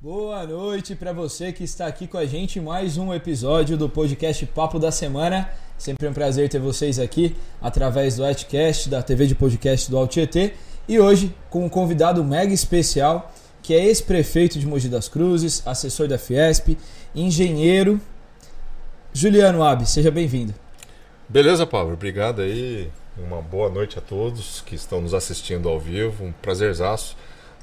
Boa 0.00 0.46
noite 0.46 0.94
para 0.94 1.12
você 1.12 1.52
que 1.52 1.64
está 1.64 1.88
aqui 1.88 2.06
com 2.06 2.16
a 2.16 2.24
gente 2.24 2.60
mais 2.60 2.96
um 2.96 3.12
episódio 3.12 3.76
do 3.76 3.88
podcast 3.88 4.46
Papo 4.46 4.78
da 4.78 4.92
Semana. 4.92 5.50
Sempre 5.76 6.06
um 6.06 6.12
prazer 6.12 6.48
ter 6.48 6.60
vocês 6.60 7.00
aqui 7.00 7.34
através 7.60 8.14
do 8.14 8.24
Atcast, 8.24 8.88
da 8.88 9.02
TV 9.02 9.26
de 9.26 9.34
podcast 9.34 9.90
do 9.90 9.98
Altietê. 9.98 10.52
E 10.86 11.00
hoje 11.00 11.34
com 11.50 11.64
um 11.64 11.68
convidado 11.68 12.22
mega 12.22 12.54
especial, 12.54 13.34
que 13.60 13.74
é 13.74 13.86
ex-prefeito 13.86 14.60
de 14.60 14.68
Mogi 14.68 14.88
das 14.88 15.08
Cruzes, 15.08 15.66
assessor 15.66 16.06
da 16.06 16.16
Fiesp, 16.16 16.78
engenheiro. 17.12 18.00
Juliano 19.12 19.64
Ab, 19.64 19.84
seja 19.84 20.12
bem-vindo. 20.12 20.54
Beleza, 21.28 21.66
Pablo. 21.66 21.94
Obrigado 21.94 22.40
aí. 22.40 22.88
Uma 23.16 23.42
boa 23.42 23.68
noite 23.68 23.98
a 23.98 24.00
todos 24.00 24.60
que 24.60 24.76
estão 24.76 25.00
nos 25.00 25.12
assistindo 25.12 25.68
ao 25.68 25.80
vivo. 25.80 26.24
Um 26.24 26.30
prazerzaço 26.30 27.16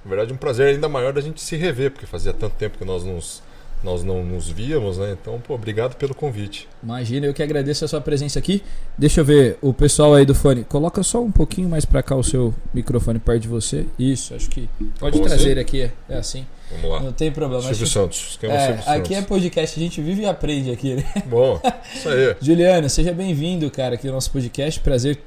na 0.06 0.10
verdade, 0.10 0.32
um 0.32 0.38
prazer 0.38 0.68
ainda 0.68 0.88
maior 0.88 1.12
da 1.12 1.20
gente 1.20 1.42
se 1.42 1.56
rever, 1.56 1.90
porque 1.90 2.06
fazia 2.06 2.32
tanto 2.32 2.54
tempo 2.56 2.78
que 2.78 2.86
nós, 2.86 3.04
nos, 3.04 3.42
nós 3.84 4.04
não 4.04 4.24
nos 4.24 4.48
víamos, 4.48 5.00
né? 5.00 5.18
Então, 5.20 5.42
pô, 5.42 5.56
obrigado 5.56 5.96
pelo 5.96 6.14
convite. 6.14 6.70
Imagina, 6.84 7.26
eu 7.26 7.34
que 7.34 7.42
agradeço 7.42 7.84
a 7.84 7.88
sua 7.88 8.00
presença 8.00 8.38
aqui. 8.38 8.62
Deixa 8.96 9.22
eu 9.22 9.26
ver, 9.26 9.58
o 9.64 9.74
pessoal 9.74 10.14
aí 10.14 10.24
do 10.24 10.36
fone, 10.36 10.64
coloca 10.64 11.02
só 11.02 11.20
um 11.24 11.32
pouquinho 11.32 11.68
mais 11.68 11.86
para 11.86 12.04
cá 12.04 12.16
o 12.16 12.24
seu 12.24 12.54
microfone 12.72 13.18
perto 13.18 13.42
de 13.42 13.48
você. 13.48 13.88
Isso, 13.98 14.36
acho 14.36 14.48
que 14.48 14.70
pode 15.00 15.18
Como 15.18 15.28
trazer 15.28 15.58
aqui, 15.58 15.82
é, 15.82 15.92
é 16.08 16.18
assim. 16.20 16.46
Vamos 16.70 16.92
lá. 16.92 17.00
Não 17.00 17.12
tem 17.12 17.32
problema. 17.32 17.64
Silvio 17.64 17.88
Santos. 17.88 18.38
Quem 18.40 18.52
é, 18.52 18.54
é 18.54 18.78
Silvio 18.78 18.94
aqui 18.94 19.16
é 19.16 19.22
podcast, 19.24 19.80
a 19.80 19.84
gente 19.84 20.02
vive 20.04 20.22
e 20.22 20.26
aprende 20.28 20.70
aqui, 20.70 20.94
né? 20.94 21.04
Bom, 21.26 21.60
isso 21.96 22.08
aí. 22.10 22.36
Juliana, 22.40 22.90
seja 22.90 23.12
bem-vindo, 23.12 23.72
cara, 23.72 23.96
aqui 23.96 24.06
no 24.06 24.14
nosso 24.14 24.30
podcast. 24.30 24.80
Prazer 24.82 25.18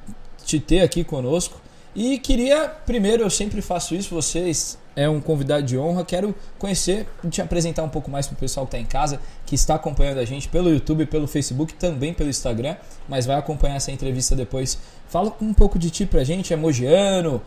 te 0.44 0.60
ter 0.60 0.82
aqui 0.82 1.02
conosco. 1.02 1.60
E 1.94 2.18
queria, 2.18 2.68
primeiro, 2.68 3.22
eu 3.22 3.30
sempre 3.30 3.60
faço 3.60 3.94
isso, 3.94 4.14
vocês 4.14 4.78
é 4.98 5.08
um 5.08 5.20
convidado 5.20 5.62
de 5.62 5.78
honra, 5.78 6.04
quero 6.04 6.34
conhecer 6.58 7.06
e 7.22 7.28
te 7.28 7.40
apresentar 7.40 7.84
um 7.84 7.88
pouco 7.88 8.10
mais 8.10 8.26
para 8.26 8.34
o 8.34 8.36
pessoal 8.36 8.66
que 8.66 8.76
está 8.76 8.78
em 8.82 8.84
casa, 8.84 9.20
que 9.46 9.54
está 9.54 9.76
acompanhando 9.76 10.18
a 10.18 10.24
gente 10.24 10.48
pelo 10.48 10.70
YouTube, 10.70 11.06
pelo 11.06 11.28
Facebook, 11.28 11.72
também 11.74 12.12
pelo 12.12 12.28
Instagram, 12.28 12.74
mas 13.08 13.24
vai 13.24 13.36
acompanhar 13.36 13.76
essa 13.76 13.92
entrevista 13.92 14.34
depois. 14.34 14.76
Fala 15.08 15.32
um 15.40 15.54
pouco 15.54 15.78
de 15.78 15.88
ti 15.88 16.04
para 16.04 16.22
a 16.22 16.24
gente, 16.24 16.52
é 16.52 16.56
mogiano, 16.56 17.40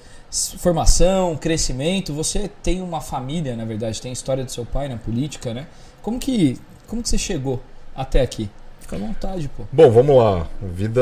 formação, 0.60 1.36
crescimento, 1.36 2.14
você 2.14 2.50
tem 2.64 2.82
uma 2.82 3.02
família, 3.02 3.54
na 3.56 3.66
verdade, 3.66 4.02
tem 4.02 4.12
a 4.12 4.14
história 4.14 4.46
do 4.46 4.52
seu 4.52 4.66
pai 4.66 4.88
na 4.88 4.96
política, 4.96 5.54
né? 5.54 5.68
Como 6.02 6.18
que, 6.18 6.58
como 6.88 7.04
que 7.04 7.10
você 7.10 7.18
chegou 7.18 7.62
até 7.94 8.22
aqui? 8.22 8.50
Fica 8.80 8.96
à 8.96 9.00
vontade, 9.00 9.50
pô. 9.50 9.64
Bom, 9.74 9.92
vamos 9.92 10.16
lá. 10.16 10.48
Vida, 10.62 11.02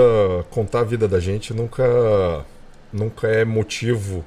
contar 0.50 0.80
a 0.80 0.84
vida 0.84 1.08
da 1.08 1.20
gente 1.20 1.54
nunca 1.54 2.44
nunca 2.92 3.28
é 3.28 3.46
motivo 3.46 4.26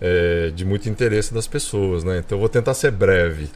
é, 0.00 0.50
de 0.54 0.64
muito 0.64 0.88
interesse 0.88 1.32
das 1.34 1.46
pessoas, 1.46 2.04
né? 2.04 2.18
Então 2.18 2.36
eu 2.36 2.40
vou 2.40 2.48
tentar 2.48 2.74
ser 2.74 2.90
breve. 2.90 3.48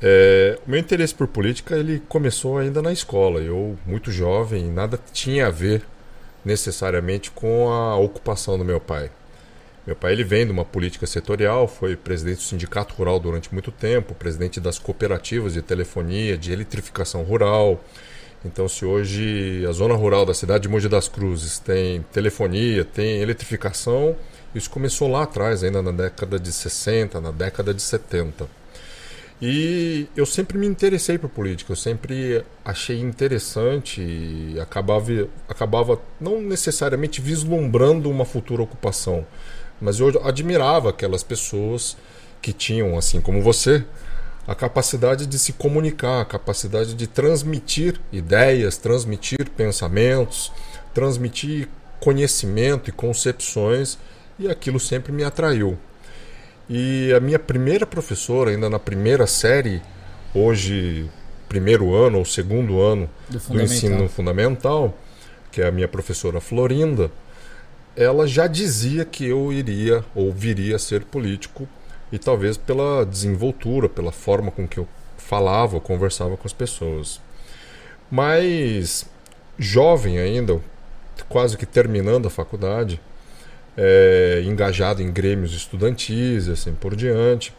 É, 0.00 0.58
o 0.66 0.70
meu 0.70 0.78
interesse 0.78 1.14
por 1.14 1.26
política 1.26 1.76
ele 1.76 2.02
começou 2.08 2.58
ainda 2.58 2.80
na 2.80 2.92
escola. 2.92 3.40
Eu 3.40 3.76
muito 3.86 4.10
jovem, 4.10 4.70
nada 4.70 4.98
tinha 5.12 5.48
a 5.48 5.50
ver 5.50 5.82
necessariamente 6.44 7.30
com 7.30 7.70
a 7.70 7.96
ocupação 7.96 8.56
do 8.56 8.64
meu 8.64 8.80
pai. 8.80 9.10
Meu 9.86 9.96
pai 9.96 10.12
ele 10.12 10.24
vem 10.24 10.44
de 10.44 10.52
uma 10.52 10.64
política 10.64 11.06
setorial, 11.06 11.66
foi 11.66 11.96
presidente 11.96 12.36
do 12.36 12.42
sindicato 12.42 12.94
rural 12.94 13.18
durante 13.18 13.52
muito 13.52 13.72
tempo, 13.72 14.14
presidente 14.14 14.60
das 14.60 14.78
cooperativas 14.78 15.54
de 15.54 15.62
telefonia, 15.62 16.36
de 16.36 16.52
eletrificação 16.52 17.22
rural. 17.22 17.82
Então, 18.44 18.68
se 18.68 18.84
hoje 18.84 19.66
a 19.68 19.72
zona 19.72 19.94
rural 19.94 20.24
da 20.24 20.32
cidade 20.32 20.62
de 20.62 20.68
Mogi 20.68 20.88
das 20.88 21.08
Cruzes 21.08 21.58
tem 21.58 22.02
telefonia, 22.12 22.84
tem 22.84 23.20
eletrificação, 23.20 24.14
isso 24.54 24.70
começou 24.70 25.08
lá 25.08 25.24
atrás, 25.24 25.64
ainda 25.64 25.82
na 25.82 25.90
década 25.90 26.38
de 26.38 26.52
60, 26.52 27.20
na 27.20 27.32
década 27.32 27.74
de 27.74 27.82
70. 27.82 28.48
E 29.40 30.08
eu 30.16 30.26
sempre 30.26 30.58
me 30.58 30.66
interessei 30.66 31.16
por 31.16 31.30
política, 31.30 31.72
eu 31.72 31.76
sempre 31.76 32.44
achei 32.64 32.98
interessante 32.98 34.00
e 34.00 34.58
acabava, 34.60 35.28
acabava 35.48 36.00
não 36.20 36.40
necessariamente 36.40 37.20
vislumbrando 37.20 38.10
uma 38.10 38.24
futura 38.24 38.62
ocupação, 38.62 39.24
mas 39.80 40.00
eu 40.00 40.08
admirava 40.24 40.90
aquelas 40.90 41.22
pessoas 41.22 41.96
que 42.42 42.52
tinham, 42.52 42.98
assim 42.98 43.20
como 43.20 43.40
você, 43.40 43.84
a 44.48 44.54
capacidade 44.54 45.26
de 45.26 45.38
se 45.38 45.52
comunicar, 45.52 46.22
a 46.22 46.24
capacidade 46.24 46.94
de 46.94 47.06
transmitir 47.06 48.00
ideias, 48.10 48.78
transmitir 48.78 49.50
pensamentos, 49.50 50.50
transmitir 50.94 51.68
conhecimento 52.00 52.88
e 52.88 52.92
concepções, 52.92 53.98
e 54.38 54.48
aquilo 54.48 54.80
sempre 54.80 55.12
me 55.12 55.22
atraiu. 55.22 55.76
E 56.66 57.12
a 57.12 57.20
minha 57.20 57.38
primeira 57.38 57.86
professora, 57.86 58.50
ainda 58.50 58.70
na 58.70 58.78
primeira 58.78 59.26
série, 59.26 59.82
hoje 60.34 61.10
primeiro 61.46 61.94
ano 61.94 62.18
ou 62.18 62.24
segundo 62.24 62.80
ano 62.80 63.08
do, 63.28 63.38
do 63.38 63.60
ensino 63.60 64.08
fundamental, 64.08 64.96
que 65.52 65.60
é 65.60 65.66
a 65.66 65.70
minha 65.70 65.88
professora 65.88 66.40
Florinda, 66.40 67.10
ela 67.94 68.26
já 68.26 68.46
dizia 68.46 69.04
que 69.04 69.26
eu 69.26 69.52
iria 69.52 70.02
ou 70.14 70.32
viria 70.32 70.76
a 70.76 70.78
ser 70.78 71.04
político 71.04 71.68
e 72.10 72.18
talvez 72.18 72.56
pela 72.56 73.04
desenvoltura, 73.04 73.88
pela 73.88 74.12
forma 74.12 74.50
com 74.50 74.66
que 74.66 74.78
eu 74.78 74.88
falava, 75.16 75.80
conversava 75.80 76.36
com 76.36 76.46
as 76.46 76.52
pessoas. 76.52 77.20
Mas 78.10 79.06
jovem 79.58 80.18
ainda, 80.18 80.60
quase 81.28 81.56
que 81.56 81.66
terminando 81.66 82.26
a 82.26 82.30
faculdade, 82.30 83.00
é, 83.76 84.42
engajado 84.44 85.02
em 85.02 85.12
grêmios 85.12 85.52
estudantis 85.52 86.46
e 86.46 86.52
assim 86.52 86.72
por 86.72 86.96
diante, 86.96 87.52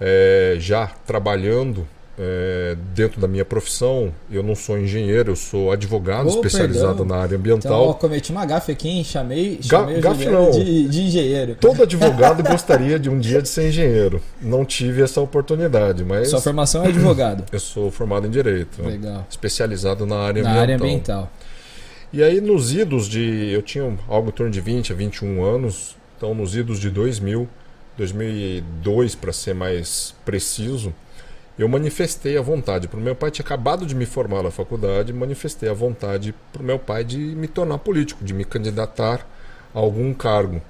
é, 0.00 0.56
já 0.58 0.86
trabalhando 0.86 1.86
é, 2.18 2.76
dentro 2.94 3.20
da 3.20 3.26
minha 3.26 3.44
profissão, 3.44 4.12
eu 4.30 4.42
não 4.42 4.54
sou 4.54 4.78
engenheiro, 4.78 5.32
eu 5.32 5.36
sou 5.36 5.72
advogado 5.72 6.26
oh, 6.26 6.30
especializado 6.30 6.98
perdão. 6.98 7.16
na 7.16 7.22
área 7.22 7.36
ambiental. 7.36 7.72
Então, 7.72 7.88
eu 7.88 7.94
cometi 7.94 8.30
uma 8.30 8.46
gafe 8.46 8.72
aqui, 8.72 8.88
hein? 8.88 9.04
chamei, 9.04 9.58
chamei 9.60 10.00
Ga. 10.00 10.12
De, 10.12 10.88
de, 10.88 11.02
engenheiro. 11.02 11.56
Todo 11.60 11.82
advogado 11.82 12.42
gostaria 12.48 12.98
de 12.98 13.10
um 13.10 13.18
dia 13.18 13.42
de 13.42 13.48
ser 13.48 13.68
engenheiro. 13.68 14.20
Não 14.40 14.64
tive 14.64 15.02
essa 15.02 15.20
oportunidade, 15.20 16.04
mas... 16.04 16.28
Sua 16.28 16.40
formação 16.40 16.84
é 16.84 16.88
advogado? 16.88 17.44
Eu 17.50 17.60
sou 17.60 17.90
formado 17.90 18.26
em 18.26 18.30
Direito. 18.30 18.80
Legal. 18.82 19.26
Especializado 19.28 20.06
na 20.06 20.16
área 20.16 20.42
na 20.42 20.50
ambiental. 20.50 20.62
área 20.62 20.76
ambiental. 20.76 21.32
E 22.12 22.22
aí 22.22 22.40
nos 22.40 22.72
idos 22.72 23.08
de... 23.08 23.50
Eu 23.52 23.60
tinha 23.60 23.92
algo 24.08 24.28
em 24.28 24.32
torno 24.32 24.52
de 24.52 24.60
20 24.60 24.92
a 24.92 24.94
21 24.94 25.42
anos, 25.42 25.96
então 26.16 26.32
nos 26.32 26.54
idos 26.54 26.78
de 26.78 26.90
2000, 26.90 27.48
2002 27.98 29.16
para 29.16 29.32
ser 29.32 29.52
mais 29.52 30.14
preciso 30.24 30.94
eu 31.58 31.68
manifestei 31.68 32.36
a 32.36 32.42
vontade 32.42 32.88
para 32.88 32.98
o 32.98 33.02
meu 33.02 33.14
pai, 33.14 33.30
tinha 33.30 33.44
acabado 33.44 33.86
de 33.86 33.94
me 33.94 34.06
formar 34.06 34.42
na 34.42 34.50
faculdade, 34.50 35.12
manifestei 35.12 35.68
a 35.68 35.72
vontade 35.72 36.34
para 36.52 36.62
o 36.62 36.64
meu 36.64 36.78
pai 36.78 37.04
de 37.04 37.18
me 37.18 37.46
tornar 37.46 37.78
político, 37.78 38.24
de 38.24 38.34
me 38.34 38.44
candidatar 38.44 39.26
a 39.72 39.78
algum 39.78 40.12
cargo. 40.12 40.60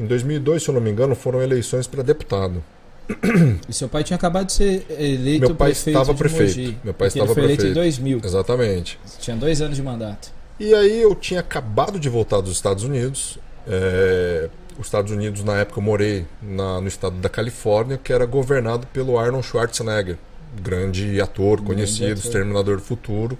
Em 0.00 0.06
2002, 0.06 0.62
se 0.62 0.68
eu 0.70 0.74
não 0.74 0.80
me 0.80 0.90
engano, 0.90 1.14
foram 1.14 1.42
eleições 1.42 1.86
para 1.86 2.02
deputado. 2.02 2.62
E 3.68 3.72
seu 3.72 3.88
pai 3.88 4.04
tinha 4.04 4.16
acabado 4.16 4.46
de 4.46 4.52
ser 4.52 4.86
eleito 4.90 5.46
meu 5.46 5.54
pai 5.54 5.70
prefeito 5.70 5.98
estava 5.98 6.16
prefeito. 6.16 6.58
Mogi, 6.58 6.78
meu 6.84 6.94
pai 6.94 7.08
estava 7.08 7.26
ele 7.26 7.34
foi 7.34 7.42
prefeito. 7.42 7.62
eleito 7.62 7.78
em 7.78 7.82
2000. 7.82 8.20
Exatamente. 8.24 8.98
Tinha 9.18 9.36
dois 9.36 9.60
anos 9.60 9.76
de 9.76 9.82
mandato. 9.82 10.32
E 10.58 10.74
aí 10.74 11.02
eu 11.02 11.14
tinha 11.14 11.40
acabado 11.40 11.98
de 11.98 12.08
voltar 12.08 12.40
dos 12.40 12.52
Estados 12.52 12.84
Unidos. 12.84 13.38
É, 13.66 14.48
os 14.82 14.88
Estados 14.88 15.12
Unidos, 15.12 15.42
na 15.42 15.56
época, 15.56 15.78
eu 15.80 15.84
morei 15.84 16.26
na, 16.42 16.80
no 16.80 16.88
estado 16.88 17.16
da 17.16 17.28
Califórnia, 17.28 17.96
que 17.96 18.12
era 18.12 18.26
governado 18.26 18.86
pelo 18.88 19.18
Arnold 19.18 19.46
Schwarzenegger, 19.46 20.18
grande 20.60 21.20
ator 21.20 21.56
grande 21.56 21.74
conhecido, 21.74 22.12
ator. 22.12 22.24
Exterminador 22.24 22.76
do 22.76 22.82
Futuro. 22.82 23.38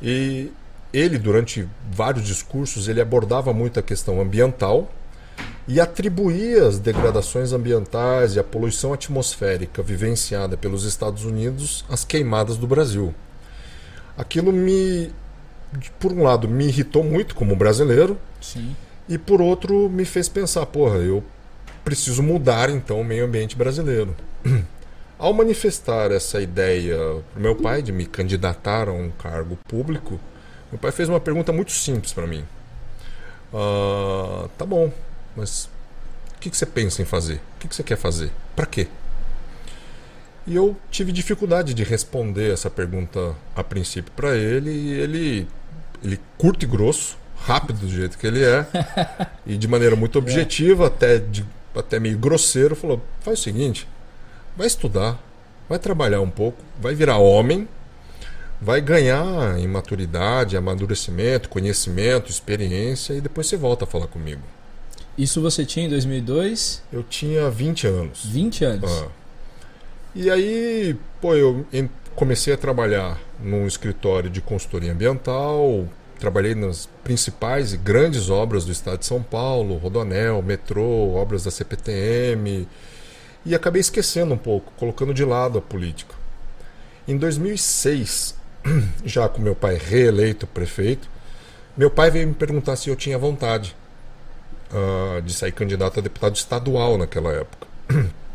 E 0.00 0.50
ele, 0.92 1.18
durante 1.18 1.68
vários 1.90 2.24
discursos, 2.24 2.88
ele 2.88 3.00
abordava 3.00 3.52
muito 3.52 3.78
a 3.78 3.82
questão 3.82 4.20
ambiental 4.20 4.90
e 5.66 5.80
atribuía 5.80 6.66
as 6.66 6.78
degradações 6.78 7.52
ambientais 7.52 8.36
e 8.36 8.38
a 8.38 8.44
poluição 8.44 8.92
atmosférica 8.92 9.82
vivenciada 9.82 10.56
pelos 10.56 10.84
Estados 10.84 11.24
Unidos 11.24 11.84
às 11.90 12.04
queimadas 12.04 12.56
do 12.56 12.66
Brasil. 12.66 13.12
Aquilo 14.16 14.52
me, 14.52 15.12
por 15.98 16.12
um 16.12 16.22
lado, 16.22 16.48
me 16.48 16.68
irritou 16.68 17.02
muito 17.02 17.34
como 17.34 17.54
brasileiro. 17.56 18.16
Sim 18.40 18.74
e 19.08 19.16
por 19.16 19.40
outro, 19.40 19.88
me 19.88 20.04
fez 20.04 20.28
pensar, 20.28 20.66
porra, 20.66 20.96
eu 20.98 21.24
preciso 21.84 22.22
mudar 22.22 22.68
então 22.68 23.00
o 23.00 23.04
meio 23.04 23.24
ambiente 23.24 23.56
brasileiro. 23.56 24.14
Ao 25.18 25.32
manifestar 25.32 26.12
essa 26.12 26.40
ideia 26.40 26.96
para 27.32 27.42
meu 27.42 27.56
pai 27.56 27.82
de 27.82 27.90
me 27.90 28.06
candidatar 28.06 28.88
a 28.88 28.92
um 28.92 29.10
cargo 29.10 29.58
público, 29.66 30.20
meu 30.70 30.78
pai 30.78 30.92
fez 30.92 31.08
uma 31.08 31.18
pergunta 31.18 31.52
muito 31.52 31.72
simples 31.72 32.12
para 32.12 32.24
mim. 32.24 32.44
Ah, 33.52 34.48
tá 34.56 34.64
bom, 34.64 34.92
mas 35.34 35.68
o 36.36 36.40
que, 36.40 36.50
que, 36.50 36.56
você 36.56 36.66
pensa 36.66 37.02
em 37.02 37.04
fazer? 37.04 37.36
O 37.56 37.58
que, 37.60 37.68
que 37.68 37.74
você 37.74 37.82
quer 37.82 37.96
fazer? 37.96 38.30
Para 38.54 38.66
quê? 38.66 38.86
E 40.46 40.54
eu 40.54 40.76
tive 40.90 41.10
dificuldade 41.10 41.74
de 41.74 41.82
responder 41.82 42.52
essa 42.52 42.70
pergunta 42.70 43.34
a 43.56 43.64
princípio 43.64 44.12
para 44.12 44.36
ele, 44.36 44.70
e 44.70 44.92
ele, 44.92 45.48
ele 46.02 46.20
curto 46.36 46.64
e 46.64 46.68
grosso, 46.68 47.18
rápido 47.44 47.80
do 47.80 47.88
jeito 47.88 48.18
que 48.18 48.26
ele 48.26 48.44
é, 48.44 48.66
e 49.46 49.56
de 49.56 49.68
maneira 49.68 49.96
muito 49.96 50.18
é. 50.18 50.20
objetiva, 50.20 50.86
até, 50.86 51.18
de, 51.18 51.44
até 51.74 51.98
meio 51.98 52.18
grosseiro, 52.18 52.74
falou: 52.74 53.02
faz 53.20 53.40
o 53.40 53.42
seguinte, 53.42 53.88
vai 54.56 54.66
estudar, 54.66 55.18
vai 55.68 55.78
trabalhar 55.78 56.20
um 56.20 56.30
pouco, 56.30 56.58
vai 56.80 56.94
virar 56.94 57.18
homem, 57.18 57.68
vai 58.60 58.80
ganhar 58.80 59.58
em 59.58 59.68
maturidade, 59.68 60.56
amadurecimento, 60.56 61.48
conhecimento, 61.48 62.30
experiência 62.30 63.14
e 63.14 63.20
depois 63.20 63.46
você 63.46 63.56
volta 63.56 63.84
a 63.84 63.86
falar 63.86 64.06
comigo. 64.06 64.42
Isso 65.16 65.40
você 65.40 65.64
tinha 65.64 65.86
em 65.86 65.88
2002? 65.88 66.82
Eu 66.92 67.02
tinha 67.02 67.50
20 67.50 67.86
anos. 67.86 68.24
20 68.24 68.64
anos. 68.64 68.90
Ah. 68.90 69.08
E 70.14 70.30
aí, 70.30 70.96
pô, 71.20 71.34
eu 71.34 71.66
comecei 72.14 72.52
a 72.52 72.56
trabalhar 72.56 73.18
num 73.40 73.66
escritório 73.66 74.30
de 74.30 74.40
consultoria 74.40 74.92
ambiental, 74.92 75.88
trabalhei 76.18 76.54
nas 76.54 76.86
principais 77.04 77.72
e 77.72 77.76
grandes 77.76 78.28
obras 78.28 78.64
do 78.64 78.72
estado 78.72 78.98
de 78.98 79.06
São 79.06 79.22
Paulo, 79.22 79.76
Rodonel, 79.76 80.42
metrô, 80.42 81.14
obras 81.14 81.44
da 81.44 81.50
CPTM, 81.50 82.68
e 83.44 83.54
acabei 83.54 83.80
esquecendo 83.80 84.34
um 84.34 84.38
pouco, 84.38 84.72
colocando 84.76 85.14
de 85.14 85.24
lado 85.24 85.58
a 85.58 85.62
política. 85.62 86.14
Em 87.06 87.16
2006, 87.16 88.34
já 89.04 89.28
com 89.28 89.40
meu 89.40 89.54
pai 89.54 89.78
reeleito 89.82 90.46
prefeito, 90.46 91.08
meu 91.76 91.90
pai 91.90 92.10
veio 92.10 92.28
me 92.28 92.34
perguntar 92.34 92.76
se 92.76 92.90
eu 92.90 92.96
tinha 92.96 93.16
vontade 93.16 93.74
uh, 94.72 95.22
de 95.22 95.32
sair 95.32 95.52
candidato 95.52 96.00
a 96.00 96.02
deputado 96.02 96.36
estadual 96.36 96.98
naquela 96.98 97.32
época. 97.32 97.66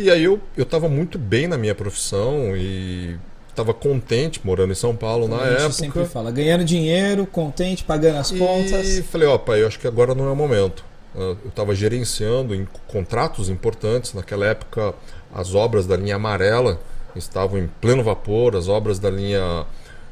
E 0.00 0.12
aí 0.12 0.22
eu 0.22 0.40
estava 0.56 0.88
muito 0.88 1.18
bem 1.18 1.48
na 1.48 1.58
minha 1.58 1.74
profissão 1.74 2.56
e 2.56 3.18
estava 3.58 3.74
contente 3.74 4.40
morando 4.44 4.70
em 4.70 4.76
São 4.76 4.94
Paulo 4.94 5.28
Como 5.28 5.36
na 5.36 5.42
a 5.42 5.50
gente 5.50 5.58
época. 5.60 5.72
sempre 5.72 6.04
fala, 6.04 6.30
ganhando 6.30 6.64
dinheiro, 6.64 7.26
contente, 7.26 7.82
pagando 7.82 8.18
as 8.18 8.30
e 8.30 8.38
contas. 8.38 8.86
E 8.88 9.02
falei, 9.02 9.26
ó, 9.26 9.36
pai, 9.36 9.62
eu 9.62 9.66
acho 9.66 9.78
que 9.78 9.86
agora 9.86 10.14
não 10.14 10.28
é 10.28 10.30
o 10.30 10.36
momento. 10.36 10.84
Eu 11.14 11.36
estava 11.48 11.74
gerenciando 11.74 12.54
em 12.54 12.66
contratos 12.86 13.48
importantes. 13.48 14.14
Naquela 14.14 14.46
época, 14.46 14.94
as 15.34 15.54
obras 15.54 15.86
da 15.86 15.96
linha 15.96 16.16
amarela 16.16 16.80
estavam 17.16 17.58
em 17.58 17.66
pleno 17.80 18.04
vapor, 18.04 18.54
as 18.54 18.68
obras 18.68 18.98
da 18.98 19.10
linha 19.10 19.66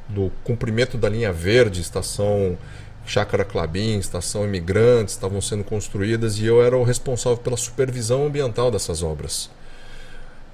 do 0.08 0.32
cumprimento 0.42 0.96
da 0.96 1.08
linha 1.08 1.32
verde, 1.32 1.80
estação 1.80 2.58
Chácara 3.04 3.44
Clabim, 3.44 3.98
estação 3.98 4.44
Imigrantes, 4.44 5.14
estavam 5.14 5.40
sendo 5.40 5.62
construídas 5.62 6.38
e 6.38 6.46
eu 6.46 6.60
era 6.60 6.76
o 6.76 6.82
responsável 6.82 7.38
pela 7.38 7.56
supervisão 7.56 8.26
ambiental 8.26 8.70
dessas 8.70 9.02
obras. 9.02 9.48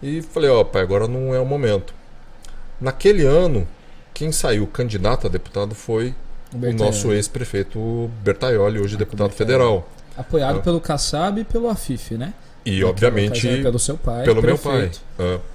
E 0.02 0.20
falei, 0.20 0.50
ó, 0.50 0.62
pai, 0.62 0.82
agora 0.82 1.08
não 1.08 1.34
é 1.34 1.40
o 1.40 1.46
momento. 1.46 1.94
Naquele 2.82 3.24
ano, 3.24 3.66
quem 4.12 4.32
saiu 4.32 4.66
candidato 4.66 5.28
a 5.28 5.30
deputado 5.30 5.72
foi 5.72 6.12
o, 6.52 6.66
o 6.66 6.72
nosso 6.72 7.12
ex-prefeito 7.12 8.10
Bertaioli, 8.24 8.80
hoje 8.80 8.96
ah, 8.96 8.98
deputado 8.98 9.30
federal. 9.30 9.88
Apoiado 10.16 10.58
ah. 10.58 10.62
pelo 10.62 10.80
Kassab 10.80 11.40
e 11.40 11.44
pelo 11.44 11.68
Afif, 11.68 12.14
né? 12.16 12.34
E, 12.66 12.82
obviamente, 12.82 13.46
pelo 13.62 13.78
seu 13.78 13.96
pai. 13.96 14.24
Pelo 14.24 14.42
prefeito. 14.42 15.00
meu 15.16 15.28
pai. 15.28 15.40
Ah. 15.40 15.52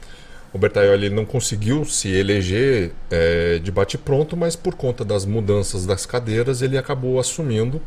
O 0.54 0.58
Bertaioli 0.58 1.10
não 1.10 1.26
conseguiu 1.26 1.84
se 1.84 2.10
eleger 2.10 2.94
é, 3.12 3.60
de 3.60 3.72
bate-pronto, 3.72 4.38
mas 4.38 4.56
por 4.56 4.76
conta 4.76 5.04
das 5.04 5.26
mudanças 5.26 5.86
das 5.86 6.06
cadeiras, 6.06 6.62
ele 6.62 6.78
acabou 6.78 7.20
assumindo, 7.20 7.82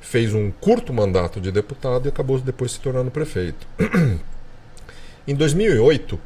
fez 0.00 0.34
um 0.34 0.50
curto 0.50 0.92
mandato 0.92 1.40
de 1.40 1.52
deputado 1.52 2.06
e 2.06 2.08
acabou 2.08 2.40
depois 2.40 2.72
se 2.72 2.80
tornando 2.80 3.10
prefeito. 3.10 3.66
Em 5.28 5.34
2008, 5.34 6.18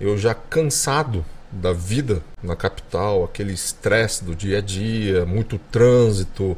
eu 0.00 0.18
já 0.18 0.34
cansado 0.34 1.24
da 1.52 1.72
vida 1.72 2.22
na 2.42 2.56
capital, 2.56 3.24
aquele 3.24 3.52
estresse 3.52 4.24
do 4.24 4.34
dia 4.34 4.58
a 4.58 4.60
dia, 4.60 5.26
muito 5.26 5.58
trânsito, 5.70 6.56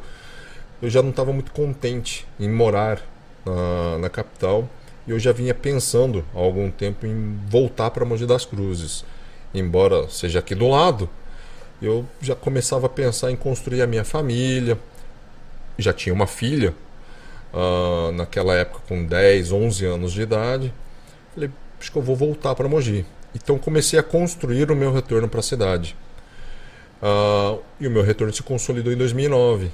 eu 0.81 0.89
já 0.89 1.03
não 1.03 1.11
estava 1.11 1.33
muito 1.33 1.51
contente 1.51 2.27
em 2.39 2.49
morar 2.49 3.03
na, 3.45 3.99
na, 3.99 4.11
capital 4.11 4.69
e 5.07 5.11
eu 5.11 5.19
já 5.19 5.33
vinha 5.33 5.55
pensando 5.55 6.25
há 6.35 6.39
algum 6.39 6.71
tempo 6.71 7.07
em 7.07 7.39
voltar 7.49 7.91
para 7.91 8.05
Mogi 8.05 8.27
das 8.27 8.45
Cruzes. 8.45 9.05
Embora 9.53 10.09
seja 10.09 10.39
aqui 10.39 10.55
do 10.55 10.69
lado, 10.69 11.09
eu 11.81 12.07
já 12.21 12.35
começava 12.35 12.87
a 12.87 12.89
pensar 12.89 13.31
em 13.31 13.37
construir 13.37 13.83
a 13.83 13.87
minha 13.87 14.05
família. 14.05 14.79
Já 15.77 15.93
tinha 15.93 16.15
uma 16.15 16.27
filha, 16.27 16.75
uh, 17.53 18.13
naquela 18.13 18.55
época 18.55 18.81
com 18.89 19.05
10, 19.05 19.53
11 19.53 19.87
anos 19.87 20.13
de 20.13 20.23
idade. 20.23 20.73
Falei, 21.35 21.51
acho 21.81 21.91
que 21.91 21.99
eu 21.99 22.03
vou 22.03 22.17
voltar 22.17 22.55
para 22.55 22.69
Mogi. 22.69 23.07
Então 23.35 23.59
comecei 23.59 23.99
a 23.99 24.03
construir 24.03 24.71
o 24.71 24.77
meu 24.77 24.93
retorno 24.93 25.29
para 25.29 25.41
a 25.41 25.43
cidade. 25.43 25.97
Uh, 27.03 27.61
e 27.81 27.87
o 27.87 27.91
meu 27.91 28.03
retorno 28.03 28.33
se 28.33 28.43
consolidou 28.43 28.93
em 28.93 28.97
2009. 28.97 29.71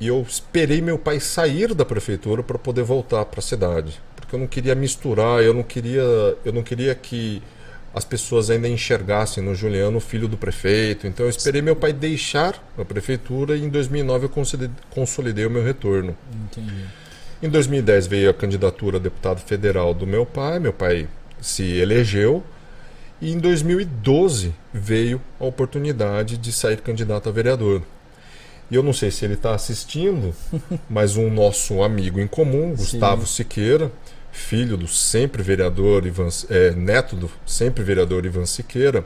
E 0.00 0.08
eu 0.08 0.20
esperei 0.28 0.80
meu 0.80 0.98
pai 0.98 1.20
sair 1.20 1.74
da 1.74 1.84
prefeitura 1.84 2.42
para 2.42 2.58
poder 2.58 2.82
voltar 2.82 3.24
para 3.24 3.38
a 3.38 3.42
cidade, 3.42 4.00
porque 4.16 4.34
eu 4.34 4.40
não 4.40 4.48
queria 4.48 4.74
misturar, 4.74 5.44
eu 5.44 5.54
não 5.54 5.62
queria, 5.62 6.02
eu 6.44 6.52
não 6.52 6.62
queria 6.64 6.92
que 6.92 7.40
as 7.94 8.04
pessoas 8.04 8.50
ainda 8.50 8.66
enxergassem 8.66 9.44
no 9.44 9.54
Juliano 9.54 9.98
o 9.98 10.00
filho 10.00 10.26
do 10.26 10.36
prefeito. 10.36 11.06
Então 11.06 11.26
eu 11.26 11.30
esperei 11.30 11.62
meu 11.62 11.76
pai 11.76 11.92
deixar 11.92 12.60
a 12.76 12.84
prefeitura 12.84 13.56
e 13.56 13.62
em 13.62 13.68
2009 13.68 14.26
eu 14.26 14.30
consolidei 14.90 15.46
o 15.46 15.50
meu 15.50 15.62
retorno. 15.62 16.16
Entendi. 16.50 16.84
Em 17.42 17.48
2010 17.48 18.06
veio 18.06 18.30
a 18.30 18.34
candidatura 18.34 18.96
a 18.96 19.00
deputado 19.00 19.40
federal 19.40 19.92
do 19.92 20.06
meu 20.06 20.24
pai, 20.24 20.58
meu 20.58 20.72
pai 20.72 21.06
se 21.42 21.64
elegeu. 21.64 22.42
E 23.20 23.30
em 23.30 23.38
2012 23.38 24.54
veio 24.72 25.20
a 25.38 25.44
oportunidade 25.44 26.38
de 26.38 26.50
sair 26.50 26.80
candidato 26.80 27.28
a 27.28 27.32
vereador. 27.32 27.82
E 28.70 28.74
eu 28.74 28.82
não 28.82 28.92
sei 28.92 29.10
se 29.10 29.24
ele 29.24 29.34
está 29.34 29.54
assistindo, 29.54 30.34
mas 30.88 31.16
um 31.16 31.28
nosso 31.28 31.82
amigo 31.82 32.18
em 32.18 32.26
comum, 32.26 32.74
Gustavo 32.74 33.26
Sim. 33.26 33.34
Siqueira, 33.34 33.92
filho 34.32 34.78
do 34.78 34.88
sempre 34.88 35.42
vereador 35.42 36.06
Ivan, 36.06 36.28
é, 36.48 36.70
neto 36.70 37.14
do 37.14 37.30
sempre 37.44 37.84
vereador 37.84 38.24
Ivan 38.24 38.46
Siqueira, 38.46 39.04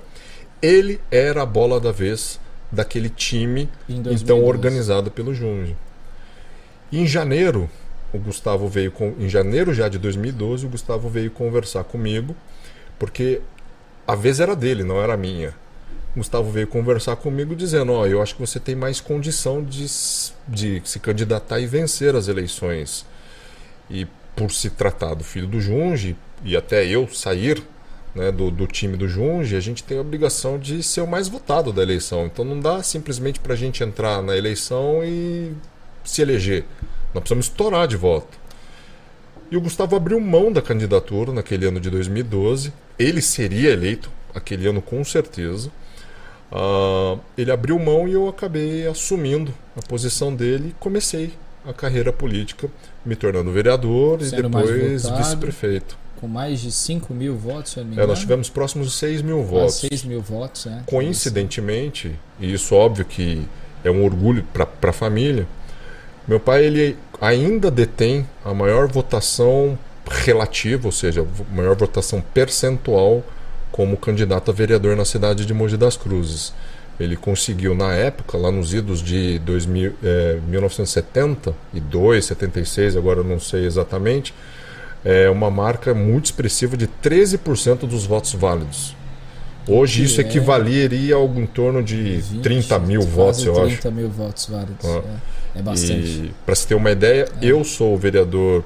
ele 0.62 1.00
era 1.10 1.42
a 1.42 1.46
bola 1.46 1.80
da 1.80 1.90
vez 1.90 2.38
daquele 2.70 3.08
time 3.08 3.68
então 3.88 4.44
organizado 4.44 5.10
pelo 5.10 5.34
Junge. 5.34 5.76
Em 6.92 7.06
janeiro 7.06 7.68
o 8.12 8.18
Gustavo 8.18 8.68
veio 8.68 8.90
com, 8.90 9.14
em 9.18 9.28
janeiro 9.28 9.74
já 9.74 9.88
de 9.88 9.98
2012, 9.98 10.66
o 10.66 10.68
Gustavo 10.68 11.08
veio 11.08 11.30
conversar 11.30 11.84
comigo, 11.84 12.34
porque 12.98 13.40
a 14.06 14.14
vez 14.14 14.40
era 14.40 14.54
dele, 14.54 14.84
não 14.84 15.00
era 15.00 15.16
minha. 15.16 15.54
O 16.14 16.18
Gustavo 16.18 16.50
veio 16.50 16.66
conversar 16.66 17.16
comigo 17.16 17.54
dizendo: 17.54 17.92
Ó, 17.92 18.02
oh, 18.02 18.06
eu 18.06 18.22
acho 18.22 18.34
que 18.34 18.40
você 18.40 18.58
tem 18.58 18.74
mais 18.74 19.00
condição 19.00 19.62
de, 19.62 19.86
de 20.48 20.82
se 20.84 20.98
candidatar 20.98 21.60
e 21.60 21.66
vencer 21.66 22.14
as 22.14 22.28
eleições. 22.28 23.04
E 23.90 24.06
por 24.34 24.50
se 24.50 24.70
tratar 24.70 25.14
do 25.14 25.24
filho 25.24 25.46
do 25.46 25.60
Junge, 25.60 26.16
e 26.44 26.56
até 26.56 26.86
eu 26.86 27.08
sair 27.08 27.62
né, 28.14 28.32
do, 28.32 28.50
do, 28.50 28.66
time 28.66 28.96
do 28.96 29.06
Junge, 29.06 29.56
a 29.56 29.60
gente 29.60 29.84
tem 29.84 29.98
a 29.98 30.00
obrigação 30.00 30.58
de 30.58 30.82
ser 30.82 31.02
o 31.02 31.06
mais 31.06 31.28
votado 31.28 31.72
da 31.72 31.82
eleição. 31.82 32.26
Então 32.26 32.44
não 32.44 32.58
dá 32.58 32.82
simplesmente 32.82 33.38
para 33.38 33.52
a 33.52 33.56
gente 33.56 33.84
entrar 33.84 34.22
na 34.22 34.36
eleição 34.36 35.04
e 35.04 35.52
se 36.02 36.22
eleger. 36.22 36.64
Nós 37.16 37.22
precisamos 37.22 37.46
estourar 37.46 37.88
de 37.88 37.96
voto. 37.96 38.38
E 39.50 39.56
o 39.56 39.60
Gustavo 39.60 39.96
abriu 39.96 40.20
mão 40.20 40.52
da 40.52 40.60
candidatura 40.60 41.32
naquele 41.32 41.66
ano 41.66 41.80
de 41.80 41.88
2012. 41.88 42.72
Ele 42.98 43.22
seria 43.22 43.70
eleito 43.70 44.10
aquele 44.34 44.68
ano 44.68 44.82
com 44.82 45.02
certeza. 45.02 45.70
Uh, 46.52 47.18
ele 47.36 47.50
abriu 47.50 47.78
mão 47.78 48.06
e 48.06 48.12
eu 48.12 48.28
acabei 48.28 48.86
assumindo 48.86 49.52
a 49.74 49.80
posição 49.80 50.34
dele 50.34 50.68
e 50.68 50.72
comecei 50.78 51.32
a 51.66 51.72
carreira 51.72 52.12
política, 52.12 52.68
me 53.04 53.16
tornando 53.16 53.50
vereador 53.50 54.22
Sendo 54.22 54.38
e 54.38 54.42
depois 54.42 55.08
vice-prefeito. 55.08 55.96
Com 56.20 56.28
mais 56.28 56.60
de 56.60 56.70
5 56.70 57.14
mil 57.14 57.34
votos, 57.34 57.72
se 57.72 57.80
eu. 57.80 57.86
É, 57.96 58.06
nós 58.06 58.20
tivemos 58.20 58.50
próximos 58.50 58.88
de 58.88 58.92
6 58.94 59.22
mil 59.22 59.42
votos. 59.42 59.76
6 59.76 60.04
mil 60.04 60.20
votos, 60.20 60.66
é. 60.66 60.82
Coincidentemente, 60.84 62.14
e 62.38 62.52
isso 62.52 62.74
óbvio 62.74 63.06
que 63.06 63.46
é 63.82 63.90
um 63.90 64.04
orgulho 64.04 64.44
para 64.52 64.90
a 64.90 64.92
família, 64.92 65.46
meu 66.26 66.40
pai 66.40 66.64
ele 66.64 66.96
ainda 67.20 67.70
detém 67.70 68.26
a 68.44 68.52
maior 68.52 68.88
votação 68.88 69.78
relativa, 70.08 70.86
ou 70.86 70.92
seja, 70.92 71.22
a 71.22 71.26
maior 71.54 71.76
votação 71.76 72.20
percentual 72.20 73.22
como 73.72 73.96
candidato 73.96 74.50
a 74.50 74.54
vereador 74.54 74.96
na 74.96 75.04
cidade 75.04 75.44
de 75.44 75.52
Mogi 75.52 75.76
das 75.76 75.96
Cruzes. 75.96 76.54
Ele 76.98 77.14
conseguiu, 77.14 77.74
na 77.74 77.92
época, 77.92 78.38
lá 78.38 78.50
nos 78.50 78.72
idos 78.72 79.02
de 79.02 79.38
2000, 79.40 79.92
é, 80.02 80.38
1972, 80.48 82.24
76, 82.24 82.96
agora 82.96 83.22
não 83.22 83.38
sei 83.38 83.66
exatamente, 83.66 84.32
é 85.04 85.28
uma 85.28 85.50
marca 85.50 85.92
muito 85.92 86.24
expressiva 86.26 86.74
de 86.76 86.88
13% 86.88 87.80
dos 87.80 88.06
votos 88.06 88.32
válidos. 88.32 88.96
Hoje 89.68 90.04
isso 90.04 90.20
é 90.20 90.24
equivaleria 90.24 91.14
a 91.14 91.18
algo 91.18 91.40
em 91.40 91.46
torno 91.46 91.82
de 91.82 92.16
20, 92.16 92.42
30 92.42 92.78
mil 92.78 93.02
votos, 93.02 93.44
eu 93.44 93.52
30 93.52 93.66
acho. 93.66 93.80
30 93.82 93.90
mil 93.94 94.08
votos 94.08 94.46
válidos. 94.46 94.84
Ah. 94.84 95.02
É. 95.04 95.36
É 95.56 95.62
bastante. 95.62 96.34
Para 96.44 96.54
se 96.54 96.66
ter 96.66 96.74
uma 96.74 96.90
ideia, 96.90 97.28
é. 97.40 97.46
eu 97.46 97.64
sou 97.64 97.94
o 97.94 97.98
vereador 97.98 98.62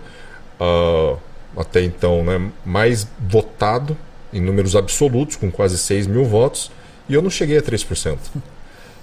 uh, 0.61 1.19
até 1.57 1.83
então 1.83 2.25
né, 2.25 2.51
mais 2.65 3.07
votado 3.19 3.97
em 4.33 4.41
números 4.41 4.77
absolutos, 4.77 5.37
com 5.37 5.51
quase 5.51 5.79
6 5.79 6.07
mil 6.07 6.25
votos, 6.25 6.71
e 7.09 7.15
eu 7.15 7.23
não 7.23 7.31
cheguei 7.31 7.59
a 7.59 7.63
3%. 7.63 8.19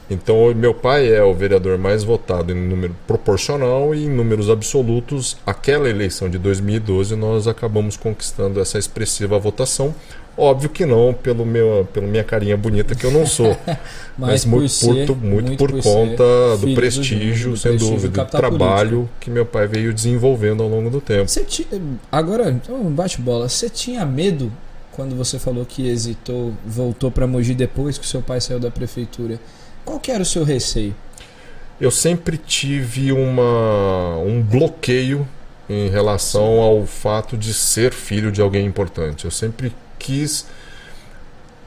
Então, 0.09 0.53
meu 0.55 0.73
pai 0.73 1.13
é 1.13 1.21
o 1.21 1.33
vereador 1.33 1.77
mais 1.77 2.01
votado 2.01 2.53
em 2.53 2.55
número 2.55 2.95
proporcional 3.05 3.93
e 3.93 4.05
em 4.05 4.09
números 4.09 4.49
absolutos. 4.49 5.35
Aquela 5.45 5.89
eleição 5.89 6.29
de 6.29 6.37
2012, 6.37 7.13
nós 7.17 7.45
acabamos 7.45 7.97
conquistando 7.97 8.61
essa 8.61 8.79
expressiva 8.79 9.37
votação. 9.37 9.93
Óbvio 10.37 10.69
que 10.69 10.85
não, 10.85 11.13
pelo 11.13 11.43
meu, 11.43 11.87
pela 11.91 12.05
minha 12.05 12.23
carinha 12.23 12.55
bonita 12.55 12.93
que 12.93 13.03
eu 13.03 13.09
não 13.09 13.25
sou, 13.25 13.57
mas, 14.15 14.45
mas 14.45 14.45
muito, 14.45 14.79
por, 14.79 14.93
muito, 14.93 15.15
muito 15.15 15.57
por, 15.57 15.71
por 15.71 15.81
conta 15.81 16.57
do 16.59 16.75
prestígio, 16.75 17.51
do 17.51 17.57
sem 17.57 17.71
prestígio, 17.71 17.95
dúvida, 17.95 18.23
do 18.23 18.29
trabalho 18.29 18.89
político. 18.89 19.19
que 19.19 19.29
meu 19.31 19.45
pai 19.47 19.65
veio 19.65 19.91
desenvolvendo 19.91 20.61
ao 20.61 20.69
longo 20.69 20.91
do 20.91 21.01
tempo. 21.01 21.27
Você 21.27 21.43
agora, 22.11 22.51
então, 22.51 22.83
bate 22.91 23.19
bola. 23.19 23.49
Você 23.49 23.67
tinha 23.67 24.05
medo 24.05 24.51
quando 24.91 25.15
você 25.15 25.39
falou 25.39 25.65
que 25.65 25.87
hesitou, 25.87 26.53
voltou 26.63 27.09
para 27.09 27.25
Mogi 27.25 27.55
depois 27.55 27.97
que 27.97 28.05
seu 28.05 28.21
pai 28.21 28.39
saiu 28.39 28.59
da 28.59 28.69
prefeitura? 28.69 29.39
Qual 29.83 29.99
que 29.99 30.11
era 30.11 30.21
o 30.21 30.25
seu 30.25 30.43
receio? 30.43 30.93
Eu 31.79 31.91
sempre 31.91 32.37
tive 32.37 33.11
uma, 33.11 34.17
um 34.17 34.41
bloqueio 34.41 35.27
em 35.69 35.89
relação 35.89 36.61
ao 36.61 36.85
fato 36.85 37.37
de 37.37 37.53
ser 37.53 37.93
filho 37.93 38.31
de 38.31 38.41
alguém 38.41 38.65
importante. 38.65 39.25
Eu 39.25 39.31
sempre 39.31 39.71
quis. 40.07 40.45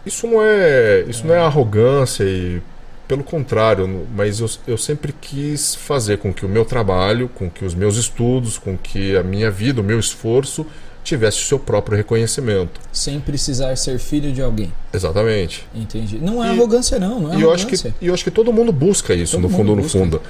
Isso 0.05 0.27
não 0.27 0.43
é, 0.43 1.05
isso 1.07 1.25
é. 1.25 1.27
não 1.27 1.35
é 1.35 1.39
arrogância 1.39 2.25
e 2.25 2.63
pelo 3.07 3.25
contrário, 3.25 4.07
mas 4.15 4.39
eu, 4.39 4.49
eu 4.69 4.79
sempre 4.79 5.13
quis 5.13 5.75
fazer 5.75 6.19
com 6.19 6.33
que 6.33 6.47
o 6.47 6.49
meu 6.49 6.65
trabalho, 6.65 7.29
com 7.29 7.51
que 7.51 7.65
os 7.65 7.75
meus 7.75 7.97
estudos, 7.97 8.57
com 8.57 8.79
que 8.79 9.17
a 9.17 9.23
minha 9.23 9.51
vida, 9.51 9.81
o 9.81 9.85
meu 9.85 9.99
esforço 9.99 10.65
tivesse 11.03 11.43
o 11.43 11.45
seu 11.45 11.59
próprio 11.59 11.97
reconhecimento. 11.97 12.81
Sem 12.93 13.19
precisar 13.19 13.75
ser 13.77 13.99
filho 13.99 14.33
de 14.33 14.41
alguém. 14.41 14.73
Exatamente. 14.93 15.67
Entendi. 15.75 16.19
Não 16.19 16.45
é 16.45 16.49
e, 16.49 16.51
arrogância, 16.51 16.99
não. 17.01 17.21
não 17.21 17.33
é 17.33 17.37
e 17.37 17.43
eu 17.43 17.53
acho 17.53 17.67
que 17.67 17.75
E 18.01 18.07
eu 18.07 18.15
acho 18.15 18.23
que 18.23 18.31
todo 18.31 18.53
mundo 18.53 18.71
busca 18.71 19.13
isso, 19.13 19.33
todo 19.33 19.43
no 19.43 19.49
fundo, 19.49 19.75
no 19.75 19.83
fundo. 19.83 20.23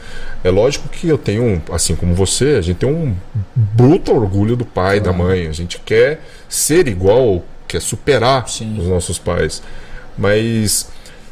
É 0.43 0.50
lógico 0.50 0.88
que 0.88 1.07
eu 1.07 1.19
tenho, 1.19 1.43
um, 1.43 1.61
assim 1.73 1.95
como 1.95 2.14
você, 2.14 2.57
a 2.57 2.61
gente 2.61 2.79
tem 2.79 2.88
um 2.88 3.14
bruto 3.55 4.12
orgulho 4.12 4.57
do 4.57 4.64
pai 4.64 4.97
e 4.97 5.00
da 5.00 5.12
mãe. 5.12 5.47
A 5.47 5.52
gente 5.52 5.79
quer 5.81 6.23
ser 6.49 6.88
igual 6.88 7.45
quer 7.71 7.81
superar 7.81 8.49
Sim. 8.49 8.79
os 8.79 8.87
nossos 8.87 9.19
pais. 9.19 9.62
Mas 10.19 10.89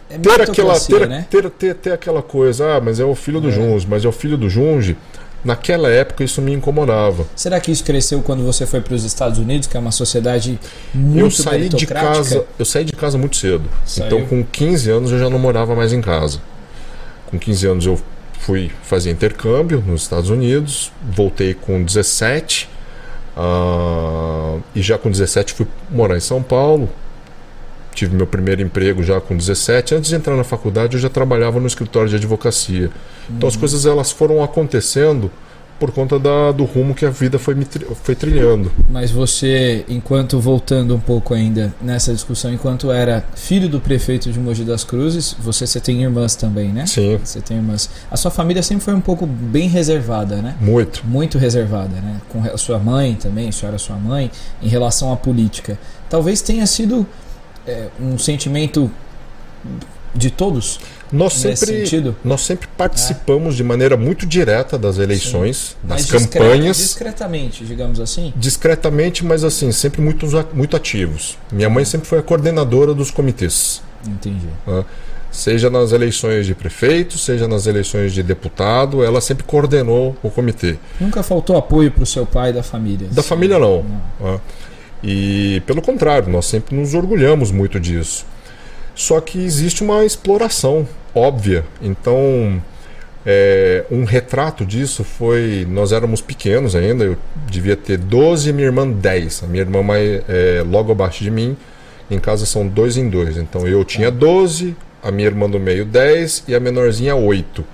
é 0.09 0.19
ter 0.19 0.41
aquela 0.41 0.79
ter, 0.79 1.09
né? 1.09 1.27
ter, 1.29 1.51
ter, 1.51 1.75
ter, 1.75 1.93
aquela 1.93 2.23
coisa, 2.23 2.77
ah, 2.77 2.81
mas 2.81 3.01
é 3.01 3.05
o 3.05 3.15
filho 3.15 3.41
do 3.41 3.49
é. 3.49 3.53
Junge, 3.53 3.87
mas 3.89 4.05
é 4.05 4.09
o 4.09 4.13
filho 4.13 4.39
do 4.39 4.49
Junge. 4.49 4.97
Naquela 5.45 5.89
época 5.89 6.25
isso 6.25 6.43
me 6.43 6.53
incomodava. 6.53 7.25
Será 7.37 7.61
que 7.61 7.71
isso 7.71 7.85
cresceu 7.85 8.21
quando 8.23 8.43
você 8.43 8.67
foi 8.67 8.81
para 8.81 8.95
os 8.95 9.05
Estados 9.05 9.39
Unidos, 9.39 9.69
que 9.69 9.77
é 9.77 9.81
uma 9.81 9.93
sociedade 9.93 10.59
muito 10.93 11.27
eu 11.27 11.31
saí 11.31 11.69
de 11.69 11.87
casa 11.87 12.45
Eu 12.59 12.65
saí 12.65 12.85
de 12.85 12.93
casa 12.93 13.17
muito 13.17 13.37
cedo. 13.37 13.65
Saiu. 13.85 14.07
Então 14.07 14.27
com 14.27 14.45
15 14.45 14.91
anos 14.91 15.13
eu 15.13 15.19
já 15.19 15.31
não 15.31 15.39
morava 15.39 15.77
mais 15.77 15.93
em 15.93 16.01
casa. 16.01 16.41
Com 17.27 17.39
15 17.39 17.67
anos 17.67 17.87
eu 17.87 18.01
fui 18.41 18.71
fazer 18.83 19.11
intercâmbio 19.11 19.83
nos 19.87 20.03
Estados 20.03 20.31
Unidos, 20.31 20.91
voltei 21.03 21.55
com 21.55 21.85
17 21.85 22.69
Uh, 23.39 24.61
e 24.75 24.83
já 24.83 24.99
com 24.99 25.09
17 25.09 25.55
fui 25.55 25.67
morar 25.89 26.17
em 26.17 26.21
São 26.21 26.43
Paulo. 26.43 26.89
Tive 27.95 28.15
meu 28.15 28.27
primeiro 28.27 28.63
emprego 28.63 29.03
já 29.03 29.21
com 29.21 29.37
17. 29.37 29.95
Antes 29.95 30.11
de 30.11 30.17
entrar 30.17 30.37
na 30.37 30.43
faculdade, 30.43 30.97
eu 30.97 31.01
já 31.01 31.09
trabalhava 31.09 31.61
no 31.61 31.67
escritório 31.67 32.09
de 32.09 32.17
advocacia. 32.17 32.87
Uhum. 32.87 33.37
Então 33.37 33.49
as 33.49 33.55
uhum. 33.55 33.61
coisas 33.61 33.87
elas 33.87 34.11
foram 34.11 34.43
acontecendo 34.43 35.31
por 35.79 35.93
conta 35.93 36.19
da, 36.19 36.51
do 36.51 36.65
rumo 36.65 36.95
que 36.95 37.07
a 37.07 37.11
vida 37.11 37.39
foi, 37.39 37.55
me, 37.55 37.67
foi 38.03 38.15
trilhando. 38.15 38.71
Mas 38.91 39.11
você, 39.11 39.85
enquanto 39.89 40.41
voltando 40.41 40.95
um 40.95 41.01
pouco 41.01 41.35
ainda 41.35 41.73
nessa 41.81 42.13
discussão, 42.13 42.53
enquanto 42.53 42.91
era 42.91 43.25
filho 43.35 43.69
do 43.69 43.81
prefeito 43.81 44.33
de 44.33 44.41
Mogi 44.41 44.65
das 44.65 44.83
Cruzes, 44.83 45.37
você, 45.39 45.67
você 45.67 45.81
tem 45.81 46.03
irmãs 46.03 46.35
também, 46.35 46.71
né? 46.71 46.87
Sim. 46.87 47.19
Você 47.23 47.41
tem 47.41 47.59
irmãs. 47.59 47.89
A 48.11 48.17
sua 48.17 48.31
família 48.31 48.63
sempre 48.63 48.85
foi 48.85 48.95
um 48.95 49.01
pouco 49.01 49.27
bem 49.27 49.69
reservada, 49.69 50.37
né? 50.37 50.57
Muito. 50.61 51.07
Muito 51.07 51.39
reservada, 51.39 51.95
né? 52.01 52.21
Com 52.29 52.43
a 52.43 52.57
sua 52.57 52.79
mãe 52.79 53.15
também, 53.15 53.49
a 53.49 53.53
senhora 53.53 53.79
sua 53.79 53.97
mãe, 53.97 54.31
em 54.63 54.69
relação 54.69 55.13
à 55.13 55.17
política. 55.17 55.79
Talvez 56.11 56.41
tenha 56.41 56.67
sido 56.67 57.07
é, 57.67 57.89
um 58.01 58.19
sentimento 58.19 58.91
de 60.15 60.31
todos 60.31 60.81
nós 61.13 61.35
sempre, 61.35 62.15
nós 62.25 62.43
sempre 62.43 62.69
participamos 62.77 63.55
é. 63.55 63.57
de 63.57 63.65
maneira 63.65 63.97
muito 63.97 64.27
direta 64.27 64.79
das 64.79 64.99
eleições, 64.99 65.57
Sim. 65.57 65.89
das 65.89 66.11
mas 66.11 66.31
campanhas. 66.31 66.77
Discretamente, 66.77 67.65
digamos 67.65 68.01
assim? 68.01 68.33
Discretamente, 68.37 69.25
mas 69.25 69.45
assim, 69.45 69.73
sempre 69.73 70.01
muito, 70.01 70.27
muito 70.53 70.77
ativos. 70.77 71.39
Minha 71.51 71.71
mãe 71.71 71.85
sempre 71.85 72.07
foi 72.07 72.19
a 72.19 72.23
coordenadora 72.23 72.95
dos 72.95 73.11
comitês. 73.11 73.83
Entendi. 74.07 74.49
Né? 74.67 74.85
Seja 75.31 75.69
nas 75.69 75.93
eleições 75.93 76.47
de 76.47 76.55
prefeito, 76.55 77.19
seja 77.19 77.47
nas 77.47 77.67
eleições 77.67 78.13
de 78.13 78.23
deputado, 78.23 79.05
ela 79.05 79.21
sempre 79.21 79.45
coordenou 79.45 80.17
o 80.23 80.31
comitê. 80.31 80.77
Nunca 80.99 81.23
faltou 81.23 81.57
apoio 81.57 81.91
para 81.91 82.03
o 82.03 82.07
seu 82.07 82.25
pai 82.25 82.53
da 82.53 82.63
família? 82.63 83.09
Da 83.11 83.23
família, 83.23 83.59
não. 83.59 83.85
não. 84.19 84.33
Né? 84.33 84.41
E 85.03 85.63
pelo 85.67 85.83
contrário, 85.83 86.31
nós 86.31 86.47
sempre 86.47 86.75
nos 86.75 86.95
orgulhamos 86.95 87.51
muito 87.51 87.79
disso. 87.79 88.27
Só 88.99 89.21
que 89.21 89.39
existe 89.39 89.85
uma 89.85 90.05
exploração 90.05 90.85
óbvia. 91.15 91.65
Então, 91.81 92.61
é, 93.25 93.85
um 93.93 94.03
retrato 94.03 94.67
disso 94.67 95.05
foi. 95.05 95.65
Nós 95.71 95.93
éramos 95.93 96.21
pequenos 96.21 96.75
ainda, 96.75 97.05
eu 97.05 97.17
devia 97.47 97.77
ter 97.77 97.97
12 97.97 98.51
e 98.51 98.53
minha 98.53 98.67
irmã 98.67 98.91
10. 98.91 99.45
A 99.45 99.47
minha 99.47 99.63
irmã 99.63 99.85
mais, 99.85 100.21
é, 100.29 100.65
logo 100.69 100.91
abaixo 100.91 101.23
de 101.23 101.31
mim. 101.31 101.57
Em 102.11 102.19
casa 102.19 102.45
são 102.45 102.67
dois 102.67 102.97
em 102.97 103.09
dois. 103.09 103.37
Então 103.37 103.69
eu 103.69 103.85
tinha 103.85 104.11
12, 104.11 104.75
a 105.01 105.13
minha 105.13 105.29
irmã 105.29 105.49
do 105.49 105.61
meio 105.61 105.85
10 105.85 106.43
e 106.49 106.55
a 106.57 106.59
menorzinha 106.59 107.15
8. 107.15 107.65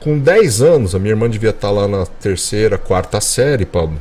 Com 0.00 0.18
10 0.18 0.60
anos, 0.60 0.94
a 0.94 0.98
minha 0.98 1.12
irmã 1.12 1.30
devia 1.30 1.50
estar 1.50 1.70
lá 1.70 1.88
na 1.88 2.04
terceira, 2.04 2.76
quarta 2.76 3.18
série, 3.18 3.64
Pablo. 3.64 3.98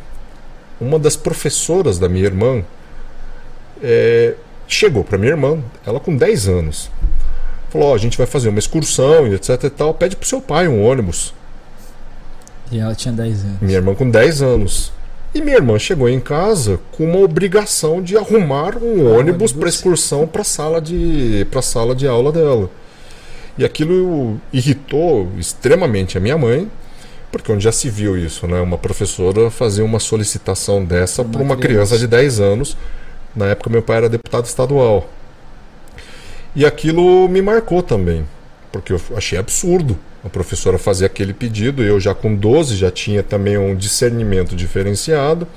Uma 0.77 1.00
das 1.00 1.15
professoras 1.15 1.98
da 1.98 2.10
minha 2.10 2.25
irmã 2.25 2.65
é, 3.81 4.34
Chegou 4.67 5.03
para 5.03 5.17
minha 5.17 5.31
irmã, 5.31 5.59
ela 5.86 6.00
com 6.00 6.15
10 6.15 6.47
anos. 6.47 6.91
Falou: 7.69 7.91
oh, 7.91 7.93
a 7.93 7.97
gente 7.97 8.17
vai 8.17 8.27
fazer 8.27 8.50
uma 8.50 8.59
excursão 8.59 9.27
e 9.27 9.36
etc 9.36 9.63
e 9.63 9.69
tal. 9.69 9.93
Pede 9.93 10.15
pro 10.15 10.27
seu 10.27 10.41
pai 10.41 10.67
um 10.67 10.83
ônibus. 10.83 11.33
E 12.71 12.79
ela 12.79 12.93
tinha 12.93 13.13
10 13.13 13.43
anos. 13.43 13.57
Minha 13.62 13.77
irmã 13.77 13.95
com 13.95 14.09
10 14.09 14.41
anos. 14.41 14.91
E 15.33 15.41
minha 15.41 15.57
irmã 15.57 15.77
chegou 15.77 16.09
em 16.09 16.19
casa 16.19 16.79
com 16.91 17.05
uma 17.05 17.19
obrigação 17.19 18.01
de 18.01 18.17
arrumar 18.17 18.77
um 18.77 19.07
ah, 19.07 19.17
ônibus 19.17 19.51
para 19.51 19.69
excursão 19.69 20.25
para 20.25 20.43
sala 20.43 20.81
de 20.81 21.45
para 21.51 21.62
sala 21.62 21.93
de 21.95 22.07
aula 22.07 22.31
dela. 22.31 22.69
E 23.57 23.65
aquilo 23.65 24.39
irritou 24.53 25.29
extremamente 25.38 26.17
a 26.17 26.21
minha 26.21 26.38
mãe, 26.38 26.69
porque 27.31 27.51
onde 27.51 27.63
já 27.63 27.71
se 27.71 27.89
viu 27.89 28.17
isso, 28.17 28.47
né? 28.47 28.62
Uma 28.62 28.77
professora 28.77 29.50
fazer 29.50 29.81
uma 29.81 30.00
solicitação 30.00 30.83
dessa 30.83 31.24
para 31.24 31.41
uma 31.41 31.55
criança. 31.57 31.95
criança 31.95 31.97
de 31.97 32.07
10 32.07 32.39
anos 32.39 32.77
na 33.38 33.46
época, 33.46 33.70
meu 33.70 33.84
pai 33.84 33.98
era 33.98 34.10
deputado 34.10 34.46
estadual. 34.46 35.08
E 36.56 36.65
aquilo 36.65 37.29
me 37.29 37.39
marcou 37.39 37.84
também, 37.84 38.25
porque 38.72 38.91
eu 38.91 39.00
achei 39.15 39.38
absurdo 39.38 39.98
a 40.25 40.29
professora 40.29 40.79
fazer 40.79 41.06
aquele 41.06 41.34
pedido. 41.34 41.84
Eu, 41.84 42.00
já 42.00 42.15
com 42.15 42.36
12, 42.36 42.75
já 42.75 42.89
tinha 42.89 43.22
também 43.22 43.56
um 43.56 43.75
discernimento 43.75 44.56
diferenciado. 44.56 45.48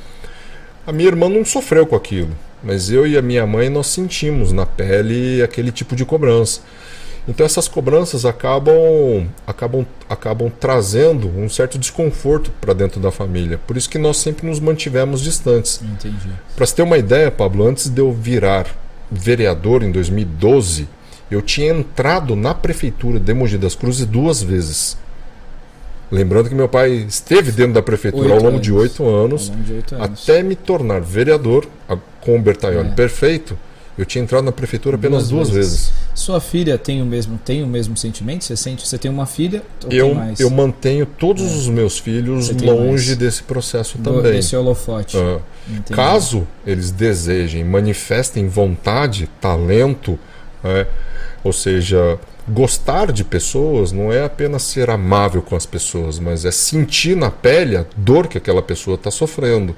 A 0.87 0.93
minha 0.93 1.09
irmã 1.09 1.29
não 1.29 1.43
sofreu 1.43 1.87
com 1.87 1.97
aquilo, 1.97 2.37
mas 2.63 2.91
eu 2.91 3.07
e 3.07 3.17
a 3.17 3.23
minha 3.23 3.47
mãe 3.47 3.71
nós 3.71 3.87
sentimos 3.87 4.53
na 4.53 4.67
pele 4.67 5.43
aquele 5.43 5.73
tipo 5.73 5.97
de 5.97 6.05
cobrança. 6.05 6.61
Então 7.29 7.45
essas 7.45 7.69
cobranças 7.69 8.25
acabam, 8.25 9.29
acabam, 9.47 9.87
acabam 10.09 10.51
trazendo 10.59 11.29
um 11.29 11.49
certo 11.49 11.79
desconforto 11.79 12.51
para 12.61 12.73
dentro 12.73 13.01
da 13.01 13.11
família. 13.11 13.59
Por 13.67 13.77
isso 13.77 13.89
que 13.89 13.99
nós 13.99 14.17
sempre 14.17 14.47
nos 14.47 14.59
mantivemos 14.59 15.21
distantes. 15.21 15.81
Entendi. 15.83 16.31
Para 16.57 16.67
você 16.67 16.75
ter 16.75 16.83
uma 16.83 16.99
ideia, 16.99 17.31
Pablo, 17.31 17.67
antes 17.67 17.89
de 17.89 18.01
eu 18.01 18.13
virar 18.13 18.67
vereador 19.11 19.83
em 19.83 19.93
2012, 19.93 20.89
eu 21.31 21.43
tinha 21.43 21.73
entrado 21.73 22.35
na 22.35 22.55
prefeitura 22.55 23.21
de 23.21 23.35
Mogi 23.35 23.59
das 23.59 23.75
Cruzes 23.75 24.07
duas 24.07 24.43
vezes. 24.43 24.97
Lembrando 26.11 26.49
que 26.49 26.55
meu 26.55 26.69
pai 26.69 26.91
esteve 26.91 27.53
dentro 27.53 27.75
da 27.75 27.83
prefeitura 27.83 28.35
ao 28.35 28.43
longo, 28.43 28.59
de 28.59 28.73
oito 28.73 29.07
anos, 29.07 29.51
anos, 29.51 29.85
até 30.01 30.43
me 30.43 30.57
tornar 30.57 31.01
vereador 31.01 31.69
com 32.21 32.37
o 32.37 32.41
Bertaioli 32.41 32.89
é. 32.89 32.93
perfeito 32.93 33.57
eu 34.01 34.07
tinha 34.07 34.23
entrado 34.23 34.45
na 34.45 34.53
prefeitura 34.53 34.97
apenas 34.97 35.29
duas, 35.29 35.49
duas 35.49 35.51
vezes. 35.51 35.73
vezes. 35.73 35.93
Sua 36.15 36.41
filha 36.41 36.79
tem 36.79 37.03
o 37.03 37.05
mesmo 37.07 37.39
tem 37.45 37.63
o 37.63 37.67
mesmo 37.67 37.97
sentimento? 37.97 38.45
Você 38.45 38.57
sente? 38.57 38.87
Você 38.87 38.97
tem 38.97 39.11
uma 39.11 39.27
filha? 39.27 39.63
eu 39.91 40.17
eu 40.39 40.51
mantenho 40.51 41.05
todos 41.05 41.43
é. 41.43 41.55
os 41.55 41.69
meus 41.69 41.99
filhos 41.99 42.51
longe 42.51 43.15
desse 43.15 43.43
processo 43.43 43.99
Do, 43.99 44.15
também. 44.15 44.33
Desse 44.33 44.57
holofote. 44.57 45.17
Uh, 45.17 45.41
caso 45.91 46.47
eles 46.67 46.91
desejem, 46.91 47.65
manifestem 47.65 48.49
vontade, 48.49 49.29
talento, 49.41 50.19
é, 50.65 50.87
ou 51.45 51.53
seja, 51.53 52.19
gostar 52.49 53.13
de 53.13 53.23
pessoas 53.23 53.93
não 53.93 54.13
é 54.13 54.25
apenas 54.25 54.63
ser 54.63 54.91
amável 54.91 55.43
com 55.43 55.55
as 55.55 55.67
pessoas, 55.67 56.19
mas 56.19 56.45
é 56.45 56.51
sentir 56.51 57.17
na 57.17 57.31
pele 57.31 57.77
a 57.77 57.85
dor 57.97 58.29
que 58.29 58.39
aquela 58.39 58.63
pessoa 58.63 58.95
está 58.95 59.11
sofrendo. 59.11 59.77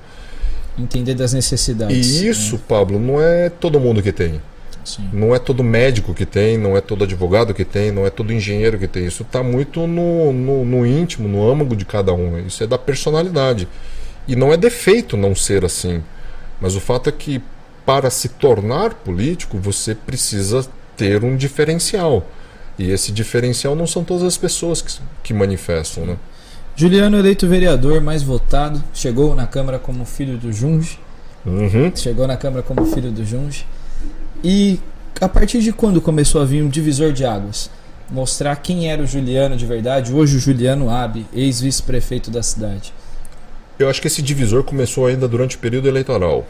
Entender 0.78 1.14
das 1.14 1.32
necessidades. 1.32 2.20
E 2.20 2.28
isso, 2.28 2.56
né? 2.56 2.62
Pablo, 2.66 2.98
não 2.98 3.20
é 3.20 3.50
todo 3.50 3.78
mundo 3.78 4.02
que 4.02 4.12
tem. 4.12 4.40
Sim. 4.84 5.08
Não 5.12 5.34
é 5.34 5.38
todo 5.38 5.62
médico 5.62 6.12
que 6.12 6.26
tem, 6.26 6.58
não 6.58 6.76
é 6.76 6.80
todo 6.80 7.04
advogado 7.04 7.54
que 7.54 7.64
tem, 7.64 7.92
não 7.92 8.06
é 8.06 8.10
todo 8.10 8.32
engenheiro 8.32 8.78
que 8.78 8.88
tem. 8.88 9.06
Isso 9.06 9.22
está 9.22 9.42
muito 9.42 9.86
no, 9.86 10.32
no, 10.32 10.64
no, 10.64 10.86
íntimo, 10.86 11.28
no 11.28 11.48
âmago 11.48 11.76
de 11.76 11.84
cada 11.84 12.12
um. 12.12 12.38
Isso 12.44 12.64
é 12.64 12.66
da 12.66 12.78
personalidade. 12.78 13.68
E 14.26 14.34
não 14.34 14.52
é 14.52 14.56
defeito 14.56 15.16
não 15.16 15.34
ser 15.34 15.64
assim. 15.64 16.02
Mas 16.60 16.74
o 16.74 16.80
fato 16.80 17.08
é 17.08 17.12
que 17.12 17.42
para 17.84 18.10
se 18.10 18.28
tornar 18.28 18.94
político, 18.94 19.58
você 19.58 19.94
precisa 19.94 20.66
ter 20.96 21.24
um 21.24 21.36
diferencial. 21.36 22.26
E 22.78 22.90
esse 22.90 23.12
diferencial 23.12 23.74
não 23.74 23.86
são 23.86 24.02
todas 24.02 24.22
as 24.22 24.36
pessoas 24.36 24.80
que, 24.80 25.00
que 25.22 25.34
manifestam. 25.34 26.06
Né? 26.06 26.16
Juliano, 26.74 27.18
eleito 27.18 27.46
vereador 27.46 28.00
mais 28.00 28.22
votado, 28.22 28.82
chegou 28.94 29.34
na 29.34 29.46
Câmara 29.46 29.78
como 29.78 30.04
filho 30.04 30.38
do 30.38 30.52
Junge. 30.52 30.98
Uhum. 31.44 31.94
Chegou 31.94 32.26
na 32.26 32.36
Câmara 32.36 32.62
como 32.62 32.84
filho 32.86 33.10
do 33.10 33.24
Junge. 33.24 33.66
E 34.42 34.80
a 35.20 35.28
partir 35.28 35.60
de 35.60 35.72
quando 35.72 36.00
começou 36.00 36.40
a 36.40 36.44
vir 36.44 36.62
um 36.62 36.68
divisor 36.68 37.12
de 37.12 37.24
águas? 37.24 37.70
Mostrar 38.10 38.56
quem 38.56 38.90
era 38.90 39.02
o 39.02 39.06
Juliano 39.06 39.56
de 39.56 39.64
verdade, 39.64 40.12
hoje 40.12 40.36
o 40.36 40.40
Juliano 40.40 40.90
Abe, 40.90 41.26
ex-vice-prefeito 41.32 42.30
da 42.30 42.42
cidade. 42.42 42.92
Eu 43.78 43.88
acho 43.88 44.00
que 44.00 44.06
esse 44.06 44.22
divisor 44.22 44.64
começou 44.64 45.06
ainda 45.06 45.26
durante 45.26 45.56
o 45.56 45.58
período 45.58 45.88
eleitoral. 45.88 46.46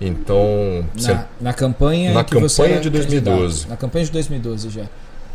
Então. 0.00 0.84
Na, 1.00 1.26
na 1.40 1.52
campanha 1.52 2.12
na 2.12 2.24
campanha 2.24 2.80
de 2.80 2.90
2012. 2.90 3.40
Candidato. 3.40 3.70
Na 3.70 3.76
campanha 3.76 4.04
de 4.04 4.12
2012 4.12 4.70
já. 4.70 4.84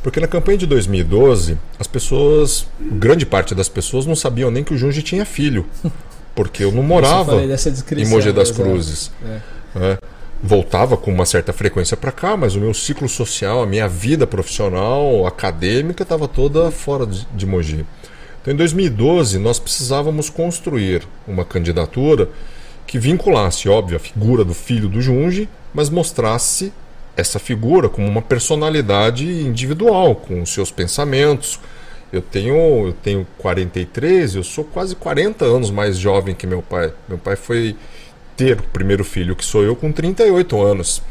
Porque 0.02 0.20
na 0.20 0.28
campanha 0.28 0.58
de 0.58 0.66
2012, 0.66 1.58
as 1.78 1.88
pessoas, 1.88 2.66
grande 2.80 3.26
parte 3.26 3.54
das 3.54 3.68
pessoas 3.68 4.06
não 4.06 4.16
sabiam 4.16 4.50
nem 4.50 4.64
que 4.64 4.74
o 4.74 4.78
Junge 4.78 5.02
tinha 5.02 5.26
filho. 5.26 5.66
Porque 6.34 6.64
eu 6.64 6.72
não 6.72 6.84
morava 6.84 7.34
eu 7.34 7.58
em 7.98 8.06
Mogi 8.06 8.32
das 8.32 8.50
Cruzes. 8.50 9.12
É. 9.26 9.40
É. 9.76 9.98
Voltava 10.42 10.96
com 10.96 11.12
uma 11.12 11.26
certa 11.26 11.52
frequência 11.52 11.98
para 11.98 12.14
cá, 12.14 12.38
mas 12.38 12.56
o 12.56 12.62
meu 12.62 12.74
ciclo 12.74 13.10
social, 13.10 13.62
a 13.62 13.66
minha 13.66 13.90
vida 13.90 14.26
profissional, 14.26 15.28
acadêmica, 15.28 16.04
estava 16.04 16.30
toda 16.30 16.72
fora 16.72 17.06
de 17.06 17.46
Mogi. 17.46 17.86
Então, 18.42 18.54
em 18.54 18.56
2012, 18.56 19.38
nós 19.38 19.60
precisávamos 19.60 20.30
construir 20.30 21.06
uma 21.28 21.44
candidatura 21.44 22.30
que 22.88 22.98
vinculasse, 22.98 23.68
óbvio, 23.68 23.98
a 23.98 24.00
figura 24.00 24.46
do 24.46 24.54
filho 24.54 24.88
do 24.88 25.02
Junge, 25.02 25.50
mas 25.74 25.90
mostrasse 25.90 26.72
essa 27.20 27.40
figura 27.40 27.90
como 27.90 28.08
uma 28.08 28.22
personalidade 28.22 29.26
individual, 29.26 30.16
com 30.16 30.42
os 30.42 30.50
seus 30.52 30.72
pensamentos. 30.72 31.60
Eu 32.12 32.22
tenho, 32.22 32.88
eu 32.88 32.94
tenho 32.94 33.28
43, 33.38 34.36
eu 34.36 34.44
sou 34.44 34.64
quase 34.64 34.96
40 34.96 35.46
anos 35.46 35.70
mais 35.70 35.98
jovem 35.98 36.34
que 36.34 36.48
meu 36.48 36.62
pai. 36.62 36.92
Meu 37.08 37.18
pai 37.18 37.36
foi 37.36 37.76
ter 38.36 38.60
o 38.60 38.64
primeiro 38.64 39.04
filho, 39.04 39.36
que 39.36 39.46
sou 39.46 39.64
eu, 39.64 39.76
com 39.76 39.92
38 39.92 40.62
anos. 40.62 41.02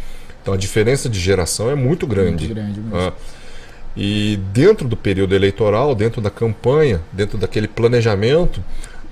Então 0.42 0.54
a 0.54 0.56
diferença 0.56 1.08
de 1.08 1.20
geração 1.20 1.70
é 1.70 1.74
muito 1.74 2.06
grande. 2.06 2.46
Muito 2.46 2.54
grande 2.54 2.80
mesmo. 2.80 2.96
Ah, 2.96 3.12
e 3.96 4.38
dentro 4.52 4.86
do 4.86 4.96
período 4.96 5.34
eleitoral, 5.34 5.94
dentro 5.94 6.20
da 6.20 6.30
campanha, 6.30 7.00
dentro 7.12 7.36
daquele 7.36 7.66
planejamento, 7.66 8.62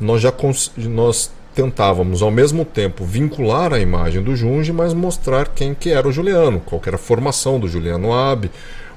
nós 0.01 0.23
já 0.23 0.33
nós 0.77 1.33
tentávamos 1.57 2.21
ao 2.21 2.31
mesmo 2.31 2.67
tempo 2.67 3.03
vincular 3.03 3.73
a 3.73 3.81
imagem 3.81 4.23
do 4.23 4.37
Junge, 4.37 4.75
mas 4.75 4.93
mostrar 4.93 5.49
quem 5.49 5.75
que 5.75 5.91
era 5.91 6.07
o 6.07 6.13
Juliano, 6.13 6.61
qual 6.61 6.83
era 6.87 6.97
a 6.97 6.99
formação 6.99 7.59
do 7.59 7.67
Juliano 7.67 8.13
Abbe, 8.13 8.51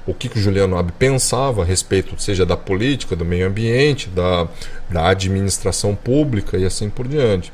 o 0.06 0.12
que, 0.12 0.28
que 0.28 0.38
o 0.38 0.42
Juliano 0.42 0.76
Abbe 0.76 0.92
pensava 0.92 1.62
a 1.62 1.64
respeito, 1.64 2.20
seja 2.20 2.44
da 2.44 2.58
política, 2.58 3.16
do 3.16 3.24
meio 3.24 3.46
ambiente, 3.46 4.10
da, 4.10 4.46
da 4.90 5.08
administração 5.08 5.94
pública 5.94 6.58
e 6.58 6.66
assim 6.66 6.90
por 6.90 7.08
diante. 7.08 7.50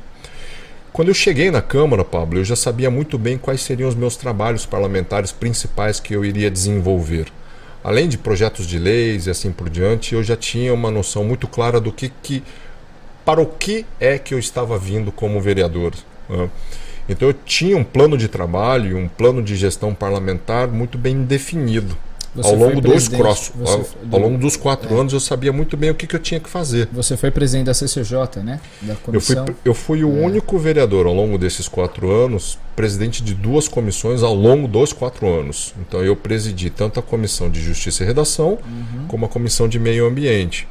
Quando 0.91 1.07
eu 1.07 1.13
cheguei 1.13 1.49
na 1.51 1.61
Câmara, 1.61 2.03
Pablo, 2.03 2.39
eu 2.39 2.43
já 2.43 2.57
sabia 2.57 2.91
muito 2.91 3.17
bem 3.17 3.37
quais 3.37 3.61
seriam 3.61 3.87
os 3.87 3.95
meus 3.95 4.17
trabalhos 4.17 4.65
parlamentares 4.65 5.31
principais 5.31 6.01
que 6.01 6.13
eu 6.13 6.25
iria 6.25 6.51
desenvolver. 6.51 7.27
Além 7.81 8.09
de 8.09 8.17
projetos 8.17 8.67
de 8.67 8.77
leis 8.77 9.25
e 9.25 9.29
assim 9.29 9.53
por 9.53 9.69
diante, 9.69 10.15
eu 10.15 10.21
já 10.21 10.35
tinha 10.35 10.73
uma 10.73 10.91
noção 10.91 11.23
muito 11.23 11.47
clara 11.47 11.79
do 11.79 11.93
que, 11.93 12.11
que 12.21 12.43
para 13.27 13.41
o 13.41 13.45
que 13.45 13.85
é 13.99 14.17
que 14.17 14.33
eu 14.33 14.39
estava 14.39 14.79
vindo 14.79 15.11
como 15.11 15.41
vereador. 15.41 15.91
Né? 16.29 16.49
Então 17.09 17.27
eu 17.27 17.33
tinha 17.33 17.75
um 17.75 17.83
plano 17.83 18.17
de 18.17 18.29
trabalho, 18.29 18.97
um 18.97 19.09
plano 19.09 19.43
de 19.43 19.53
gestão 19.53 19.93
parlamentar 19.93 20.69
muito 20.69 20.97
bem 20.97 21.23
definido. 21.23 21.97
Você 22.33 22.47
ao 22.47 22.55
longo 22.55 22.79
dos 22.79 23.09
cross, 23.09 23.51
ao, 23.65 24.13
ao, 24.13 24.19
longo 24.21 24.37
dos 24.37 24.55
quatro 24.55 24.95
é. 24.95 24.99
anos 24.99 25.11
eu 25.11 25.19
sabia 25.19 25.51
muito 25.51 25.75
bem 25.75 25.89
o 25.89 25.95
que, 25.95 26.07
que, 26.07 26.15
eu 26.15 26.19
tinha 26.21 26.39
que 26.39 26.49
fazer. 26.49 26.87
Você 26.93 27.17
foi 27.17 27.29
presidente 27.29 27.65
da 27.65 27.73
CCJ, 27.73 28.43
né? 28.43 28.61
Da 28.81 28.95
comissão. 28.95 29.39
Eu 29.39 29.45
fui, 29.45 29.55
eu 29.65 29.73
fui 29.73 30.03
o 30.05 30.21
é. 30.21 30.25
único 30.25 30.57
vereador 30.57 31.05
ao 31.05 31.13
longo 31.13 31.37
desses 31.37 31.67
quatro 31.67 32.09
anos, 32.09 32.57
presidente 32.77 33.21
de 33.21 33.33
duas 33.33 33.67
comissões 33.67 34.23
ao 34.23 34.33
longo 34.33 34.69
dos 34.69 34.93
quatro 34.93 35.27
anos. 35.27 35.73
Então 35.81 36.01
eu 36.01 36.15
presidi 36.15 36.69
tanto 36.69 36.97
a 36.97 37.03
comissão 37.03 37.49
de 37.49 37.61
Justiça 37.61 38.03
e 38.03 38.05
Redação 38.05 38.51
uhum. 38.51 39.07
como 39.09 39.25
a 39.25 39.29
comissão 39.29 39.67
de 39.67 39.77
Meio 39.79 40.07
Ambiente. 40.07 40.65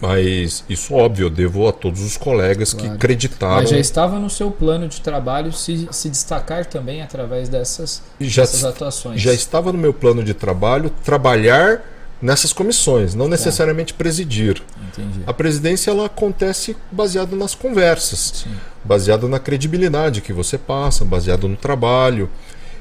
Mas 0.00 0.64
isso, 0.68 0.94
óbvio, 0.94 1.26
eu 1.26 1.30
devo 1.30 1.66
a 1.66 1.72
todos 1.72 2.00
os 2.02 2.16
colegas 2.16 2.72
claro. 2.72 2.88
que 2.88 2.94
acreditaram. 2.94 3.56
Mas 3.56 3.70
já 3.70 3.78
estava 3.78 4.18
no 4.18 4.30
seu 4.30 4.50
plano 4.50 4.86
de 4.88 5.00
trabalho 5.00 5.52
se, 5.52 5.88
se 5.90 6.08
destacar 6.08 6.66
também 6.66 7.02
através 7.02 7.48
dessas, 7.48 8.02
já, 8.20 8.42
dessas 8.42 8.64
atuações. 8.64 9.20
Já 9.20 9.32
estava 9.32 9.72
no 9.72 9.78
meu 9.78 9.92
plano 9.92 10.22
de 10.22 10.34
trabalho 10.34 10.90
trabalhar 11.04 11.82
nessas 12.20 12.52
comissões, 12.52 13.14
não 13.14 13.26
tá. 13.26 13.32
necessariamente 13.32 13.94
presidir. 13.94 14.62
Entendi. 14.88 15.20
A 15.26 15.32
presidência 15.32 15.90
ela 15.90 16.06
acontece 16.06 16.76
baseado 16.90 17.36
nas 17.36 17.54
conversas, 17.54 18.44
Sim. 18.44 18.56
baseado 18.84 19.28
na 19.28 19.38
credibilidade 19.38 20.20
que 20.20 20.32
você 20.32 20.58
passa, 20.58 21.04
baseado 21.04 21.48
no 21.48 21.56
trabalho 21.56 22.28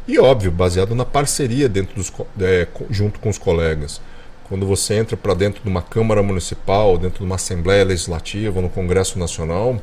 e, 0.08 0.18
óbvio, 0.20 0.52
baseado 0.52 0.96
na 0.96 1.06
parceria 1.06 1.68
dentro 1.68 1.96
dos, 1.96 2.12
é, 2.40 2.68
junto 2.90 3.20
com 3.20 3.30
os 3.30 3.38
colegas. 3.38 4.02
Quando 4.50 4.66
você 4.66 4.94
entra 4.94 5.18
para 5.18 5.34
dentro 5.34 5.62
de 5.62 5.70
uma 5.70 5.82
Câmara 5.82 6.24
Municipal, 6.24 6.98
dentro 6.98 7.20
de 7.20 7.26
uma 7.26 7.36
Assembleia 7.36 7.84
Legislativa, 7.84 8.62
no 8.62 8.70
Congresso 8.70 9.20
Nacional, 9.20 9.82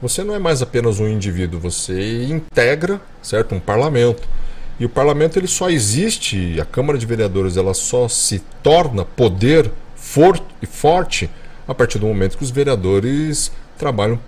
você 0.00 0.24
não 0.24 0.34
é 0.34 0.38
mais 0.40 0.60
apenas 0.60 0.98
um 0.98 1.06
indivíduo, 1.06 1.60
você 1.60 2.24
integra, 2.24 3.00
certo, 3.22 3.54
um 3.54 3.60
parlamento. 3.60 4.28
E 4.80 4.84
o 4.84 4.88
parlamento 4.88 5.38
ele 5.38 5.46
só 5.46 5.70
existe, 5.70 6.60
a 6.60 6.64
Câmara 6.64 6.98
de 6.98 7.06
Vereadores 7.06 7.56
ela 7.56 7.72
só 7.74 8.08
se 8.08 8.40
torna 8.62 9.04
poder 9.04 9.70
forte 9.94 10.42
e 10.60 10.66
forte 10.66 11.30
a 11.68 11.72
partir 11.72 12.00
do 12.00 12.06
momento 12.06 12.36
que 12.36 12.42
os 12.42 12.50
vereadores 12.50 13.52
trabalham 13.78 14.18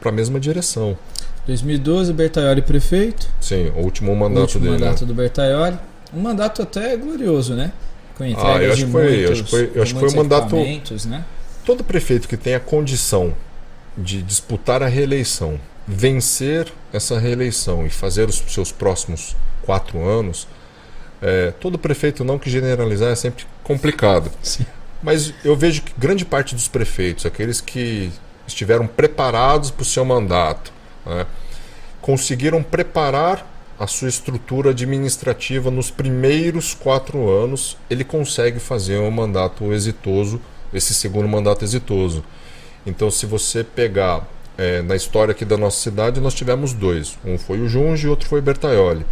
para 0.00 0.10
a 0.10 0.12
mesma 0.12 0.40
direção. 0.40 0.98
2012, 1.46 2.12
Bertaioli 2.12 2.62
prefeito. 2.62 3.28
Sim, 3.40 3.70
o 3.76 3.80
último 3.80 4.14
mandato 4.16 4.38
o 4.38 4.42
último 4.42 4.64
dele. 4.64 4.78
Né? 4.78 4.80
mandato 4.80 5.00
né? 5.02 5.06
do 5.06 5.14
Bertaioli. 5.14 5.78
Um 6.12 6.20
mandato 6.20 6.62
até 6.62 6.96
glorioso, 6.96 7.54
né? 7.54 7.72
Com 8.20 8.26
entrega 8.26 8.58
ah, 8.58 8.62
eu 8.62 8.72
acho 8.74 8.84
que 8.84 8.92
foi, 8.92 9.02
muitos, 9.02 9.30
acho 9.30 9.44
que 9.44 9.50
foi, 9.50 9.72
eu 9.74 9.82
acho 9.82 9.94
que 9.94 10.00
foi 10.00 10.10
um 10.10 10.16
mandato. 10.16 10.56
Né? 11.06 11.24
Todo 11.64 11.82
prefeito 11.82 12.28
que 12.28 12.36
tem 12.36 12.54
a 12.54 12.60
condição 12.60 13.34
de 13.96 14.20
disputar 14.20 14.82
a 14.82 14.88
reeleição, 14.88 15.58
vencer 15.88 16.70
essa 16.92 17.18
reeleição 17.18 17.86
e 17.86 17.88
fazer 17.88 18.28
os 18.28 18.36
seus 18.36 18.70
próximos 18.70 19.34
quatro 19.62 20.06
anos, 20.06 20.46
é, 21.22 21.50
todo 21.52 21.78
prefeito, 21.78 22.22
não 22.22 22.38
que 22.38 22.50
generalizar, 22.50 23.10
é 23.10 23.14
sempre 23.14 23.46
complicado. 23.64 24.30
Sim. 24.42 24.66
Mas 25.02 25.32
eu 25.42 25.56
vejo 25.56 25.80
que 25.80 25.94
grande 25.96 26.26
parte 26.26 26.54
dos 26.54 26.68
prefeitos, 26.68 27.24
aqueles 27.24 27.58
que 27.62 28.12
estiveram 28.46 28.86
preparados 28.86 29.70
para 29.70 29.80
o 29.80 29.86
seu 29.86 30.04
mandato, 30.04 30.70
né, 31.06 31.24
conseguiram 32.02 32.62
preparar 32.62 33.59
a 33.80 33.86
sua 33.86 34.10
estrutura 34.10 34.70
administrativa 34.70 35.70
nos 35.70 35.90
primeiros 35.90 36.74
quatro 36.74 37.30
anos, 37.30 37.78
ele 37.88 38.04
consegue 38.04 38.60
fazer 38.60 38.98
um 38.98 39.10
mandato 39.10 39.72
exitoso, 39.72 40.38
esse 40.70 40.92
segundo 40.92 41.26
mandato 41.26 41.64
exitoso. 41.64 42.22
Então, 42.84 43.10
se 43.10 43.24
você 43.24 43.64
pegar 43.64 44.28
é, 44.58 44.82
na 44.82 44.94
história 44.94 45.32
aqui 45.32 45.46
da 45.46 45.56
nossa 45.56 45.80
cidade, 45.80 46.20
nós 46.20 46.34
tivemos 46.34 46.74
dois. 46.74 47.18
Um 47.24 47.38
foi 47.38 47.58
o 47.58 47.66
Junge 47.66 48.06
e 48.06 48.10
outro 48.10 48.28
foi 48.28 48.40
o 48.40 48.42
Bertaioli. 48.42 49.06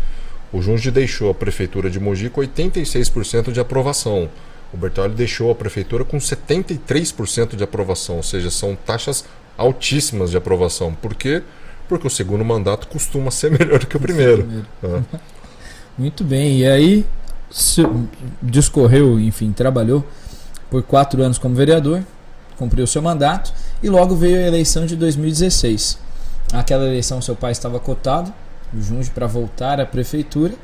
O 0.52 0.60
Junge 0.60 0.90
deixou 0.90 1.30
a 1.30 1.34
prefeitura 1.34 1.88
de 1.88 1.98
Mogi 1.98 2.28
com 2.28 2.42
86% 2.42 3.50
de 3.50 3.60
aprovação. 3.60 4.28
O 4.70 4.76
Bertaioli 4.76 5.14
deixou 5.14 5.50
a 5.50 5.54
prefeitura 5.54 6.04
com 6.04 6.18
73% 6.18 7.56
de 7.56 7.64
aprovação, 7.64 8.16
ou 8.16 8.22
seja, 8.22 8.50
são 8.50 8.76
taxas 8.76 9.24
altíssimas 9.56 10.30
de 10.30 10.36
aprovação. 10.36 10.94
Porque 11.00 11.42
porque 11.88 12.06
o 12.06 12.10
segundo 12.10 12.44
mandato 12.44 12.86
costuma 12.88 13.30
ser 13.30 13.50
melhor 13.58 13.84
que 13.84 13.96
o 13.96 14.00
primeiro. 14.00 14.46
Muito 15.96 16.22
bem, 16.22 16.58
e 16.58 16.66
aí 16.66 17.06
discorreu, 18.42 19.18
enfim, 19.18 19.52
trabalhou 19.52 20.04
por 20.70 20.82
quatro 20.82 21.22
anos 21.22 21.38
como 21.38 21.54
vereador, 21.54 22.02
cumpriu 22.56 22.86
seu 22.86 23.00
mandato 23.00 23.52
e 23.82 23.88
logo 23.88 24.14
veio 24.14 24.36
a 24.36 24.46
eleição 24.46 24.86
de 24.86 24.94
2016. 24.94 25.98
Aquela 26.52 26.86
eleição 26.86 27.20
seu 27.20 27.34
pai 27.34 27.52
estava 27.52 27.80
cotado, 27.80 28.32
Junge, 28.78 29.10
para 29.10 29.26
voltar 29.26 29.80
à 29.80 29.86
prefeitura, 29.86 30.54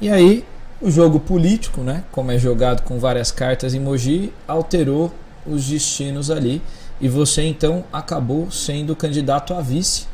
e 0.00 0.08
aí 0.08 0.44
o 0.80 0.90
jogo 0.90 1.18
político, 1.18 1.80
né, 1.80 2.04
como 2.12 2.30
é 2.30 2.38
jogado 2.38 2.82
com 2.82 2.98
várias 2.98 3.30
cartas 3.30 3.74
em 3.74 3.80
Mogi, 3.80 4.32
alterou 4.46 5.12
os 5.46 5.66
destinos 5.66 6.30
ali 6.30 6.60
e 7.00 7.08
você 7.08 7.42
então 7.42 7.84
acabou 7.92 8.50
sendo 8.50 8.94
candidato 8.94 9.54
a 9.54 9.60
vice 9.60 10.06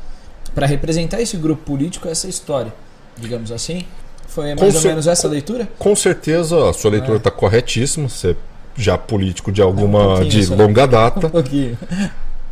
para 0.54 0.66
representar 0.66 1.20
esse 1.20 1.36
grupo 1.36 1.62
político, 1.64 2.08
essa 2.08 2.28
história, 2.28 2.72
digamos 3.16 3.50
assim? 3.52 3.84
Foi 4.28 4.54
Com 4.54 4.60
mais 4.62 4.74
ou 4.74 4.80
cer- 4.80 4.88
menos 4.90 5.06
essa 5.06 5.26
leitura? 5.28 5.68
Com 5.78 5.94
certeza 5.96 6.68
a 6.68 6.72
sua 6.72 6.90
leitura 6.92 7.14
É. 7.14 7.18
está 7.18 7.30
corretíssima. 7.30 8.08
Você 8.08 8.36
já 8.76 8.96
político 8.96 9.50
de 9.50 9.60
Um 9.60 9.64
alguma 9.66 10.16
pouquinho 10.16 10.28
de 10.28 10.46
longa 10.54 10.86
data. 10.88 11.26
Um 11.26 11.30
pouquinho. 11.30 11.76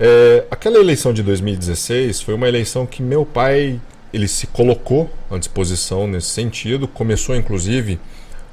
É, 0.01 0.45
aquela 0.51 0.79
eleição 0.79 1.13
de 1.13 1.23
2016 1.23 2.21
foi 2.21 2.35
uma 2.35 2.49
eleição 2.49 2.85
que 2.87 3.03
meu 3.03 3.25
pai 3.25 3.81
ele 4.13 4.27
se 4.29 4.47
colocou 4.49 5.09
à 5.31 5.37
disposição 5.39 6.07
nesse 6.09 6.29
sentido, 6.29 6.89
começou 6.89 7.37
inclusive 7.37 7.99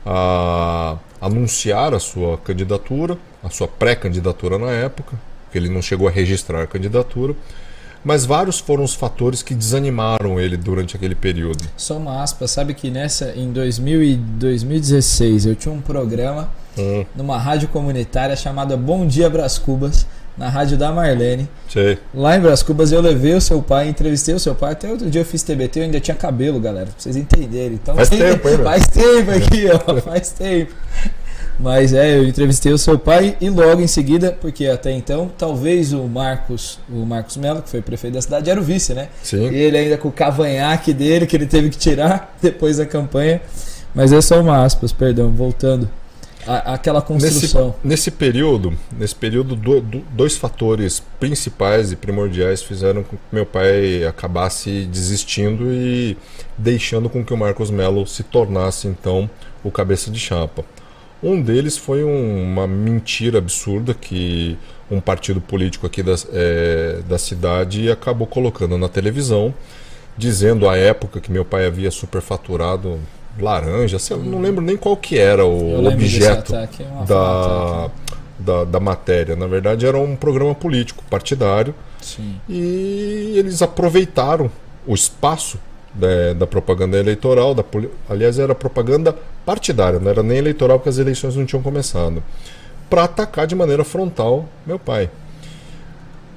a 0.05 0.97
anunciar 1.19 1.93
a 1.93 1.99
sua 1.99 2.37
candidatura, 2.37 3.17
a 3.43 3.49
sua 3.49 3.67
pré-candidatura 3.67 4.59
na 4.59 4.71
época, 4.71 5.17
que 5.51 5.57
ele 5.57 5.69
não 5.69 5.81
chegou 5.81 6.07
a 6.07 6.11
registrar 6.11 6.61
a 6.61 6.67
candidatura, 6.67 7.33
mas 8.05 8.23
vários 8.25 8.59
foram 8.59 8.83
os 8.83 8.93
fatores 8.93 9.41
que 9.41 9.53
desanimaram 9.53 10.39
ele 10.39 10.55
durante 10.55 10.95
aquele 10.95 11.15
período. 11.15 11.65
Só 11.75 11.97
uma 11.97 12.21
aspa, 12.23 12.47
sabe 12.47 12.73
que 12.73 12.89
nessa, 12.91 13.33
em 13.35 13.51
2000 13.51 14.03
e 14.03 14.15
2016, 14.15 15.45
eu 15.47 15.55
tinha 15.55 15.73
um 15.73 15.81
programa 15.81 16.49
Hum, 16.77 17.05
numa 17.15 17.37
rádio 17.37 17.69
comunitária 17.69 18.35
chamada 18.35 18.75
Bom 18.75 19.07
Dia 19.07 19.29
Brás 19.29 19.57
Cubas, 19.57 20.05
na 20.37 20.49
rádio 20.49 20.77
da 20.77 20.91
Marlene. 20.91 21.47
sei. 21.69 21.97
Lá 22.13 22.35
em 22.35 22.41
Brás 22.41 22.61
Cubas 22.61 22.91
eu 22.91 22.99
levei 22.99 23.33
o 23.33 23.39
seu 23.39 23.61
pai, 23.61 23.87
entrevistei 23.87 24.35
o 24.35 24.39
seu 24.39 24.53
pai. 24.53 24.73
Até 24.73 24.91
outro 24.91 25.09
dia 25.09 25.21
eu 25.21 25.25
fiz 25.25 25.41
TBT, 25.41 25.79
eu 25.79 25.83
ainda 25.85 25.99
tinha 26.01 26.15
cabelo, 26.15 26.59
galera, 26.59 26.87
pra 26.87 26.95
vocês 26.97 27.15
entenderem. 27.15 27.75
Então, 27.81 27.95
Faz 27.95 28.09
tempo, 28.09 28.49
hein? 28.49 28.57
Faz 28.63 28.87
tempo 28.87 29.31
aqui, 29.31 29.65
ó, 29.71 30.01
faz 30.01 30.31
tempo. 30.31 30.73
Mas 31.59 31.93
é, 31.93 32.17
eu 32.17 32.27
entrevistei 32.27 32.73
o 32.73 32.77
seu 32.77 32.99
pai 32.99 33.37
e 33.39 33.49
logo 33.49 33.81
em 33.81 33.87
seguida, 33.87 34.31
porque 34.41 34.67
até 34.67 34.91
então, 34.91 35.31
talvez 35.37 35.93
o 35.93 36.03
Marcos, 36.03 36.79
o 36.89 37.05
Marcos 37.05 37.37
Melo, 37.37 37.61
que 37.61 37.69
foi 37.69 37.81
prefeito 37.81 38.15
da 38.15 38.21
cidade, 38.21 38.49
era 38.49 38.59
o 38.59 38.63
vice, 38.63 38.93
né? 38.93 39.07
Sim. 39.23 39.49
E 39.49 39.55
ele 39.55 39.77
ainda 39.77 39.97
com 39.97 40.09
o 40.09 40.11
cavanhaque 40.11 40.91
dele, 40.93 41.25
que 41.25 41.35
ele 41.35 41.45
teve 41.45 41.69
que 41.69 41.77
tirar 41.77 42.35
depois 42.41 42.77
da 42.77 42.85
campanha. 42.85 43.41
Mas 43.93 44.11
é 44.11 44.19
só 44.19 44.41
uma 44.41 44.63
aspas, 44.65 44.91
perdão, 44.91 45.31
voltando. 45.31 45.89
A- 46.47 46.73
aquela 46.75 46.99
Nesse, 46.99 47.07
construção. 47.31 47.73
nesse 47.83 48.11
período, 48.11 48.77
nesse 48.95 49.15
período, 49.15 49.55
do- 49.55 49.81
do- 49.81 50.03
dois 50.11 50.37
fatores 50.37 51.01
principais 51.19 51.91
e 51.91 51.95
primordiais 51.95 52.61
fizeram 52.61 53.01
com 53.01 53.15
que 53.15 53.23
meu 53.31 53.47
pai 53.47 54.03
acabasse 54.05 54.85
desistindo 54.91 55.73
e 55.73 56.15
deixando 56.55 57.09
com 57.09 57.23
que 57.25 57.33
o 57.33 57.37
Marcos 57.37 57.71
Melo 57.71 58.05
se 58.05 58.21
tornasse 58.21 58.87
então 58.87 59.27
o 59.63 59.71
cabeça 59.71 60.11
de 60.11 60.19
chapa. 60.19 60.63
Um 61.23 61.41
deles 61.41 61.77
foi 61.77 62.03
um- 62.03 62.43
uma 62.43 62.67
mentira 62.67 63.37
absurda 63.39 63.93
que 63.93 64.57
um 64.91 64.99
partido 64.99 65.41
político 65.41 65.85
aqui 65.87 66.03
da, 66.03 66.13
eh, 66.33 66.99
da 67.07 67.17
cidade 67.17 67.89
acabou 67.89 68.27
colocando 68.27 68.77
na 68.77 68.87
televisão, 68.87 69.53
dizendo 70.17 70.69
à 70.69 70.77
época 70.77 71.19
que 71.19 71.31
meu 71.31 71.43
pai 71.43 71.65
havia 71.65 71.89
superfaturado 71.89 72.99
laranja, 73.39 73.97
lá, 74.15 74.23
não 74.23 74.41
lembro 74.41 74.63
nem 74.63 74.77
qual 74.77 74.95
que 74.95 75.17
era 75.17 75.41
Eu 75.41 75.49
o 75.49 75.87
objeto 75.87 76.55
ataque, 76.55 76.83
é 76.83 77.05
da, 77.05 77.89
da, 78.39 78.63
da 78.63 78.79
matéria. 78.79 79.35
Na 79.35 79.47
verdade, 79.47 79.85
era 79.85 79.97
um 79.97 80.15
programa 80.15 80.53
político, 80.55 81.03
partidário. 81.09 81.73
Sim. 82.01 82.35
e 82.47 83.33
eles 83.35 83.63
aproveitaram 83.63 84.51
o 84.85 84.93
espaço 84.93 85.57
da, 85.91 86.33
da 86.33 86.45
propaganda 86.45 86.99
eleitoral, 86.99 87.55
da, 87.55 87.63
aliás, 88.07 88.37
era 88.37 88.53
propaganda 88.53 89.15
partidária, 89.45 89.99
não 89.99 90.09
era 90.09 90.23
nem 90.23 90.37
eleitoral 90.37 90.79
porque 90.79 90.89
as 90.89 90.97
eleições 90.97 91.35
não 91.35 91.45
tinham 91.45 91.61
começado, 91.61 92.23
para 92.89 93.03
atacar 93.03 93.47
de 93.47 93.55
maneira 93.55 93.83
frontal 93.83 94.47
meu 94.65 94.79
pai. 94.79 95.09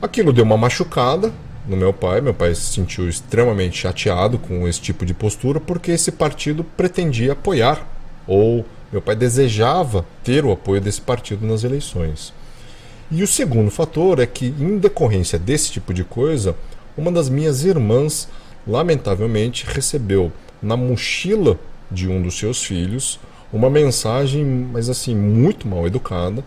Aquilo 0.01 0.33
deu 0.33 0.45
uma 0.45 0.57
machucada 0.57 1.33
no 1.67 1.77
meu 1.77 1.93
pai, 1.93 2.21
meu 2.21 2.33
pai 2.33 2.55
se 2.55 2.73
sentiu 2.73 3.09
extremamente 3.09 3.79
chateado 3.79 4.39
com 4.39 4.67
esse 4.67 4.81
tipo 4.81 5.05
de 5.05 5.13
postura 5.13 5.61
porque 5.61 5.91
esse 5.91 6.13
partido 6.13 6.65
pretendia 6.65 7.33
apoiar 7.33 7.87
ou 8.27 8.65
meu 8.91 9.03
pai 9.03 9.15
desejava 9.15 10.05
ter 10.25 10.45
o 10.45 10.53
apoio 10.53 10.81
desse 10.81 11.01
partido 11.01 11.47
nas 11.47 11.65
eleições. 11.65 12.33
E 13.11 13.23
o 13.23 13.27
segundo 13.27 13.71
fator 13.71 14.19
é 14.19 14.27
que, 14.27 14.55
em 14.59 14.79
decorrência 14.79 15.39
desse 15.39 15.73
tipo 15.73 15.93
de 15.95 16.05
coisa, 16.05 16.55
uma 16.97 17.11
das 17.11 17.29
minhas 17.29 17.65
irmãs, 17.65 18.29
lamentavelmente, 18.67 19.67
recebeu 19.67 20.31
na 20.63 20.77
mochila 20.77 21.59
de 21.91 22.09
um 22.09 22.21
dos 22.21 22.39
seus 22.39 22.63
filhos 22.63 23.19
uma 23.53 23.71
mensagem, 23.71 24.45
mas 24.45 24.89
assim, 24.89 25.15
muito 25.15 25.67
mal 25.67 25.87
educada, 25.87 26.45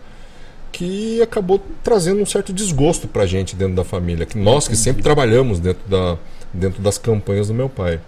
que 0.71 1.21
acabou 1.21 1.61
trazendo 1.83 2.21
um 2.21 2.25
certo 2.25 2.53
desgosto 2.53 3.07
pra 3.07 3.25
gente 3.25 3.55
dentro 3.55 3.75
da 3.75 3.83
família. 3.83 4.25
Que 4.25 4.37
nós 4.37 4.67
que 4.67 4.75
sempre 4.75 5.03
trabalhamos 5.03 5.59
dentro, 5.59 5.81
da, 5.87 6.17
dentro 6.53 6.81
das 6.81 6.97
campanhas 6.97 7.47
do 7.47 7.53
meu 7.53 7.67
pai. 7.67 7.99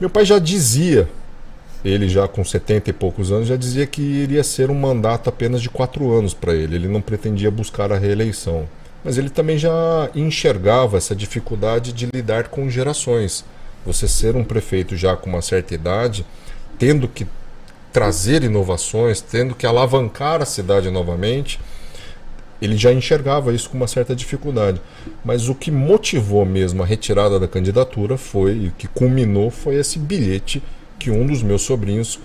Meu 0.00 0.10
pai 0.10 0.24
já 0.24 0.38
dizia, 0.38 1.08
ele 1.84 2.08
já 2.08 2.26
com 2.26 2.44
70 2.44 2.90
e 2.90 2.92
poucos 2.92 3.30
anos, 3.30 3.46
já 3.46 3.56
dizia 3.56 3.86
que 3.86 4.02
iria 4.02 4.42
ser 4.42 4.70
um 4.70 4.74
mandato 4.74 5.28
apenas 5.28 5.62
de 5.62 5.70
quatro 5.70 6.10
anos 6.10 6.34
para 6.34 6.54
ele. 6.54 6.74
Ele 6.74 6.88
não 6.88 7.00
pretendia 7.00 7.50
buscar 7.50 7.92
a 7.92 7.98
reeleição. 7.98 8.66
Mas 9.04 9.18
ele 9.18 9.30
também 9.30 9.58
já 9.58 10.10
enxergava 10.14 10.96
essa 10.96 11.14
dificuldade 11.14 11.92
de 11.92 12.06
lidar 12.12 12.48
com 12.48 12.68
gerações. 12.68 13.44
Você 13.84 14.06
ser 14.06 14.36
um 14.36 14.44
prefeito 14.44 14.96
já 14.96 15.16
com 15.16 15.28
uma 15.28 15.42
certa 15.42 15.74
idade, 15.74 16.24
tendo 16.78 17.08
que 17.08 17.26
trazer 17.92 18.42
inovações, 18.42 19.20
tendo 19.20 19.54
que 19.54 19.66
alavancar 19.66 20.40
a 20.40 20.46
cidade 20.46 20.90
novamente, 20.90 21.60
ele 22.60 22.76
já 22.76 22.92
enxergava 22.92 23.52
isso 23.52 23.68
com 23.68 23.76
uma 23.76 23.88
certa 23.88 24.14
dificuldade. 24.14 24.80
Mas 25.24 25.48
o 25.48 25.54
que 25.54 25.70
motivou 25.70 26.46
mesmo 26.46 26.82
a 26.82 26.86
retirada 26.86 27.38
da 27.38 27.48
candidatura 27.48 28.16
foi, 28.16 28.52
e 28.56 28.68
o 28.68 28.72
que 28.72 28.86
culminou 28.86 29.50
foi 29.50 29.74
esse 29.74 29.98
bilhete 29.98 30.62
que 30.98 31.10
um 31.10 31.26
dos 31.26 31.42
meus 31.42 31.62
sobrinhos, 31.62 32.20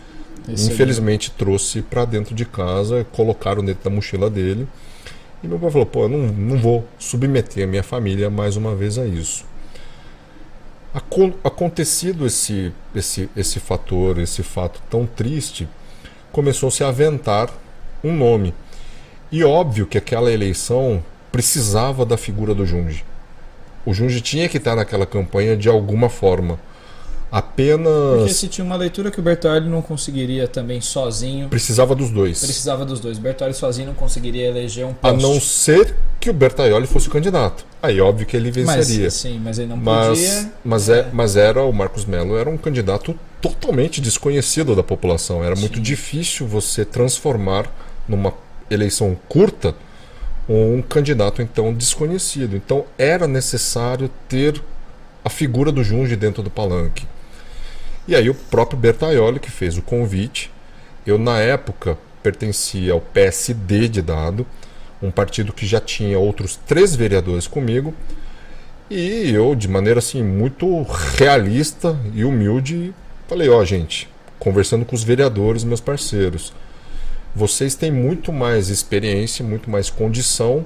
Esse 0.48 0.72
infelizmente, 0.72 1.32
trouxe 1.32 1.82
para 1.82 2.06
dentro 2.06 2.36
de 2.36 2.46
casa, 2.46 3.06
colocaram 3.12 3.66
dentro 3.66 3.84
da 3.84 3.90
mochila 3.90 4.30
dele. 4.30 4.68
E 5.44 5.48
meu 5.48 5.58
pai 5.58 5.72
falou: 5.72 5.86
pô, 5.88 6.04
eu 6.04 6.10
não, 6.10 6.20
não 6.20 6.58
vou 6.58 6.88
submeter 7.00 7.64
a 7.64 7.68
minha 7.68 7.84
família 7.84 8.30
mais 8.30 8.56
uma 8.56 8.76
vez 8.76 8.98
a 8.98 9.06
isso. 9.06 9.44
Acon- 10.94 11.34
acontecido 11.44 12.26
esse, 12.26 12.72
esse, 12.96 13.30
esse 13.36 13.60
fator, 13.60 14.18
esse 14.20 14.42
fato 14.42 14.82
tão 14.90 15.06
triste, 15.06 15.68
começou-se 16.32 16.84
a 16.84 16.88
aventar 16.88 17.50
um 18.04 18.16
nome. 18.16 18.54
E 19.32 19.44
óbvio 19.44 19.86
que 19.86 19.98
aquela 19.98 20.32
eleição 20.32 21.04
precisava 21.32 22.06
da 22.06 22.18
figura 22.18 22.54
do 22.54 22.66
Junge. 22.66 23.04
O 23.86 23.94
Junge 23.94 24.22
tinha 24.22 24.50
que 24.50 24.58
estar 24.58 24.76
naquela 24.76 25.06
campanha 25.06 25.56
de 25.56 25.70
alguma 25.70 26.10
forma. 26.10 26.60
Apenas 27.32 28.18
Porque 28.18 28.34
se 28.34 28.48
tinha 28.48 28.64
uma 28.64 28.76
leitura 28.78 29.12
que 29.12 29.20
o 29.20 29.24
Bertolli 29.24 29.68
não 29.70 29.82
conseguiria 29.82 30.48
também 30.48 30.80
sozinho. 30.80 31.50
precisava 31.50 31.94
dos 31.94 32.10
dois. 32.10 32.40
Precisava 32.40 32.86
dos 32.86 33.00
dois. 33.00 33.18
O 33.18 33.22
Bertolli 33.22 33.54
sozinho 33.54 33.88
não 33.88 33.94
conseguiria 33.94 34.48
eleger 34.48 34.86
um 34.86 34.92
A 34.92 34.94
poste. 34.94 35.22
não 35.22 35.40
ser 35.42 35.96
que 36.20 36.30
o 36.30 36.34
Bertaioli 36.34 36.88
fosse 36.88 37.08
o 37.08 37.12
candidato. 37.12 37.66
Aí 37.84 38.00
óbvio 38.00 38.26
que 38.26 38.36
ele 38.38 38.50
venceria. 38.50 39.06
Mas, 39.06 39.14
sim, 39.14 39.40
mas 39.44 39.60
ele 39.60 39.68
não 39.68 39.78
Mas, 39.78 40.08
podia. 40.20 40.52
mas, 40.64 40.90
é, 40.90 41.08
mas 41.12 41.36
era 41.36 41.62
o 41.62 41.72
Marcos 41.74 42.06
Melo 42.06 42.38
era 42.38 42.50
um 42.50 42.58
candidato 42.58 43.14
totalmente 43.42 44.00
desconhecido 44.02 44.74
da 44.76 44.82
população. 44.84 45.44
Era 45.44 45.56
muito 45.56 45.76
Sim. 45.78 45.82
difícil 45.84 46.48
você 46.48 46.86
transformar 46.86 47.66
numa 48.08 48.34
eleição 48.72 49.18
curta 49.28 49.76
um 50.50 50.82
candidato 50.82 51.42
então 51.42 51.74
desconhecido. 51.74 52.56
Então 52.56 52.86
era 52.98 53.28
necessário 53.28 54.10
ter 54.30 54.62
a 55.24 55.30
figura 55.30 55.72
do 55.74 55.84
Junge 55.84 56.16
dentro 56.16 56.42
do 56.42 56.50
palanque. 56.50 57.06
E 58.08 58.16
aí 58.16 58.30
o 58.30 58.34
próprio 58.34 58.80
Bertaioli 58.80 59.40
que 59.40 59.52
fez 59.52 59.78
o 59.78 59.82
convite. 59.82 60.52
Eu 61.06 61.18
na 61.18 61.40
época 61.40 61.98
pertencia 62.24 62.94
ao 62.94 63.02
PSD 63.02 63.88
de 63.88 64.02
Dado, 64.02 64.46
um 65.02 65.12
partido 65.12 65.54
que 65.54 65.66
já 65.66 65.80
tinha 65.80 66.18
outros 66.18 66.60
três 66.68 66.96
vereadores 66.96 67.48
comigo. 67.48 67.94
E 68.90 69.30
eu, 69.34 69.54
de 69.54 69.68
maneira 69.68 70.00
assim 70.00 70.24
muito 70.24 70.82
realista 71.18 71.98
e 72.14 72.24
humilde, 72.24 72.94
falei: 73.28 73.50
ó, 73.50 73.64
gente, 73.66 74.10
conversando 74.40 74.86
com 74.86 74.96
os 74.96 75.04
vereadores, 75.04 75.64
meus 75.64 75.82
parceiros, 75.82 76.54
vocês 77.36 77.76
têm 77.76 77.92
muito 77.92 78.32
mais 78.32 78.70
experiência, 78.70 79.46
muito 79.46 79.70
mais 79.70 79.90
condição, 79.90 80.66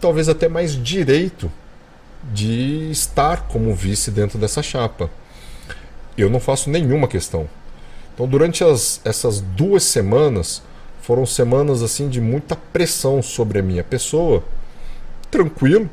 talvez 0.00 0.28
até 0.28 0.48
mais 0.48 0.72
direito 0.72 1.50
de 2.32 2.90
estar 2.90 3.48
como 3.48 3.74
vice 3.74 4.10
dentro 4.10 4.38
dessa 4.38 4.62
chapa. 4.62 5.10
Eu 6.16 6.30
não 6.30 6.40
faço 6.40 6.70
nenhuma 6.70 7.06
questão. 7.08 7.48
Então, 8.14 8.26
durante 8.26 8.64
as, 8.64 9.00
essas 9.04 9.40
duas 9.40 9.82
semanas, 9.82 10.62
foram 11.02 11.26
semanas 11.26 11.82
assim 11.82 12.08
de 12.08 12.20
muita 12.20 12.56
pressão 12.56 13.22
sobre 13.22 13.58
a 13.58 13.62
minha 13.62 13.84
pessoa, 13.84 14.42
tranquilo, 15.30 15.88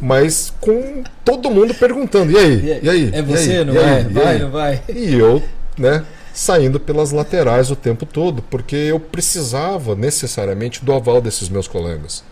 mas 0.00 0.52
com 0.60 1.04
todo 1.24 1.50
mundo 1.50 1.74
perguntando: 1.74 2.32
e 2.32 2.38
aí? 2.38 2.80
E 2.82 2.88
aí? 2.88 3.10
É 3.12 3.22
você, 3.22 3.58
aí? 3.58 3.64
não 3.64 3.74
aí? 3.74 3.80
é? 3.80 4.00
E 4.00 4.12
Vai, 4.12 4.26
aí?" 4.26 4.38
não 4.38 4.50
vai? 4.50 4.82
E 4.88 5.14
eu, 5.14 5.42
né, 5.76 6.04
saindo 6.32 6.80
pelas 6.80 7.12
laterais 7.12 7.70
o 7.70 7.76
tempo 7.76 8.06
todo, 8.06 8.42
porque 8.42 8.74
eu 8.74 8.98
precisava 8.98 9.94
necessariamente 9.94 10.84
do 10.84 10.92
aval 10.92 11.20
desses 11.20 11.48
meus 11.48 11.68
colegas. 11.68 12.24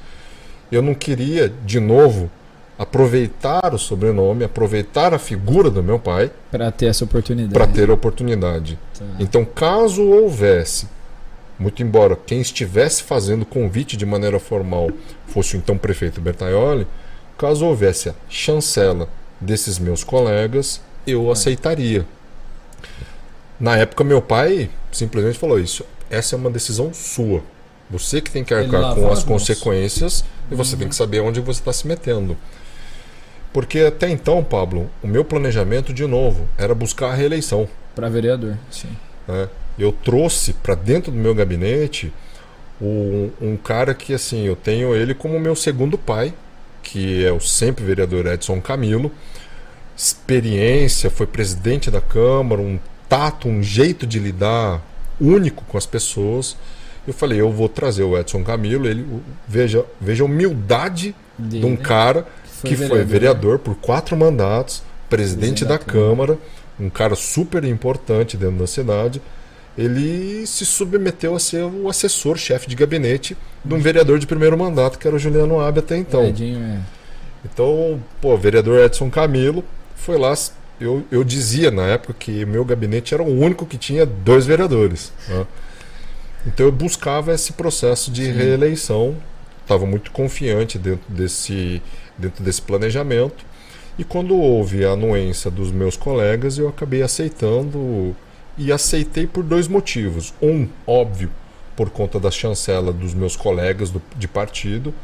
Eu 0.72 0.82
não 0.82 0.94
queria, 0.94 1.52
de 1.64 1.78
novo, 1.80 2.30
aproveitar 2.80 3.74
o 3.74 3.78
sobrenome, 3.78 4.42
aproveitar 4.42 5.12
a 5.12 5.18
figura 5.18 5.68
do 5.68 5.82
meu 5.82 5.98
pai 5.98 6.32
Para 6.50 6.72
ter 6.72 6.86
essa 6.86 7.04
oportunidade. 7.04 7.52
para 7.52 7.66
ter 7.66 7.90
a 7.90 7.92
oportunidade. 7.92 8.78
Tá. 8.98 9.04
Então, 9.18 9.44
caso 9.44 10.02
houvesse, 10.02 10.88
muito 11.58 11.82
embora 11.82 12.16
quem 12.16 12.40
estivesse 12.40 13.02
fazendo 13.02 13.44
convite 13.44 13.98
de 13.98 14.06
maneira 14.06 14.40
formal 14.40 14.88
fosse 15.26 15.56
o 15.56 15.58
então 15.58 15.76
prefeito 15.76 16.22
Bertaioli, 16.22 16.86
caso 17.36 17.66
houvesse 17.66 18.08
a 18.08 18.14
chancela 18.30 19.10
desses 19.38 19.78
meus 19.78 20.02
colegas, 20.02 20.80
eu 21.06 21.30
aceitaria. 21.30 22.06
Na 23.60 23.76
época, 23.76 24.02
meu 24.02 24.22
pai 24.22 24.70
simplesmente 24.90 25.38
falou 25.38 25.60
isso. 25.60 25.84
Essa 26.08 26.34
é 26.34 26.38
uma 26.38 26.48
decisão 26.48 26.94
sua. 26.94 27.42
Você 27.90 28.22
que 28.22 28.30
tem 28.30 28.42
que 28.42 28.54
arcar 28.54 28.94
com 28.94 29.12
as 29.12 29.22
consequências 29.22 30.24
e 30.50 30.54
você 30.54 30.78
tem 30.78 30.88
que 30.88 30.94
saber 30.94 31.20
onde 31.20 31.40
você 31.40 31.60
está 31.60 31.74
se 31.74 31.86
metendo. 31.86 32.38
Porque 33.52 33.80
até 33.80 34.08
então, 34.08 34.44
Pablo, 34.44 34.88
o 35.02 35.08
meu 35.08 35.24
planejamento, 35.24 35.92
de 35.92 36.06
novo, 36.06 36.46
era 36.56 36.74
buscar 36.74 37.08
a 37.08 37.14
reeleição. 37.14 37.68
Para 37.94 38.08
vereador, 38.08 38.56
sim. 38.70 38.88
né? 39.26 39.48
Eu 39.78 39.92
trouxe 39.92 40.52
para 40.52 40.74
dentro 40.74 41.10
do 41.10 41.18
meu 41.18 41.34
gabinete 41.34 42.12
um, 42.80 43.30
um 43.40 43.56
cara 43.56 43.94
que, 43.94 44.14
assim, 44.14 44.44
eu 44.46 44.54
tenho 44.54 44.94
ele 44.94 45.14
como 45.14 45.40
meu 45.40 45.56
segundo 45.56 45.98
pai, 45.98 46.32
que 46.82 47.24
é 47.24 47.32
o 47.32 47.40
sempre 47.40 47.84
vereador 47.84 48.26
Edson 48.26 48.60
Camilo. 48.60 49.10
Experiência, 49.96 51.10
foi 51.10 51.26
presidente 51.26 51.90
da 51.90 52.00
Câmara, 52.00 52.60
um 52.60 52.78
tato, 53.08 53.48
um 53.48 53.62
jeito 53.62 54.06
de 54.06 54.18
lidar 54.18 54.80
único 55.20 55.64
com 55.64 55.76
as 55.76 55.86
pessoas. 55.86 56.56
Eu 57.06 57.12
falei, 57.12 57.40
eu 57.40 57.50
vou 57.50 57.68
trazer 57.68 58.02
o 58.02 58.16
Edson 58.18 58.44
Camilo, 58.44 58.86
ele 58.86 59.06
veja, 59.48 59.84
veja 60.00 60.22
a 60.22 60.26
humildade 60.26 61.14
de 61.38 61.64
um 61.64 61.74
Dele, 61.74 62.26
cara 62.62 62.76
que 62.76 62.88
foi 62.88 63.04
vereador 63.04 63.58
por 63.58 63.74
quatro 63.76 64.16
mandatos, 64.16 64.82
presidente 65.08 65.64
da 65.64 65.72
da 65.72 65.78
Câmara. 65.78 66.34
Câmara, 66.34 66.38
um 66.78 66.88
cara 66.88 67.14
super 67.14 67.64
importante 67.64 68.36
dentro 68.36 68.56
da 68.56 68.66
cidade. 68.66 69.20
Ele 69.78 70.46
se 70.46 70.66
submeteu 70.66 71.34
a 71.34 71.40
ser 71.40 71.62
o 71.62 71.88
assessor-chefe 71.88 72.68
de 72.68 72.74
gabinete 72.74 73.36
de 73.64 73.74
um 73.74 73.78
vereador 73.78 74.18
de 74.18 74.26
primeiro 74.26 74.56
mandato, 74.58 74.98
que 74.98 75.06
era 75.06 75.16
o 75.16 75.18
Juliano 75.18 75.60
Abe 75.60 75.78
até 75.78 75.96
então. 75.96 76.24
Edinho, 76.24 76.60
é. 76.62 76.80
Então, 77.44 78.02
pô, 78.20 78.34
o 78.34 78.38
vereador 78.38 78.80
Edson 78.80 79.08
Camilo 79.10 79.64
foi 79.94 80.18
lá. 80.18 80.34
Eu, 80.80 81.04
eu 81.10 81.22
dizia 81.22 81.70
na 81.70 81.86
época 81.86 82.14
que 82.18 82.44
meu 82.44 82.64
gabinete 82.64 83.14
era 83.14 83.22
o 83.22 83.26
único 83.26 83.64
que 83.66 83.76
tinha 83.78 84.04
dois 84.04 84.46
vereadores. 84.46 85.12
né? 85.28 85.46
Então 86.46 86.66
eu 86.66 86.72
buscava 86.72 87.32
esse 87.32 87.52
processo 87.52 88.10
de 88.10 88.24
Sim. 88.24 88.32
reeleição, 88.32 89.16
estava 89.62 89.86
muito 89.86 90.10
confiante 90.10 90.78
dentro 90.78 91.04
desse, 91.08 91.82
dentro 92.20 92.44
desse 92.44 92.62
planejamento. 92.62 93.44
E 93.98 94.04
quando 94.04 94.34
houve 94.36 94.84
a 94.84 94.90
anuência 94.92 95.50
dos 95.50 95.70
meus 95.72 95.96
colegas, 95.96 96.56
eu 96.58 96.68
acabei 96.68 97.02
aceitando 97.02 98.14
e 98.56 98.70
aceitei 98.72 99.26
por 99.26 99.42
dois 99.42 99.66
motivos. 99.68 100.32
Um, 100.40 100.68
óbvio, 100.86 101.30
por 101.76 101.90
conta 101.90 102.18
da 102.20 102.30
chancela 102.30 102.92
dos 102.92 103.14
meus 103.14 103.36
colegas 103.36 103.90
do- 103.90 104.02
de 104.16 104.28
partido. 104.28 104.94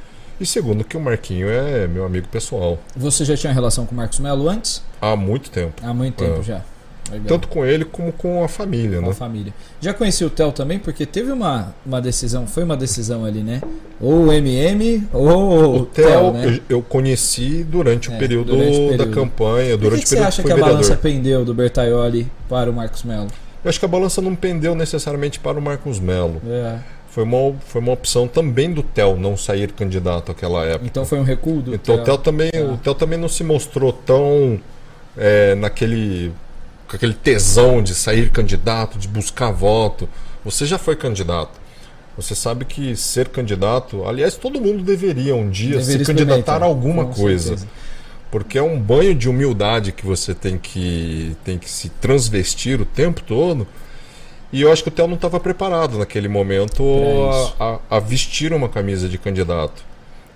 E 0.41 0.45
segundo, 0.45 0.85
que 0.85 0.97
o 0.97 1.01
Marquinho 1.01 1.49
é 1.49 1.87
meu 1.89 2.05
amigo 2.05 2.29
pessoal. 2.29 2.79
Você 2.95 3.25
já 3.25 3.35
tinha 3.37 3.53
relação 3.53 3.87
com 3.87 3.93
o 3.95 3.97
Marcos 3.97 4.19
Melo 4.19 4.49
antes? 4.49 4.83
Há 5.01 5.17
muito 5.17 5.51
tempo. 5.51 5.81
Há 5.85 5.95
muito 5.95 6.15
tempo 6.17 6.41
É. 6.41 6.43
já. 6.43 6.63
Legal. 7.11 7.27
Tanto 7.29 7.49
com 7.49 7.65
ele 7.65 7.85
como 7.85 8.13
com 8.13 8.43
a 8.43 8.49
família, 8.49 8.99
com 8.99 9.07
a 9.07 9.09
né? 9.09 9.15
família. 9.15 9.55
Já 9.81 9.95
conheci 9.95 10.25
o 10.25 10.31
Theo 10.31 10.51
também, 10.53 10.79
porque 10.79 11.07
teve 11.07 11.31
uma, 11.31 11.75
uma 11.85 12.01
decisão, 12.01 12.47
foi 12.47 12.65
uma 12.65 12.77
decisão 12.77 13.25
ali, 13.25 13.41
né? 13.43 13.61
Ou 14.01 14.27
o 14.27 14.33
MM 14.33 15.07
ou 15.13 15.83
O 15.83 15.87
Theo 15.87 16.07
Theo, 16.07 16.33
né? 16.33 16.61
eu, 16.69 16.77
eu 16.79 16.83
conheci 16.83 17.65
durante, 17.65 18.11
É, 18.11 18.15
o 18.15 18.19
período 18.19 18.53
durante 18.57 18.77
o 18.79 18.83
da 18.91 18.97
período. 19.05 19.11
campanha, 19.15 19.71
Por 19.71 19.79
que, 19.79 19.85
durante 19.85 20.01
que 20.01 20.05
o 20.07 20.09
você 20.09 20.15
período 20.17 20.29
acha 20.29 20.43
que 20.43 20.49
que 20.49 20.53
a 20.53 20.57
balança 20.57 20.97
pendeu 20.97 21.45
do 21.45 21.55
Bertaioli 21.55 22.31
para 22.49 22.71
o 22.71 22.75
Marcos 22.75 23.03
Melo? 23.05 23.29
Eu 23.65 23.69
acho 23.69 23.79
que 23.79 23.85
a 23.85 23.89
balança 23.89 24.21
não 24.23 24.35
pendeu 24.37 24.75
necessariamente 24.75 25.41
para 25.41 25.59
o 25.59 25.63
Marcos 25.63 25.99
Melo. 25.99 26.41
É. 26.49 26.79
Foi 27.09 27.25
uma, 27.25 27.55
foi 27.67 27.81
uma 27.81 27.93
opção 27.93 28.29
também 28.29 28.71
do 28.73 28.83
Theo 28.83 29.17
não 29.17 29.37
sair 29.37 29.73
candidato 29.73 30.29
naquela 30.29 30.65
época. 30.65 30.85
Então 30.87 31.05
foi 31.07 31.19
um 31.19 31.23
recuo 31.23 31.63
do 31.63 31.75
Então 31.75 31.99
Theo. 32.05 32.19
também, 32.19 32.51
Tá. 32.51 32.61
o 32.61 32.77
Theo 32.77 32.95
também 32.95 33.19
não 33.19 33.29
se 33.29 33.43
mostrou 33.43 33.91
tão 33.93 34.61
é, 35.17 35.55
naquele 35.55 36.31
com 36.89 36.97
aquele 36.97 37.15
tesão 37.15 37.83
de 37.83 37.95
sair 37.95 38.31
candidato, 38.31 38.99
de 38.99 39.09
buscar 39.09 39.51
voto. 39.51 40.09
Você 40.45 40.65
já 40.67 40.79
foi 40.79 40.97
candidato. 40.97 41.59
Você 42.17 42.35
sabe 42.35 42.65
que 42.65 42.97
ser 42.97 43.29
candidato, 43.29 44.05
aliás, 44.07 44.37
todo 44.37 44.61
mundo 44.61 44.83
deveria 44.83 45.35
um 45.35 45.51
dia 45.51 45.77
Deveria 45.79 46.05
se 46.05 46.05
candidatar 46.05 46.63
a 46.63 46.67
alguma 46.67 47.07
coisa. 47.07 47.49
certeza. 47.49 47.69
Porque 48.31 48.57
é 48.59 48.63
um 48.63 48.79
banho 48.81 49.15
de 49.15 49.29
humildade 49.29 49.93
que 49.93 50.05
você 50.07 50.35
tem 50.35 50.59
que, 50.59 51.37
tem 51.45 51.59
que 51.59 51.69
se 51.71 51.89
transvestir 51.91 52.81
o 52.81 52.85
tempo 52.85 53.21
todo. 53.23 53.67
E 54.53 54.63
eu 54.63 54.73
acho 54.73 54.83
que 54.83 54.89
o 54.89 54.93
Theo 54.93 55.07
não 55.07 55.15
estava 55.17 55.39
preparado 55.39 55.99
naquele 55.99 56.29
momento 56.29 56.83
a, 57.59 57.65
a- 57.65 57.79
a 57.97 58.01
vestir 58.01 58.53
uma 58.53 58.69
camisa 58.69 59.09
de 59.09 59.19
candidato. 59.19 59.85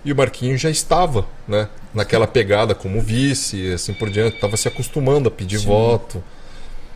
E 0.05 0.13
o 0.13 0.17
Marquinhos 0.17 0.61
já 0.61 0.71
estava 0.71 1.27
né, 1.49 1.69
naquela 1.95 2.27
pegada 2.27 2.75
como 2.75 3.01
vice 3.01 3.73
assim 3.73 3.93
por 3.95 4.09
diante, 4.11 4.35
estava 4.37 4.57
se 4.57 4.67
acostumando 4.69 5.29
a 5.29 5.31
pedir 5.31 5.59
Sim. 5.61 5.67
voto. 5.67 6.23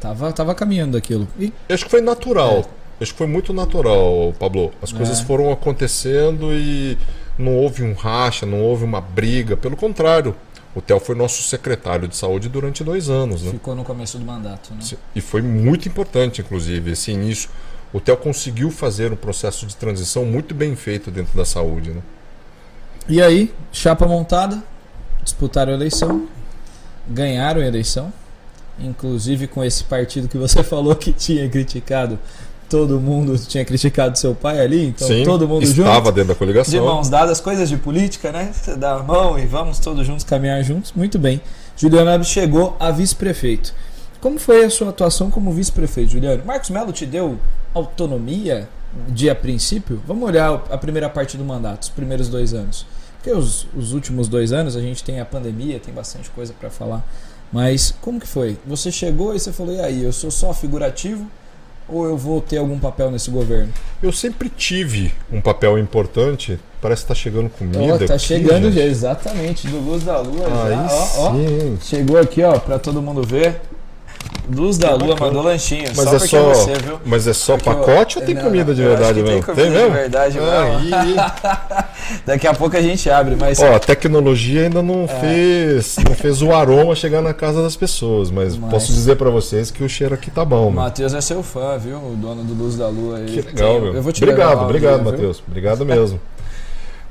Tava, 0.04 0.30
tava 0.34 0.54
caminhando 0.54 0.98
aquilo. 0.98 1.26
E 1.40 1.50
acho 1.66 1.86
que 1.86 1.90
foi 1.90 2.02
natural. 2.02 2.56
Eu 2.58 2.66
Acho 3.00 3.12
que 3.12 3.18
foi 3.18 3.26
muito 3.26 3.54
natural, 3.54 4.34
Pablo. 4.38 4.70
As 4.82 4.92
coisas 4.92 5.18
É. 5.20 5.24
foram 5.24 5.50
acontecendo 5.50 6.52
e 6.52 6.98
não 7.38 7.56
houve 7.56 7.82
um 7.82 7.94
racha, 7.94 8.44
não 8.44 8.60
houve 8.60 8.84
uma 8.84 9.00
briga. 9.00 9.56
Pelo 9.56 9.76
contrário, 9.78 10.36
o 10.74 10.82
Theo 10.82 11.00
foi 11.00 11.14
nosso 11.14 11.42
secretário 11.42 12.06
de 12.06 12.16
saúde 12.16 12.50
durante 12.50 12.84
dois 12.84 13.08
anos, 13.08 13.42
né? 13.42 13.50
ficou 13.52 13.74
no 13.74 13.82
começo 13.82 14.18
do 14.18 14.26
mandato, 14.26 14.74
né? 14.74 14.80
E 15.16 15.22
foi 15.22 15.40
muito 15.40 15.88
importante, 15.88 16.42
inclusive, 16.42 16.90
esse 16.92 17.10
início. 17.10 17.48
O 17.90 17.98
Theo 17.98 18.16
conseguiu 18.18 18.70
fazer 18.70 19.10
um 19.10 19.16
processo 19.16 19.64
de 19.66 19.74
transição 19.74 20.26
muito 20.26 20.54
bem 20.54 20.76
feito 20.76 21.10
dentro 21.10 21.34
da 21.34 21.46
saúde, 21.46 21.90
né? 21.92 22.02
E 23.08 23.22
aí, 23.22 23.54
chapa 23.72 24.06
montada, 24.06 24.62
disputaram 25.22 25.72
a 25.72 25.74
eleição, 25.76 26.28
ganharam 27.08 27.62
a 27.62 27.66
eleição, 27.66 28.12
inclusive 28.78 29.46
com 29.46 29.64
esse 29.64 29.84
partido 29.84 30.28
que 30.28 30.36
você 30.38 30.62
falou 30.64 30.94
que 30.96 31.12
tinha 31.12 31.48
criticado, 31.48 32.18
todo 32.68 33.00
mundo 33.00 33.38
tinha 33.38 33.64
criticado 33.64 34.18
seu 34.18 34.34
pai 34.34 34.60
ali, 34.60 34.86
então 34.86 35.06
Sim, 35.06 35.22
todo 35.24 35.46
mundo 35.46 35.62
estava 35.64 35.94
junto. 35.96 36.12
dentro 36.12 36.28
da 36.28 36.32
De 36.34 36.38
coligação. 36.38 36.84
mãos 36.84 37.08
dadas, 37.08 37.40
coisas 37.40 37.68
de 37.68 37.76
política, 37.76 38.32
né? 38.32 38.50
Você 38.52 38.74
dá 38.76 38.94
a 38.96 39.02
mão 39.02 39.38
e 39.38 39.46
vamos 39.46 39.78
todos 39.78 40.06
juntos 40.06 40.24
caminhar 40.24 40.62
juntos. 40.62 40.92
Muito 40.92 41.18
bem. 41.18 41.40
Juliano 41.76 42.10
Alves 42.10 42.28
chegou 42.28 42.76
a 42.80 42.90
vice-prefeito. 42.90 43.74
Como 44.20 44.38
foi 44.38 44.64
a 44.64 44.70
sua 44.70 44.88
atuação 44.88 45.30
como 45.30 45.52
vice-prefeito, 45.52 46.12
Juliano? 46.12 46.42
Marcos 46.44 46.70
Melo 46.70 46.92
te 46.92 47.04
deu 47.04 47.38
autonomia 47.74 48.68
de 49.08 49.28
a 49.28 49.34
princípio? 49.34 50.00
Vamos 50.06 50.26
olhar 50.28 50.64
a 50.70 50.78
primeira 50.78 51.10
parte 51.10 51.36
do 51.36 51.44
mandato, 51.44 51.82
os 51.82 51.88
primeiros 51.90 52.28
dois 52.28 52.54
anos. 52.54 52.86
Porque 53.16 53.30
os, 53.30 53.66
os 53.76 53.92
últimos 53.92 54.28
dois 54.28 54.52
anos 54.52 54.76
a 54.76 54.80
gente 54.80 55.02
tem 55.04 55.20
a 55.20 55.24
pandemia, 55.24 55.78
tem 55.78 55.92
bastante 55.92 56.30
coisa 56.30 56.54
para 56.58 56.70
falar. 56.70 57.04
Mas 57.54 57.94
como 58.00 58.18
que 58.18 58.26
foi? 58.26 58.58
Você 58.66 58.90
chegou 58.90 59.32
e 59.32 59.38
você 59.38 59.52
falou, 59.52 59.72
e 59.72 59.80
aí, 59.80 60.02
eu 60.02 60.12
sou 60.12 60.28
só 60.28 60.52
figurativo 60.52 61.24
ou 61.88 62.04
eu 62.04 62.16
vou 62.16 62.40
ter 62.40 62.56
algum 62.56 62.80
papel 62.80 63.12
nesse 63.12 63.30
governo? 63.30 63.72
Eu 64.02 64.10
sempre 64.10 64.48
tive 64.48 65.14
um 65.30 65.40
papel 65.40 65.78
importante. 65.78 66.58
Parece 66.82 67.02
que 67.02 67.08
tá 67.08 67.14
chegando 67.14 67.48
comida. 67.48 67.80
Ó, 67.80 67.96
tá 67.96 68.14
aqui, 68.14 68.18
chegando 68.18 68.64
gente. 68.64 68.74
já, 68.74 68.84
exatamente, 68.84 69.68
do 69.68 69.78
Luz 69.78 70.02
da 70.02 70.18
Lua 70.18 70.46
Aí 70.64 70.74
já, 70.74 70.94
ó, 70.94 71.28
ó. 71.28 71.32
sim. 71.32 71.78
Chegou 71.80 72.18
aqui, 72.18 72.42
ó, 72.42 72.58
pra 72.58 72.76
todo 72.76 73.00
mundo 73.00 73.22
ver. 73.22 73.60
Luz 74.52 74.76
da 74.76 74.94
Lua 74.94 75.16
mandou 75.18 75.42
lanchinho, 75.42 75.84
Mas 75.96 76.04
só 76.08 76.16
é 76.16 76.18
só, 76.18 76.42
você, 76.54 76.72
viu? 76.74 77.00
mas 77.06 77.26
é 77.26 77.32
só 77.32 77.56
Porque 77.56 77.68
eu- 77.68 77.74
pacote 77.76 78.18
ou 78.18 78.24
tem 78.26 78.34
Não, 78.34 78.42
comida 78.42 78.74
de 78.74 78.82
eu 78.82 78.88
verdade 78.90 79.14
que 79.22 79.22
mesmo? 79.22 79.42
Tem 79.42 79.42
comida 79.54 79.64
de 79.64 79.70
mesmo? 79.74 79.90
verdade 79.94 80.38
mesmo. 80.38 80.96
Aí, 80.98 81.14
Daqui 82.26 82.46
a 82.46 82.52
pouco 82.54 82.76
a 82.76 82.82
gente 82.82 83.08
abre, 83.08 83.36
mas 83.36 83.58
ó, 83.60 83.74
a 83.74 83.78
tecnologia 83.80 84.64
ainda 84.64 84.82
não 84.82 85.04
É. 85.04 85.08
fez, 85.08 85.96
não 86.06 86.14
fez 86.14 86.42
o 86.42 86.52
aroma 86.52 86.94
chegar 86.94 87.22
na 87.22 87.32
casa 87.32 87.62
das 87.62 87.74
pessoas, 87.76 88.30
mas, 88.30 88.56
Mas- 88.56 88.70
posso 88.70 88.92
dizer 88.92 89.16
pra 89.16 89.30
vocês 89.30 89.70
que 89.70 89.82
o 89.82 89.88
cheiro 89.88 90.14
aqui 90.14 90.30
tá 90.30 90.44
bom. 90.44 90.66
o 90.66 90.70
né? 90.70 90.76
Matheus 90.76 91.14
é 91.14 91.20
seu 91.22 91.42
fã, 91.42 91.78
viu? 91.78 91.96
O 91.96 92.14
dono 92.14 92.44
do 92.44 92.52
Luz 92.54 92.76
da 92.76 92.88
Lua. 92.88 93.20
Que 93.20 93.38
Ele 93.38 93.42
legal, 93.42 93.72
tem- 93.72 93.80
meu. 93.80 93.94
Eu 93.94 94.02
vou 94.02 94.12
te 94.12 94.22
obrigado, 94.22 94.62
obrigado, 94.62 94.94
dia, 94.94 95.02
viu? 95.04 95.12
Matheus. 95.12 95.42
Obrigado 95.48 95.86
mesmo. 95.86 96.20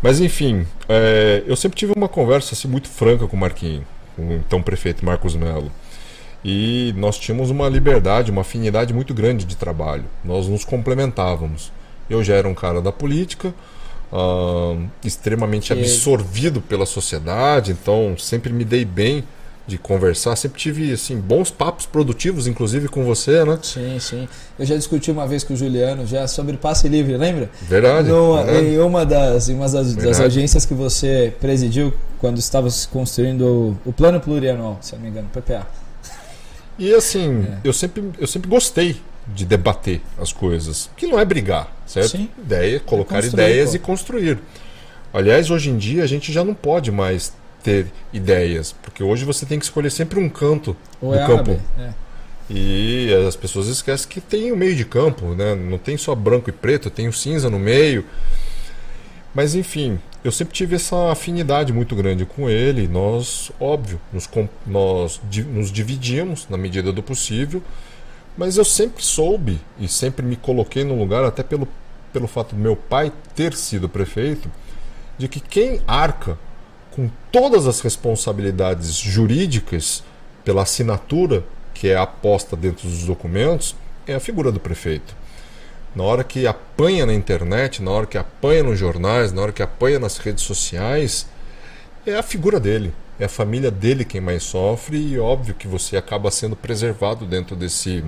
Mas 0.01 0.19
enfim, 0.19 0.67
é, 0.87 1.41
eu 1.47 1.55
sempre 1.55 1.77
tive 1.77 1.93
uma 1.95 2.07
conversa 2.07 2.53
assim, 2.53 2.67
muito 2.67 2.89
franca 2.89 3.25
com 3.25 3.35
o 3.35 3.39
Marquinho, 3.39 3.83
com 4.15 4.21
o 4.27 4.33
então 4.33 4.61
prefeito 4.61 5.03
Marcos 5.03 5.35
Melo. 5.35 5.71
E 6.43 6.93
nós 6.97 7.17
tínhamos 7.17 7.49
uma 7.49 7.69
liberdade, 7.69 8.29
uma 8.31 8.41
afinidade 8.41 8.93
muito 8.93 9.13
grande 9.13 9.45
de 9.45 9.55
trabalho. 9.55 10.05
Nós 10.23 10.47
nos 10.47 10.65
complementávamos. 10.65 11.71
Eu 12.09 12.23
já 12.23 12.35
era 12.35 12.47
um 12.47 12.53
cara 12.53 12.81
da 12.81 12.91
política, 12.91 13.53
ah, 14.11 14.75
extremamente 15.03 15.73
Que- 15.73 15.79
absorvido 15.79 16.61
pela 16.61 16.85
sociedade, 16.85 17.71
então 17.71 18.15
sempre 18.17 18.51
me 18.51 18.65
dei 18.65 18.83
bem 18.83 19.23
de 19.65 19.77
conversar, 19.77 20.35
sempre 20.35 20.59
tive 20.59 20.91
assim 20.91 21.17
bons 21.17 21.49
papos 21.49 21.85
produtivos, 21.85 22.47
inclusive 22.47 22.89
com 22.89 23.05
você, 23.05 23.45
né? 23.45 23.57
Sim, 23.61 23.97
sim. 23.97 24.27
Eu 24.59 24.65
já 24.65 24.75
discuti 24.75 25.09
uma 25.09 25.25
vez 25.25 25.41
com 25.45 25.53
o 25.53 25.55
Juliano 25.57 26.05
já 26.05 26.27
sobre 26.27 26.57
passe 26.57 26.89
livre, 26.89 27.15
lembra? 27.15 27.49
Verdade. 27.61 28.09
No, 28.09 28.37
é. 28.39 28.61
Em 28.61 28.77
uma 28.79 29.05
das, 29.05 29.47
em 29.47 29.55
uma 29.55 29.69
das, 29.69 29.95
das 29.95 30.19
agências 30.19 30.65
que 30.65 30.73
você 30.73 31.33
presidiu 31.39 31.93
quando 32.19 32.39
estava 32.39 32.67
construindo 32.91 33.77
o, 33.85 33.89
o 33.89 33.93
plano 33.93 34.19
plurianual, 34.19 34.77
se 34.81 34.93
não 34.95 35.01
me 35.01 35.07
engano, 35.07 35.29
PPA. 35.31 35.65
E 36.77 36.93
assim, 36.93 37.43
é. 37.43 37.57
eu, 37.63 37.73
sempre, 37.73 38.11
eu 38.19 38.27
sempre 38.27 38.49
gostei 38.49 38.99
de 39.27 39.45
debater 39.45 40.01
as 40.19 40.33
coisas, 40.33 40.89
que 40.97 41.07
não 41.07 41.19
é 41.19 41.25
brigar, 41.25 41.71
certo? 41.85 42.17
Sim. 42.17 42.29
Ideia, 42.37 42.79
colocar 42.79 43.23
é 43.23 43.27
ideias 43.27 43.69
pô. 43.69 43.75
e 43.75 43.79
construir. 43.79 44.39
Aliás, 45.13 45.49
hoje 45.49 45.69
em 45.69 45.77
dia 45.77 46.03
a 46.03 46.07
gente 46.07 46.31
já 46.31 46.43
não 46.43 46.53
pode 46.53 46.91
mais 46.91 47.33
ter 47.63 47.87
ideias, 48.11 48.75
porque 48.81 49.01
hoje 49.01 49.23
você 49.23 49.45
tem 49.45 49.57
que 49.57 49.65
escolher 49.65 49.89
sempre 49.89 50.19
um 50.19 50.27
canto 50.27 50.75
Ou 51.01 51.11
do 51.11 51.19
é 51.19 51.25
campo. 51.25 51.59
É. 51.79 51.93
E 52.49 53.13
as 53.27 53.35
pessoas 53.35 53.67
esquecem 53.67 54.07
que 54.09 54.19
tem 54.19 54.51
o 54.51 54.57
meio 54.57 54.75
de 54.75 54.83
campo, 54.83 55.33
né? 55.33 55.55
Não 55.55 55.77
tem 55.77 55.95
só 55.95 56.13
branco 56.13 56.49
e 56.49 56.53
preto, 56.53 56.89
tem 56.89 57.07
o 57.07 57.13
cinza 57.13 57.49
no 57.49 57.57
meio. 57.57 58.05
Mas 59.33 59.55
enfim, 59.55 59.97
eu 60.23 60.31
sempre 60.31 60.53
tive 60.53 60.75
essa 60.75 61.11
afinidade 61.11 61.73
muito 61.73 61.95
grande 61.95 62.25
com 62.25 62.49
ele. 62.49 62.87
Nós, 62.87 63.51
óbvio, 63.59 63.99
nos, 64.11 64.29
nós 64.65 65.21
nos 65.47 65.71
dividimos 65.71 66.47
na 66.49 66.57
medida 66.57 66.93
do 66.93 67.03
possível, 67.03 67.61
mas 68.37 68.57
eu 68.57 68.63
sempre 68.63 69.03
soube 69.03 69.59
e 69.77 69.87
sempre 69.87 70.25
me 70.25 70.35
coloquei 70.35 70.83
no 70.83 70.97
lugar, 70.97 71.25
até 71.25 71.43
pelo, 71.43 71.67
pelo 72.13 72.27
fato 72.27 72.55
do 72.55 72.61
meu 72.61 72.75
pai 72.75 73.11
ter 73.35 73.53
sido 73.53 73.89
prefeito, 73.89 74.49
de 75.17 75.27
que 75.27 75.39
quem 75.39 75.81
arca 75.85 76.37
com 76.91 77.09
todas 77.31 77.67
as 77.67 77.81
responsabilidades 77.81 78.95
jurídicas 78.95 80.03
pela 80.45 80.63
assinatura 80.63 81.43
que 81.73 81.89
é 81.89 81.97
aposta 81.97 82.55
dentro 82.55 82.87
dos 82.87 83.03
documentos 83.03 83.75
é 84.07 84.13
a 84.13 84.19
figura 84.19 84.51
do 84.51 84.59
prefeito. 84.59 85.15
Na 85.95 86.03
hora 86.03 86.23
que 86.23 86.47
apanha 86.47 87.05
na 87.05 87.13
internet, 87.13 87.81
na 87.81 87.91
hora 87.91 88.05
que 88.05 88.17
apanha 88.17 88.63
nos 88.63 88.79
jornais, 88.79 89.31
na 89.31 89.41
hora 89.41 89.51
que 89.51 89.61
apanha 89.61 89.99
nas 89.99 90.17
redes 90.17 90.43
sociais, 90.43 91.27
é 92.05 92.15
a 92.15 92.23
figura 92.23 92.59
dele, 92.59 92.93
é 93.19 93.25
a 93.25 93.29
família 93.29 93.69
dele 93.69 94.03
quem 94.03 94.19
mais 94.19 94.43
sofre 94.43 94.97
e 94.97 95.19
óbvio 95.19 95.53
que 95.53 95.67
você 95.67 95.95
acaba 95.95 96.31
sendo 96.31 96.55
preservado 96.55 97.25
dentro 97.25 97.55
desse 97.55 98.03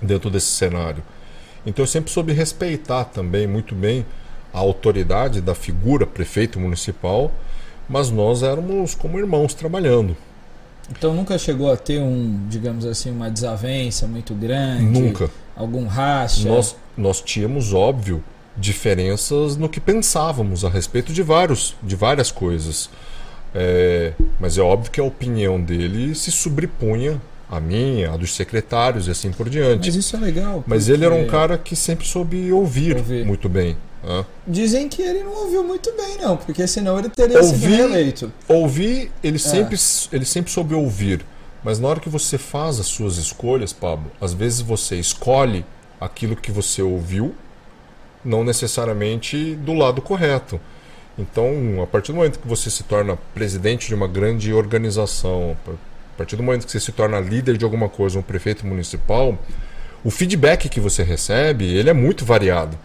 dentro 0.00 0.30
desse 0.30 0.46
cenário. 0.46 1.02
Então 1.66 1.82
eu 1.82 1.86
sempre 1.86 2.10
soube 2.10 2.32
respeitar 2.32 3.04
também 3.04 3.46
muito 3.46 3.74
bem 3.74 4.06
a 4.52 4.58
autoridade 4.58 5.42
da 5.42 5.54
figura 5.54 6.06
prefeito 6.06 6.58
municipal 6.58 7.30
mas 7.90 8.08
nós 8.08 8.44
éramos 8.44 8.94
como 8.94 9.18
irmãos 9.18 9.52
trabalhando. 9.52 10.16
Então 10.88 11.12
nunca 11.12 11.36
chegou 11.36 11.72
a 11.72 11.76
ter 11.76 12.00
um, 12.00 12.46
digamos 12.48 12.86
assim, 12.86 13.10
uma 13.10 13.28
desavença 13.28 14.06
muito 14.06 14.32
grande? 14.32 14.84
Nunca. 14.84 15.28
Algum 15.56 15.86
racha? 15.86 16.48
Nós, 16.48 16.76
nós 17.00 17.20
tínhamos, 17.20 17.72
óbvio, 17.72 18.22
diferenças 18.56 19.56
no 19.56 19.68
que 19.68 19.80
pensávamos 19.80 20.64
a 20.64 20.68
respeito 20.68 21.12
de, 21.12 21.22
vários, 21.22 21.74
de 21.82 21.96
várias 21.96 22.30
coisas. 22.30 22.90
É, 23.54 24.12
mas 24.38 24.58
é 24.58 24.62
óbvio 24.62 24.90
que 24.90 25.00
a 25.00 25.04
opinião 25.04 25.60
dele 25.60 26.14
se 26.14 26.30
sobrepunha 26.30 27.20
à 27.50 27.58
minha, 27.58 28.12
a 28.12 28.16
dos 28.16 28.34
secretários 28.34 29.08
e 29.08 29.10
assim 29.10 29.32
por 29.32 29.48
diante. 29.48 29.86
Mas 29.88 29.96
isso 29.96 30.16
é 30.16 30.20
legal. 30.20 30.62
Mas 30.66 30.88
ele 30.88 31.04
era 31.04 31.14
um 31.14 31.26
cara 31.26 31.58
que 31.58 31.74
sempre 31.74 32.06
soube 32.06 32.52
ouvir, 32.52 32.96
ouvir. 32.96 33.24
muito 33.24 33.48
bem. 33.48 33.76
Dizem 34.46 34.88
que 34.88 35.02
ele 35.02 35.22
não 35.22 35.32
ouviu 35.44 35.62
muito 35.62 35.92
bem, 35.94 36.16
não, 36.18 36.36
porque 36.36 36.66
senão 36.66 36.98
ele 36.98 37.10
teria 37.10 37.38
ouvi, 37.38 37.58
sido 37.58 37.66
reeleito. 37.66 38.32
Ouvir, 38.48 39.12
ele, 39.22 39.36
é. 39.36 39.38
sempre, 39.38 39.76
ele 40.12 40.24
sempre 40.24 40.50
soube 40.50 40.74
ouvir. 40.74 41.24
Mas 41.62 41.78
na 41.78 41.88
hora 41.88 42.00
que 42.00 42.08
você 42.08 42.38
faz 42.38 42.80
as 42.80 42.86
suas 42.86 43.18
escolhas, 43.18 43.72
Pablo, 43.72 44.10
às 44.20 44.32
vezes 44.32 44.62
você 44.62 44.96
escolhe 44.96 45.64
aquilo 46.00 46.34
que 46.34 46.50
você 46.50 46.82
ouviu, 46.82 47.34
não 48.24 48.42
necessariamente 48.42 49.54
do 49.56 49.74
lado 49.74 50.00
correto. 50.00 50.60
Então, 51.18 51.82
a 51.82 51.86
partir 51.86 52.12
do 52.12 52.16
momento 52.16 52.38
que 52.38 52.48
você 52.48 52.70
se 52.70 52.84
torna 52.84 53.18
presidente 53.34 53.88
de 53.88 53.94
uma 53.94 54.08
grande 54.08 54.52
organização, 54.52 55.56
a 55.66 56.16
partir 56.16 56.36
do 56.36 56.42
momento 56.42 56.64
que 56.64 56.72
você 56.72 56.80
se 56.80 56.92
torna 56.92 57.20
líder 57.20 57.56
de 57.58 57.64
alguma 57.64 57.88
coisa, 57.88 58.18
um 58.18 58.22
prefeito 58.22 58.66
municipal, 58.66 59.38
o 60.02 60.10
feedback 60.10 60.68
que 60.68 60.80
você 60.80 61.02
recebe, 61.02 61.66
ele 61.66 61.90
é 61.90 61.92
muito 61.92 62.24
variado 62.24 62.78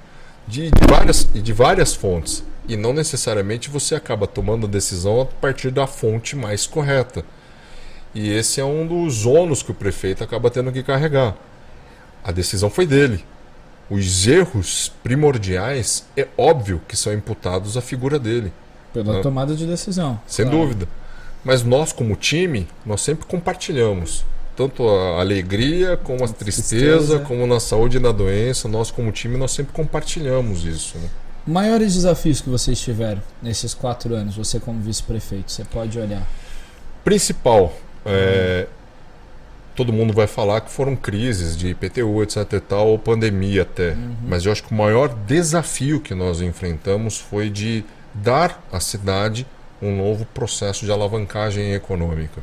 de, 0.47 0.69
de, 0.69 0.87
várias, 0.87 1.29
de 1.33 1.53
várias 1.53 1.93
fontes. 1.93 2.43
E 2.67 2.75
não 2.75 2.93
necessariamente 2.93 3.69
você 3.69 3.95
acaba 3.95 4.27
tomando 4.27 4.65
a 4.65 4.69
decisão 4.69 5.21
a 5.21 5.25
partir 5.25 5.71
da 5.71 5.87
fonte 5.87 6.35
mais 6.35 6.65
correta. 6.65 7.23
E 8.13 8.31
esse 8.31 8.59
é 8.59 8.65
um 8.65 8.87
dos 8.87 9.25
ônus 9.25 9.61
que 9.61 9.71
o 9.71 9.75
prefeito 9.75 10.23
acaba 10.23 10.49
tendo 10.49 10.71
que 10.71 10.81
carregar. 10.81 11.35
A 12.25 12.31
decisão 12.31 12.71
foi 12.71 12.87
dele. 12.87 13.23
Os 13.87 14.25
erros 14.25 14.91
primordiais 15.03 16.05
é 16.17 16.27
óbvio 16.35 16.81
que 16.87 16.97
são 16.97 17.13
imputados 17.13 17.77
à 17.77 17.81
figura 17.81 18.17
dele. 18.17 18.51
Pela 18.91 19.13
né? 19.13 19.21
tomada 19.21 19.55
de 19.55 19.67
decisão. 19.67 20.19
Sem 20.25 20.45
claro. 20.45 20.59
dúvida. 20.59 20.87
Mas 21.43 21.61
nós, 21.61 21.93
como 21.93 22.15
time, 22.15 22.67
nós 22.83 23.01
sempre 23.01 23.27
compartilhamos 23.27 24.25
tanto 24.55 24.87
a 24.87 25.19
alegria 25.19 25.97
como 25.97 26.23
a 26.23 26.27
tristeza, 26.27 26.97
tristeza, 26.97 27.19
como 27.19 27.45
na 27.45 27.59
saúde 27.59 27.97
e 27.97 27.99
na 27.99 28.11
doença, 28.11 28.67
nós 28.67 28.89
como 28.89 29.11
time 29.11 29.37
nós 29.37 29.51
sempre 29.51 29.73
compartilhamos 29.73 30.63
isso. 30.63 30.97
Né? 30.97 31.09
Maiores 31.45 31.93
desafios 31.93 32.41
que 32.41 32.49
vocês 32.49 32.79
tiveram 32.79 33.21
nesses 33.43 33.73
quatro 33.73 34.15
anos, 34.15 34.35
você 34.35 34.59
como 34.59 34.81
vice-prefeito, 34.81 35.51
você 35.51 35.63
pode 35.65 35.99
olhar? 35.99 36.25
Principal, 37.03 37.73
é, 38.05 38.67
todo 39.75 39.91
mundo 39.91 40.13
vai 40.13 40.27
falar 40.27 40.61
que 40.61 40.71
foram 40.71 40.95
crises 40.95 41.55
de 41.57 41.67
IPTU, 41.67 42.23
etc 42.23 42.53
e 42.53 42.59
tal, 42.59 42.87
ou 42.87 42.97
pandemia 42.97 43.63
até. 43.63 43.91
Uhum. 43.91 44.15
Mas 44.23 44.45
eu 44.45 44.51
acho 44.51 44.63
que 44.63 44.71
o 44.71 44.77
maior 44.77 45.09
desafio 45.09 45.99
que 45.99 46.15
nós 46.15 46.41
enfrentamos 46.41 47.17
foi 47.17 47.49
de 47.49 47.83
dar 48.13 48.63
à 48.71 48.79
cidade 48.79 49.45
um 49.81 49.95
novo 49.95 50.25
processo 50.25 50.85
de 50.85 50.91
alavancagem 50.91 51.73
econômica. 51.73 52.41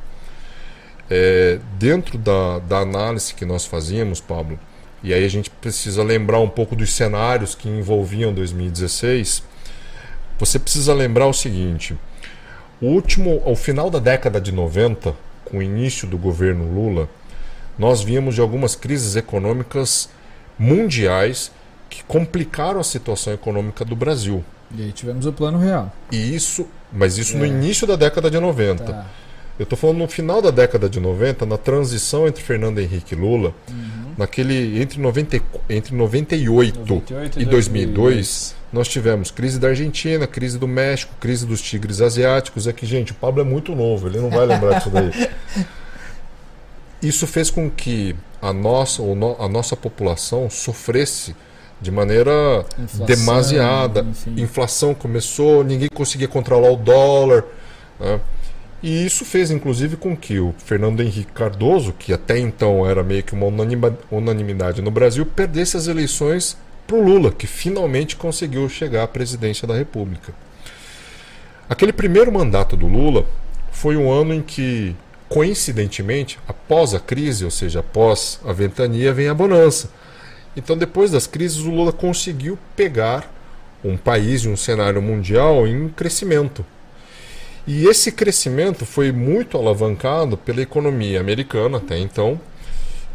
É, 1.11 1.59
dentro 1.79 2.19
da, 2.19 2.59
da 2.61 2.79
análise 2.79 3.35
que 3.35 3.45
nós 3.45 3.65
fazíamos, 3.65 4.21
Pablo, 4.21 4.59
e 5.03 5.13
aí 5.13 5.25
a 5.25 5.29
gente 5.29 5.51
precisa 5.51 6.03
lembrar 6.03 6.39
um 6.39 6.49
pouco 6.49 6.77
dos 6.77 6.93
cenários 6.93 7.55
que 7.55 7.69
envolviam 7.69 8.33
2016, 8.33 9.43
você 10.39 10.59
precisa 10.59 10.95
lembrar 10.95 11.27
o 11.27 11.33
seguinte: 11.33 11.97
o 12.81 12.87
último, 12.87 13.43
ao 13.45 13.57
final 13.57 13.91
da 13.91 13.99
década 13.99 14.41
de 14.41 14.53
90, 14.53 15.15
com 15.45 15.59
o 15.59 15.63
início 15.63 16.07
do 16.07 16.17
governo 16.17 16.73
Lula, 16.73 17.09
nós 17.83 18.01
víamos 18.01 18.37
de 18.37 18.41
algumas 18.41 18.77
crises 18.77 19.17
econômicas 19.17 20.09
mundiais 20.57 21.51
que 21.91 22.05
complicaram 22.05 22.79
a 22.79 22.85
situação 22.85 23.33
econômica 23.33 23.85
do 23.85 23.97
Brasil. 23.97 24.45
E 24.73 24.83
aí 24.83 24.93
tivemos 24.93 25.27
o 25.27 25.33
plano 25.33 25.59
real. 25.59 25.93
E 26.13 26.33
isso, 26.33 26.65
mas 26.93 27.19
isso 27.19 27.35
é. 27.35 27.41
no 27.41 27.45
início 27.45 27.85
da 27.85 27.97
década 27.97 28.31
de 28.31 28.39
90. 28.39 28.85
Tá. 28.85 29.07
Eu 29.59 29.65
estou 29.65 29.77
falando 29.77 29.99
no 29.99 30.07
final 30.07 30.41
da 30.41 30.53
década 30.53 30.89
de 30.89 31.01
90, 31.01 31.45
na 31.45 31.59
transição 31.59 32.29
entre 32.29 32.41
Fernando 32.41 32.79
Henrique 32.79 33.15
e 33.15 33.19
Lula, 33.19 33.53
uhum. 33.69 34.13
naquele 34.17 34.81
entre, 34.81 35.01
90, 35.01 35.43
entre 35.69 35.93
98, 35.93 36.79
98 36.79 37.41
e 37.41 37.45
2002, 37.45 37.95
2002, 37.95 38.55
nós 38.73 38.87
tivemos 38.87 39.33
crise 39.33 39.59
da 39.59 39.69
Argentina, 39.69 40.25
crise 40.29 40.57
do 40.57 40.69
México, 40.69 41.13
crise 41.19 41.45
dos 41.45 41.61
tigres 41.61 42.01
asiáticos. 42.01 42.69
É 42.69 42.73
que, 42.73 42.87
gente, 42.87 43.11
o 43.11 43.15
Pablo 43.17 43.43
é 43.43 43.45
muito 43.45 43.75
novo, 43.75 44.07
ele 44.07 44.21
não 44.21 44.31
vai 44.31 44.47
lembrar 44.47 44.79
disso 44.79 44.89
daí. 44.89 45.11
Isso 47.03 47.27
fez 47.27 47.51
com 47.51 47.71
que 47.71 48.15
a 48.41 48.53
nossa, 48.53 49.03
a 49.39 49.49
nossa 49.49 49.77
população 49.77 50.49
sofresse 50.49 51.35
de 51.81 51.91
maneira 51.91 52.65
Inflação, 52.79 53.07
demasiada. 53.07 54.01
Enfim. 54.03 54.41
Inflação 54.41 54.95
começou, 54.95 55.65
ninguém 55.65 55.89
conseguia 55.93 56.29
controlar 56.29 56.71
o 56.71 56.77
dólar. 56.77 57.45
Né? 57.99 58.21
E 58.83 59.07
isso 59.07 59.25
fez, 59.25 59.51
inclusive, 59.51 59.97
com 59.97 60.17
que 60.17 60.41
o 60.41 60.55
Fernando 60.59 61.01
Henrique 61.01 61.33
Cardoso, 61.33 61.93
que 61.93 62.13
até 62.13 62.39
então 62.39 62.85
era 62.85 63.03
meio 63.03 63.23
que 63.23 63.33
uma 63.33 63.47
unanimidade 64.11 64.83
no 64.83 64.91
Brasil, 64.91 65.25
perdesse 65.25 65.77
as 65.77 65.87
eleições 65.87 66.57
para 66.87 66.97
o 66.97 67.03
Lula, 67.03 67.31
que 67.31 67.47
finalmente 67.47 68.17
conseguiu 68.17 68.69
chegar 68.69 69.05
à 69.05 69.09
presidência 69.09 69.69
da 69.69 69.75
República. 69.75 70.35
Aquele 71.71 71.93
primeiro 71.93 72.33
mandato 72.33 72.77
do 72.77 72.87
Lula 72.87 73.25
foi 73.71 73.97
um 73.97 74.11
ano 74.11 74.35
em 74.35 74.43
que, 74.43 74.97
coincidentemente, 75.33 76.39
após 76.47 76.93
a 76.93 77.01
crise, 77.01 77.43
ou 77.43 77.51
seja, 77.51 77.81
após 77.81 78.39
a 78.45 78.53
ventania, 78.53 79.15
vem 79.15 79.29
a 79.29 79.35
bonança. 79.35 79.89
Então, 80.55 80.77
depois 80.77 81.11
das 81.11 81.27
crises, 81.27 81.61
o 81.61 81.71
Lula 81.71 81.91
conseguiu 81.91 82.59
pegar 82.77 83.33
um 83.83 83.97
país 83.97 84.43
e 84.43 84.49
um 84.49 84.57
cenário 84.59 85.01
mundial 85.01 85.67
em 85.67 85.89
crescimento. 85.89 86.63
E 87.67 87.87
esse 87.87 88.13
crescimento 88.13 88.85
foi 88.85 89.11
muito 89.11 89.57
alavancado 89.57 90.37
pela 90.37 90.61
economia 90.61 91.19
americana 91.21 91.79
até 91.79 91.99
então, 91.99 92.39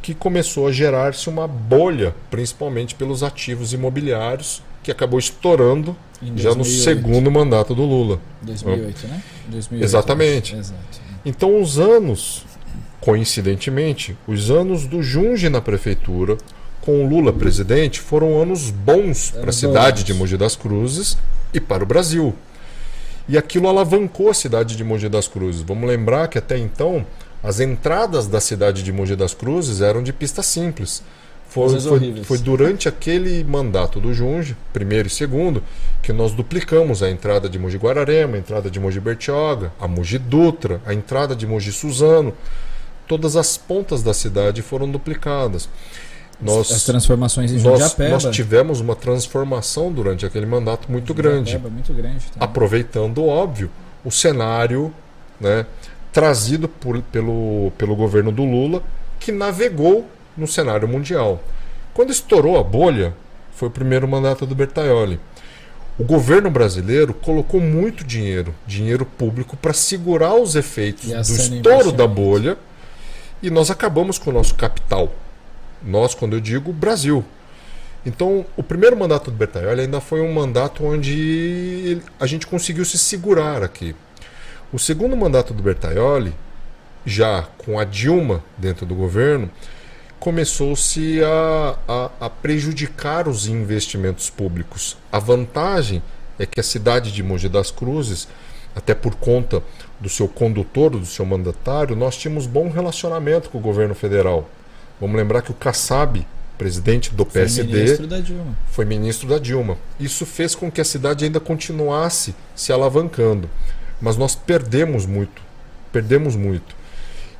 que 0.02 0.16
começou 0.16 0.68
a 0.68 0.72
gerar-se 0.72 1.30
uma 1.30 1.48
bolha, 1.48 2.16
principalmente 2.32 2.96
pelos 2.96 3.22
ativos 3.22 3.74
imobiliários, 3.74 4.64
que 4.82 4.90
acabou 4.90 5.20
estourando 5.20 5.96
já 6.36 6.56
no 6.56 6.66
segundo 6.66 7.30
mandato 7.30 7.76
do 7.76 7.84
Lula. 7.84 8.20
2008, 8.42 9.08
né? 9.08 9.22
2008, 9.50 9.84
Exatamente. 9.84 10.56
Exato. 10.56 11.07
Então, 11.26 11.62
os 11.62 11.78
anos, 11.80 12.46
coincidentemente, 13.02 14.18
os 14.28 14.50
anos 14.50 14.86
do 14.86 15.02
Junge 15.02 15.50
na 15.50 15.62
prefeitura, 15.62 16.38
com 16.82 17.04
o 17.04 17.10
Lula 17.10 17.34
presidente, 17.34 18.00
foram 18.00 18.42
anos 18.42 18.70
bons 18.70 19.32
para 19.32 19.50
a 19.50 19.54
cidade 19.54 20.04
de 20.04 20.14
Mogi 20.14 20.38
das 20.38 20.56
Cruzes 20.56 21.18
e 21.54 21.60
para 21.60 21.84
o 21.84 21.88
Brasil. 21.88 22.34
E 23.28 23.38
aquilo 23.38 23.68
alavancou 23.68 24.30
a 24.30 24.34
cidade 24.34 24.78
de 24.78 24.84
Mogi 24.84 25.10
das 25.10 25.28
Cruzes. 25.28 25.62
Vamos 25.62 25.88
lembrar 25.88 26.30
que 26.30 26.38
até 26.38 26.58
então 26.58 27.06
as 27.44 27.60
entradas 27.60 28.28
da 28.28 28.40
cidade 28.40 28.84
de 28.84 28.92
Mogi 28.92 29.16
das 29.16 29.34
Cruzes 29.34 29.82
eram 29.82 30.02
de 30.02 30.14
pista 30.14 30.42
simples. 30.42 31.04
Foi, 31.58 31.80
foi, 31.80 32.24
foi, 32.24 32.38
durante 32.38 32.88
aquele 32.88 33.44
mandato 33.44 34.00
do 34.00 34.14
Junge, 34.14 34.56
primeiro 34.72 35.08
e 35.08 35.12
segundo, 35.12 35.64
que 36.02 36.14
nós 36.14 36.32
duplicamos 36.34 37.02
a 37.02 37.10
entrada 37.10 37.50
de 37.50 37.58
Mogi 37.58 37.78
Guararema, 37.78 38.36
a 38.36 38.40
entrada 38.40 38.70
de 38.70 38.80
Mogi 38.80 39.00
Bertioga, 39.00 39.72
a 39.80 39.88
Mogi 39.88 40.18
Dutra, 40.18 40.80
a 40.86 40.94
entrada 40.94 41.36
de 41.36 41.48
Mogi 41.48 41.72
Suzano. 41.72 42.34
Todas 43.08 43.36
as 43.36 43.58
pontas 43.58 44.04
da 44.04 44.14
cidade 44.14 44.62
foram 44.62 44.90
duplicadas. 44.90 45.68
Nós, 46.40 46.72
as 46.72 46.84
transformações 46.84 47.52
em 47.52 47.60
nós, 47.60 47.98
nós 47.98 48.26
tivemos 48.28 48.80
uma 48.80 48.96
transformação 48.96 49.92
durante 49.92 50.24
aquele 50.26 50.46
mandato 50.46 50.92
muito 50.92 51.12
grande, 51.14 51.58
muito 51.58 51.94
grande 51.94 52.26
aproveitando, 52.40 53.26
óbvio, 53.26 53.72
o 54.06 54.12
cenário 54.12 54.94
né, 55.42 55.66
trazido 56.14 56.70
por, 56.70 57.02
pelo, 57.02 57.72
pelo 57.76 57.96
governo 57.96 58.32
do 58.32 58.44
Lula, 58.44 58.84
que 59.20 59.32
navegou 59.32 60.08
no 60.38 60.48
cenário 60.48 60.88
mundial. 60.88 61.42
Quando 61.94 62.12
estourou 62.12 62.58
a 62.60 62.64
bolha, 62.64 63.14
foi 63.52 63.68
o 63.68 63.72
primeiro 63.72 64.08
mandato 64.08 64.46
do 64.46 64.54
Bertaioli. 64.54 65.20
O 65.98 66.04
governo 66.04 66.52
brasileiro 66.52 67.12
colocou 67.12 67.60
muito 67.60 68.04
dinheiro, 68.04 68.54
dinheiro 68.68 69.04
público, 69.04 69.58
para 69.58 69.74
segurar 69.74 70.36
os 70.36 70.56
efeitos 70.56 71.10
do 71.10 71.22
estouro 71.22 71.92
da 71.92 72.06
bolha 72.06 72.56
e 73.42 73.50
nós 73.50 73.72
acabamos 73.72 74.20
com 74.20 74.30
o 74.30 74.34
nosso 74.34 74.54
capital. 74.54 75.12
Nós, 75.84 76.14
quando 76.14 76.34
eu 76.34 76.40
digo 76.40 76.72
Brasil. 76.72 77.26
Então, 78.06 78.46
o 78.56 78.62
primeiro 78.62 78.96
mandato 78.96 79.32
do 79.32 79.38
Bertaioli 79.38 79.82
ainda 79.82 80.00
foi 80.00 80.22
um 80.22 80.32
mandato 80.32 80.86
onde 80.86 82.00
a 82.20 82.28
gente 82.28 82.46
conseguiu 82.46 82.86
se 82.86 82.98
segurar 82.98 83.64
aqui. 83.64 83.96
O 84.72 84.78
segundo 84.78 85.18
mandato 85.18 85.54
do 85.54 85.64
Bertaioli, 85.64 86.34
já 87.06 87.48
com 87.58 87.80
a 87.80 87.84
Dilma 87.84 88.44
dentro 88.58 88.86
do 88.86 88.94
governo, 88.94 89.50
começou-se 90.20 91.22
a, 91.24 91.78
a, 91.88 92.26
a, 92.26 92.30
prejudicar 92.30 93.28
os 93.28 93.48
investimentos 93.48 94.30
públicos. 94.30 94.98
A 95.12 95.20
vantagem 95.20 96.02
é 96.40 96.46
que 96.46 96.60
a 96.60 96.64
cidade 96.64 97.12
de 97.12 97.24
Mogi 97.24 97.50
das 97.50 97.72
Cruzes, 97.72 98.28
até 98.76 98.94
por 98.94 99.16
conta 99.16 99.64
do 100.00 100.10
seu 100.10 100.28
condutor, 100.28 100.92
do 100.92 101.06
seu 101.06 101.26
mandatário, 101.26 101.96
nós 101.96 102.16
tínhamos 102.18 102.46
bom 102.46 102.70
relacionamento 102.70 103.50
com 103.50 103.58
o 103.58 103.62
governo 103.62 103.96
federal. 103.96 104.50
Vamos 105.00 105.16
lembrar 105.16 105.42
que 105.42 105.52
o 105.52 105.56
Kassab, 105.56 106.26
presidente 106.58 107.14
do 107.14 107.26
PSD, 107.26 107.68
foi 107.68 107.76
ministro 107.78 108.08
da 108.08 108.20
Dilma. 108.20 108.58
Foi 108.72 108.86
ministro 108.86 109.28
da 109.28 109.38
Dilma. 109.38 109.78
Isso 110.00 110.26
fez 110.26 110.56
com 110.56 110.72
que 110.72 110.82
a 110.82 110.86
cidade 110.86 111.26
ainda 111.26 111.40
continuasse 111.40 112.36
se 112.56 112.72
alavancando. 112.72 113.50
Mas 114.02 114.18
nós 114.18 114.36
perdemos 114.36 115.06
muito. 115.06 115.42
Perdemos 115.92 116.36
muito. 116.36 116.76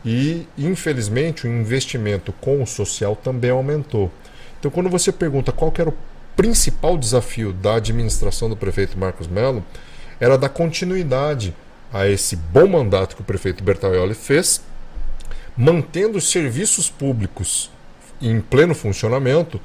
E, 0.10 0.48
infelizmente, 0.58 1.46
o 1.46 1.50
investimento 1.50 2.32
com 2.40 2.64
o 2.64 2.66
social 2.66 3.14
também 3.14 3.52
aumentou. 3.52 4.10
Então, 4.58 4.72
quando 4.72 4.90
você 4.90 5.12
pergunta 5.12 5.52
qual 5.52 5.74
era 5.78 5.90
o 5.90 5.98
principal 6.34 6.98
desafio 6.98 7.52
da 7.52 7.76
administração 7.76 8.48
do 8.48 8.56
prefeito 8.56 8.98
Marcos 8.98 9.28
Melo, 9.28 9.62
era 10.18 10.38
dar 10.38 10.48
continuidade 10.48 11.54
a 11.92 12.08
esse 12.08 12.38
bom 12.38 12.68
mandato 12.68 13.18
que 13.18 13.22
o 13.22 13.26
prefeito 13.26 13.62
Bertaioli 13.66 14.14
fez, 14.14 14.64
mantendo 15.58 16.20
os 16.20 16.32
serviços 16.32 16.90
públicos 16.90 17.70
em 18.22 18.40
pleno 18.40 18.74
funcionamento, 18.74 19.60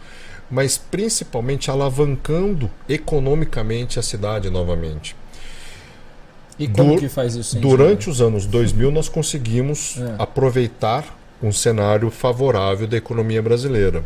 mas 0.51 0.76
principalmente 0.76 1.70
alavancando 1.70 2.68
economicamente 2.88 4.01
a 4.01 4.03
cidade 4.03 4.51
novamente. 4.51 5.14
E 6.63 6.69
como 6.69 6.99
que 6.99 7.09
faz 7.09 7.35
isso? 7.35 7.59
Durante 7.59 8.09
os 8.09 8.21
anos 8.21 8.47
2000 8.47 8.91
nós 8.91 9.09
conseguimos 9.09 9.99
é. 9.99 10.15
aproveitar 10.19 11.19
um 11.43 11.51
cenário 11.51 12.11
favorável 12.11 12.87
da 12.87 12.97
economia 12.97 13.43
brasileira. 13.43 14.05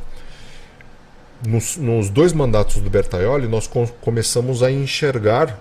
Nos, 1.47 1.77
nos 1.77 2.09
dois 2.09 2.33
mandatos 2.33 2.81
do 2.81 2.89
Bertaioli 2.89 3.47
nós 3.47 3.67
com, 3.67 3.87
começamos 4.01 4.63
a 4.63 4.71
enxergar 4.71 5.61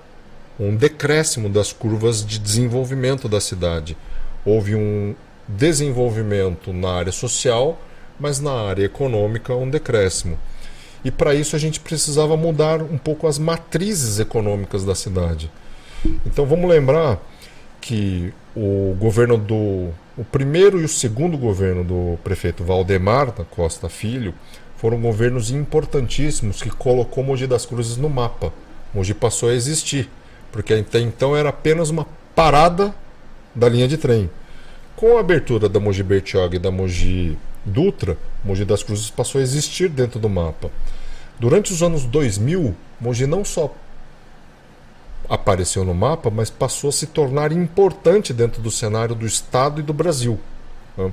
um 0.58 0.74
decréscimo 0.74 1.50
das 1.50 1.74
curvas 1.74 2.26
de 2.26 2.40
desenvolvimento 2.40 3.28
da 3.28 3.42
cidade. 3.42 3.98
Houve 4.46 4.76
um 4.76 5.14
desenvolvimento 5.48 6.72
na 6.72 6.92
área 6.92 7.12
social, 7.12 7.78
mas 8.18 8.40
na 8.40 8.54
área 8.54 8.86
econômica 8.86 9.54
um 9.54 9.70
decréscimo. 9.70 10.40
E 11.04 11.12
para 11.12 11.36
isso 11.36 11.58
a 11.58 11.60
gente 11.60 11.82
precisava 11.82 12.38
mudar 12.38 12.82
um 12.82 12.98
pouco 12.98 13.28
as 13.28 13.38
matrizes 13.38 14.18
econômicas 14.18 14.86
da 14.86 14.96
cidade. 14.96 15.52
Então 16.26 16.46
vamos 16.46 16.70
lembrar 16.70 17.20
que 17.82 18.34
o 18.56 18.96
governo 19.00 19.38
do. 19.38 19.90
O 20.18 20.24
primeiro 20.32 20.80
e 20.80 20.86
o 20.86 20.88
segundo 20.88 21.38
governo 21.38 21.84
do 21.84 22.18
prefeito 22.24 22.64
Valdemar 22.64 23.32
da 23.32 23.44
Costa 23.44 23.90
Filho 23.90 24.34
foram 24.78 25.00
governos 25.00 25.52
importantíssimos 25.52 26.62
que 26.62 26.70
colocou 26.70 27.24
Mogi 27.24 27.48
das 27.48 27.66
Cruzes 27.66 27.98
no 27.98 28.10
mapa. 28.10 28.54
Mogi 28.94 29.14
passou 29.14 29.50
a 29.50 29.54
existir, 29.54 30.10
porque 30.52 30.74
até 30.74 31.00
então 31.00 31.36
era 31.36 31.50
apenas 31.50 31.90
uma 31.90 32.08
parada 32.34 32.96
da 33.54 33.68
linha 33.68 33.88
de 33.88 33.98
trem. 33.98 34.30
Com 34.96 35.18
a 35.18 35.20
abertura 35.20 35.68
da 35.68 35.80
Mogi 35.80 36.04
Bertioga 36.04 36.56
e 36.56 36.60
da 36.60 36.72
Mogi 36.72 37.38
Dutra, 37.66 38.18
Mogi 38.44 38.64
das 38.64 38.84
Cruzes 38.84 39.10
passou 39.10 39.40
a 39.40 39.44
existir 39.44 39.90
dentro 39.90 40.20
do 40.20 40.30
mapa. 40.30 40.72
Durante 41.40 41.74
os 41.74 41.84
anos 41.84 42.06
2000, 42.06 42.74
Mogi 43.02 43.28
não 43.28 43.44
só 43.44 43.74
apareceu 45.30 45.84
no 45.84 45.94
mapa, 45.94 46.30
mas 46.30 46.50
passou 46.50 46.90
a 46.90 46.94
se 46.94 47.08
tornar 47.08 47.52
importante 47.52 48.34
dentro 48.34 48.62
do 48.62 48.72
cenário 48.72 49.16
do 49.16 49.26
Estado 49.26 49.80
e 49.80 49.84
do 49.84 49.94
Brasil. 49.94 50.40
Né? 50.98 51.12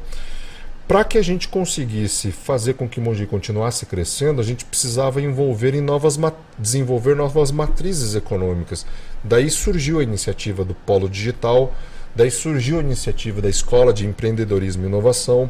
Para 0.86 1.04
que 1.04 1.16
a 1.16 1.22
gente 1.22 1.48
conseguisse 1.48 2.32
fazer 2.32 2.74
com 2.74 2.88
que 2.88 3.00
Mogi 3.00 3.24
continuasse 3.26 3.86
crescendo, 3.86 4.40
a 4.40 4.44
gente 4.44 4.64
precisava 4.64 5.22
envolver 5.22 5.74
em 5.74 5.80
novas 5.80 6.18
desenvolver 6.58 7.16
novas 7.16 7.50
matrizes 7.50 8.14
econômicas. 8.14 8.84
Daí 9.22 9.48
surgiu 9.48 10.00
a 10.00 10.02
iniciativa 10.02 10.64
do 10.64 10.74
Polo 10.74 11.08
Digital, 11.08 11.72
daí 12.14 12.30
surgiu 12.30 12.78
a 12.78 12.82
iniciativa 12.82 13.40
da 13.40 13.48
Escola 13.48 13.92
de 13.92 14.06
Empreendedorismo 14.06 14.84
e 14.84 14.86
Inovação. 14.86 15.48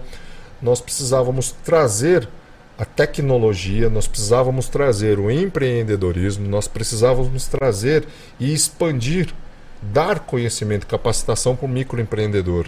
Nós 0.60 0.80
precisávamos 0.80 1.52
trazer 1.64 2.28
a 2.82 2.84
tecnologia, 2.84 3.88
nós 3.88 4.08
precisávamos 4.08 4.68
trazer 4.68 5.20
o 5.20 5.30
empreendedorismo, 5.30 6.48
nós 6.48 6.66
precisávamos 6.66 7.46
trazer 7.46 8.08
e 8.40 8.52
expandir, 8.52 9.32
dar 9.80 10.18
conhecimento, 10.18 10.84
capacitação 10.88 11.54
para 11.54 11.66
o 11.66 11.68
microempreendedor. 11.68 12.66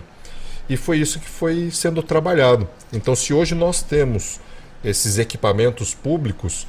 E 0.68 0.76
foi 0.76 0.98
isso 0.98 1.18
que 1.18 1.28
foi 1.28 1.68
sendo 1.72 2.00
trabalhado. 2.00 2.68
Então, 2.92 3.16
se 3.16 3.34
hoje 3.34 3.56
nós 3.56 3.82
temos 3.82 4.38
esses 4.84 5.18
equipamentos 5.18 5.94
públicos, 5.94 6.64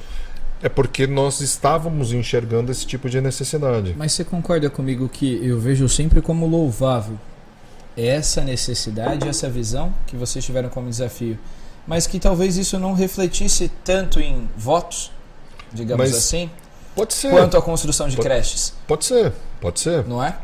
é 0.60 0.68
porque 0.68 1.06
nós 1.06 1.40
estávamos 1.40 2.12
enxergando 2.12 2.72
esse 2.72 2.84
tipo 2.84 3.08
de 3.08 3.20
necessidade. 3.20 3.94
Mas 3.96 4.10
você 4.10 4.24
concorda 4.24 4.68
comigo 4.68 5.08
que 5.08 5.38
eu 5.46 5.60
vejo 5.60 5.88
sempre 5.88 6.20
como 6.20 6.48
louvável 6.48 7.16
essa 7.96 8.40
necessidade, 8.40 9.28
essa 9.28 9.48
visão 9.48 9.94
que 10.04 10.16
vocês 10.16 10.44
tiveram 10.44 10.68
como 10.68 10.90
desafio? 10.90 11.38
Mas 11.86 12.06
que 12.06 12.18
talvez 12.18 12.56
isso 12.56 12.78
não 12.78 12.92
refletisse 12.92 13.70
tanto 13.84 14.20
em 14.20 14.48
votos, 14.56 15.10
digamos 15.72 16.10
mas 16.10 16.16
assim, 16.16 16.50
pode 16.94 17.14
ser. 17.14 17.30
quanto 17.30 17.56
a 17.56 17.62
construção 17.62 18.08
de 18.08 18.16
pode, 18.16 18.28
creches. 18.28 18.74
Pode 18.86 19.04
ser, 19.04 19.32
pode 19.60 19.80
ser. 19.80 20.04
Não 20.06 20.22
é? 20.22 20.36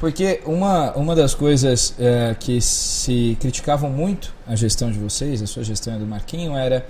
Porque 0.00 0.40
uma, 0.46 0.92
uma 0.92 1.14
das 1.14 1.34
coisas 1.34 1.94
é, 1.98 2.34
que 2.38 2.60
se 2.60 3.36
criticavam 3.40 3.90
muito 3.90 4.32
a 4.46 4.54
gestão 4.54 4.90
de 4.90 4.98
vocês, 4.98 5.42
a 5.42 5.46
sua 5.46 5.64
gestão 5.64 5.98
do 5.98 6.06
Marquinho, 6.06 6.56
era. 6.56 6.86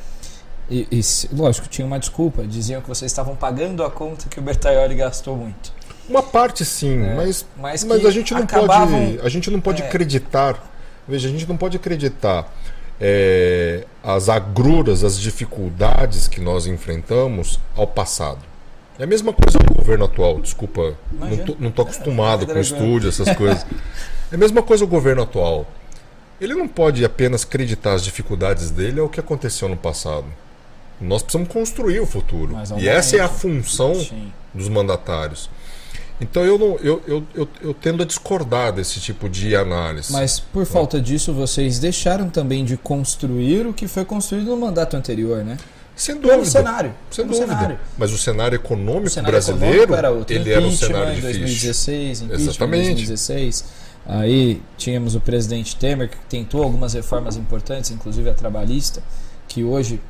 E, 0.70 0.86
e, 0.92 1.00
lógico, 1.34 1.66
tinha 1.68 1.86
uma 1.86 1.98
desculpa. 1.98 2.46
Diziam 2.46 2.82
que 2.82 2.88
vocês 2.88 3.10
estavam 3.10 3.34
pagando 3.34 3.82
a 3.82 3.90
conta 3.90 4.28
que 4.28 4.38
o 4.38 4.42
Bertaioli 4.42 4.94
gastou 4.94 5.34
muito. 5.34 5.72
Uma 6.06 6.22
parte 6.22 6.64
sim, 6.64 7.02
é, 7.02 7.14
mas, 7.14 7.46
mas, 7.56 7.84
mas 7.84 8.04
a 8.04 8.10
gente 8.10 8.32
não 8.34 8.42
acabavam, 8.42 9.06
pode. 9.06 9.26
A 9.26 9.28
gente 9.30 9.50
não 9.50 9.60
pode 9.60 9.82
é, 9.82 9.86
acreditar. 9.86 10.70
Veja, 11.06 11.28
a 11.28 11.30
gente 11.30 11.46
não 11.48 11.56
pode 11.56 11.78
acreditar 11.78 12.50
é, 13.00 13.84
as 14.02 14.28
agruras, 14.28 15.04
as 15.04 15.18
dificuldades 15.18 16.26
que 16.26 16.40
nós 16.40 16.66
enfrentamos 16.66 17.60
ao 17.76 17.86
passado. 17.86 18.40
É 18.98 19.04
a 19.04 19.06
mesma 19.06 19.32
coisa 19.32 19.58
do 19.58 19.74
governo 19.74 20.06
atual, 20.06 20.40
desculpa, 20.40 20.96
não 21.60 21.70
tô, 21.70 21.82
acostumado 21.82 22.46
com 22.48 22.58
estúdio, 22.58 23.08
essas 23.08 23.32
coisas. 23.36 23.64
É 24.32 24.34
a 24.34 24.38
mesma 24.38 24.60
coisa 24.60 24.84
o 24.84 24.88
governo 24.88 25.22
atual. 25.22 25.66
Ele 26.40 26.54
não 26.54 26.66
pode 26.66 27.04
apenas 27.04 27.44
acreditar 27.44 27.94
as 27.94 28.02
dificuldades 28.02 28.70
dele 28.70 29.00
ao 29.00 29.08
que 29.08 29.20
aconteceu 29.20 29.68
no 29.68 29.76
passado. 29.76 30.26
Nós 31.00 31.22
precisamos 31.22 31.48
construir 31.52 32.00
o 32.00 32.06
futuro. 32.06 32.56
E 32.76 32.88
essa 32.88 33.16
é 33.16 33.20
a 33.20 33.28
função 33.28 33.94
Sim. 33.94 34.32
dos 34.52 34.68
mandatários. 34.68 35.48
Então 36.20 36.44
eu, 36.44 36.58
não, 36.58 36.76
eu, 36.78 37.02
eu, 37.06 37.22
eu, 37.34 37.48
eu 37.62 37.74
tendo 37.74 38.02
a 38.02 38.06
discordar 38.06 38.72
desse 38.72 38.98
tipo 39.00 39.28
de 39.28 39.54
análise. 39.54 40.12
Mas 40.12 40.40
por 40.40 40.66
falta 40.66 41.00
disso, 41.00 41.32
vocês 41.32 41.78
deixaram 41.78 42.28
também 42.28 42.64
de 42.64 42.76
construir 42.76 43.66
o 43.66 43.72
que 43.72 43.86
foi 43.86 44.04
construído 44.04 44.46
no 44.50 44.56
mandato 44.56 44.96
anterior, 44.96 45.44
né? 45.44 45.56
Sem 45.94 46.14
dúvida. 46.16 46.34
Pelo 46.34 46.46
cenário. 46.46 46.94
Sem 47.10 47.24
pelo 47.24 47.36
dúvida. 47.38 47.56
cenário. 47.56 47.78
Mas 47.96 48.12
o 48.12 48.18
cenário 48.18 48.56
econômico 48.56 49.06
O 49.06 49.10
cenário 49.10 49.32
brasileiro, 49.32 49.66
econômico 49.82 49.94
era 49.94 50.10
outro. 50.10 50.34
ele 50.36 50.50
era 50.52 50.60
um 50.64 50.70
cenário 50.72 51.12
em 51.12 51.14
difícil. 51.16 51.38
2016, 51.40 52.22
impeachment 52.22 52.48
Exatamente. 52.50 52.82
em 52.82 52.94
2016. 52.94 53.64
Aí 54.06 54.62
tínhamos 54.76 55.14
o 55.14 55.20
presidente 55.20 55.76
Temer, 55.76 56.08
que 56.08 56.16
tentou 56.28 56.62
algumas 56.62 56.94
reformas 56.94 57.36
importantes, 57.36 57.90
inclusive 57.90 58.30
a 58.30 58.34
trabalhista, 58.34 59.02
que 59.46 59.62
hoje, 59.64 60.00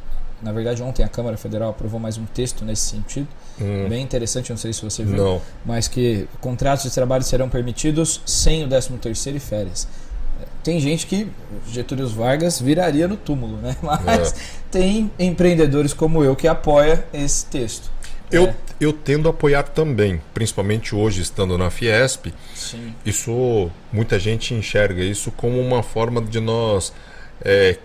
na 0.42 0.52
verdade, 0.52 0.82
ontem 0.82 1.02
a 1.02 1.08
Câmara 1.08 1.36
Federal 1.36 1.70
aprovou 1.70 1.98
mais 1.98 2.16
um 2.16 2.24
texto 2.26 2.64
nesse 2.64 2.82
sentido. 2.90 3.26
Hum, 3.60 3.88
Bem 3.88 4.02
interessante, 4.02 4.50
não 4.50 4.56
sei 4.56 4.72
se 4.72 4.82
você 4.82 5.04
viu. 5.04 5.16
não. 5.16 5.42
mas 5.64 5.88
que 5.88 6.28
contratos 6.40 6.84
de 6.84 6.90
trabalho 6.90 7.24
serão 7.24 7.48
permitidos 7.48 8.20
sem 8.24 8.64
o 8.64 8.68
13 8.68 8.90
terceiro 8.98 9.36
e 9.36 9.40
férias. 9.40 9.88
Tem 10.62 10.78
gente 10.80 11.06
que 11.06 11.28
Getúlio 11.68 12.08
Vargas 12.08 12.60
viraria 12.60 13.08
no 13.08 13.16
túmulo, 13.16 13.56
né? 13.56 13.76
Mas 13.82 14.32
É. 14.32 14.34
tem 14.70 15.10
empreendedores 15.18 15.92
como 15.92 16.22
eu 16.22 16.36
que 16.36 16.46
apoia 16.46 17.04
esse 17.12 17.46
texto. 17.46 17.90
Eu, 18.30 18.44
É, 18.48 18.54
eu 18.78 18.92
tendo 18.92 19.26
a 19.28 19.30
apoiar 19.30 19.62
também, 19.64 20.20
principalmente 20.34 20.94
hoje 20.94 21.22
estando 21.22 21.56
na 21.56 21.70
Fiesp, 21.70 22.26
sim. 22.54 22.94
isso 23.04 23.70
muita 23.92 24.18
gente 24.18 24.52
enxerga 24.54 25.02
isso 25.02 25.32
como 25.32 25.58
uma 25.60 25.82
forma 25.82 26.20
de 26.20 26.38
nós 26.38 26.92
é, 27.42 27.78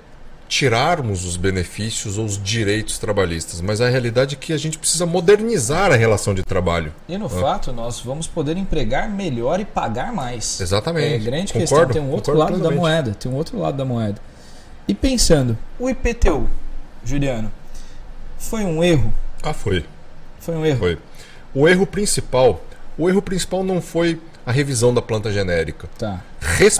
tirarmos 0.53 1.25
os 1.25 1.35
benefícios 1.35 2.19
ou 2.19 2.25
os 2.25 2.41
direitos 2.41 2.99
trabalhistas. 2.99 3.59
Mas 3.59 3.81
a 3.81 3.89
realidade 3.89 4.35
é 4.35 4.37
que 4.37 4.53
a 4.53 4.57
gente 4.57 4.77
precisa 4.77 5.03
modernizar 5.03 5.91
a 5.91 5.95
relação 5.95 6.31
de 6.35 6.43
trabalho. 6.43 6.93
E 7.09 7.17
no 7.17 7.25
Ah. 7.25 7.29
fato, 7.29 7.73
nós 7.73 7.99
vamos 7.99 8.27
poder 8.27 8.55
empregar 8.55 9.09
melhor 9.09 9.59
e 9.59 9.65
pagar 9.65 10.13
mais. 10.13 10.61
Exatamente. 10.61 11.15
É 11.15 11.17
grande 11.17 11.53
Concordo, 11.53 11.87
questão. 11.87 11.89
Tem 11.89 12.01
um 12.01 12.11
outro 12.11 12.35
lado 12.37 12.59
da 12.59 12.69
moeda. 12.69 13.15
Tem 13.15 13.31
um 13.31 13.35
outro 13.35 13.57
lado 13.57 13.75
da 13.75 13.83
moeda. 13.83 14.21
E 14.87 14.93
pensando, 14.93 15.57
o 15.79 15.89
IPTU, 15.89 16.47
Juliano, 17.03 17.51
foi 18.37 18.63
um 18.63 18.83
erro? 18.83 19.11
Ah, 19.41 19.53
foi. 19.53 19.83
Foi 20.39 20.55
um 20.55 20.63
erro. 20.65 20.77
Foi. 20.79 20.97
O 21.55 21.67
erro 21.67 21.87
principal, 21.87 22.61
o 22.95 23.09
erro 23.09 23.21
principal 23.23 23.63
não 23.63 23.81
foi 23.81 24.19
a 24.45 24.51
revisão 24.51 24.93
da 24.93 25.01
planta 25.01 25.31
genérica. 25.31 25.87
Tá. 25.97 26.21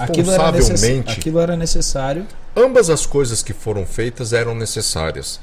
Aquilo 0.00 0.30
era, 0.30 0.52
necess... 0.52 0.70
Responsavelmente, 0.70 1.18
Aquilo 1.18 1.40
era 1.40 1.56
necessário. 1.56 2.26
ambas 2.56 2.90
as 2.90 3.06
coisas 3.06 3.42
que 3.42 3.52
foram 3.52 3.86
feitas 3.86 4.32
eram 4.32 4.54
necessárias. 4.54 5.40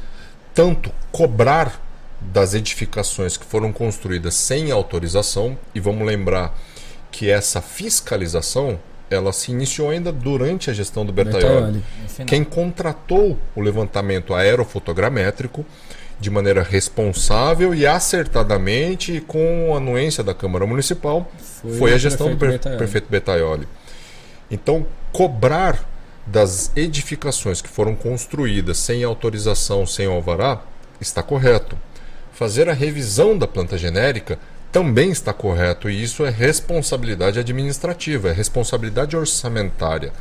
Tanto 0.54 0.92
cobrar 1.12 1.82
das 2.20 2.54
edificações 2.54 3.36
que 3.36 3.46
foram 3.46 3.74
construídas 3.74 4.36
sem 4.36 4.72
autorização, 4.72 5.58
e 5.74 5.80
vamos 5.80 6.06
lembrar 6.06 6.56
que 7.12 7.30
essa 7.30 7.62
fiscalização 7.62 8.80
ela 9.10 9.34
se 9.34 9.52
iniciou 9.52 9.90
ainda 9.90 10.12
durante 10.12 10.70
a 10.70 10.74
gestão 10.74 11.06
do 11.06 11.12
Bertaioli. 11.12 11.84
Bertaioli. 11.84 11.84
Quem 12.26 12.44
contratou 12.44 13.38
o 13.56 13.62
levantamento 13.62 14.34
aerofotogramétrico 14.34 15.66
de 16.22 16.30
maneira 16.30 16.62
responsável 16.62 17.74
e 17.74 17.86
acertadamente 17.86 19.12
e 19.18 19.20
com 19.20 19.74
a 19.74 19.78
anuência 19.78 20.24
da 20.24 20.36
Câmara 20.36 20.68
Municipal 20.68 21.30
foi, 21.78 21.92
o 21.92 21.96
a 21.96 21.98
gestão 21.98 22.30
do 22.30 22.38
prefeito 22.38 22.62
pre- 22.62 22.70
Bertaioli. 22.70 22.78
prefeito 22.78 23.08
Betaioli. 23.10 23.68
Então, 24.52 24.86
cobrar 25.12 25.84
das 26.28 26.72
edificações 26.76 27.60
que 27.60 27.68
foram 27.68 27.96
construídas 27.96 28.78
sem 28.78 29.04
autorização, 29.04 29.88
sem 29.88 30.06
alvará, 30.06 30.62
está 31.02 31.24
correto. 31.24 31.76
Fazer 32.32 32.70
a 32.70 32.74
revisão 32.74 33.36
da 33.36 33.48
planta 33.48 33.76
genérica 33.76 34.38
também 34.72 35.10
está 35.10 35.34
correto 35.34 35.90
e 35.90 36.04
isso 36.04 36.24
é 36.24 36.30
responsabilidade 36.30 37.40
administrativa, 37.40 38.30
é 38.30 38.32
responsabilidade 38.32 39.18
orçamentária. 39.18 40.14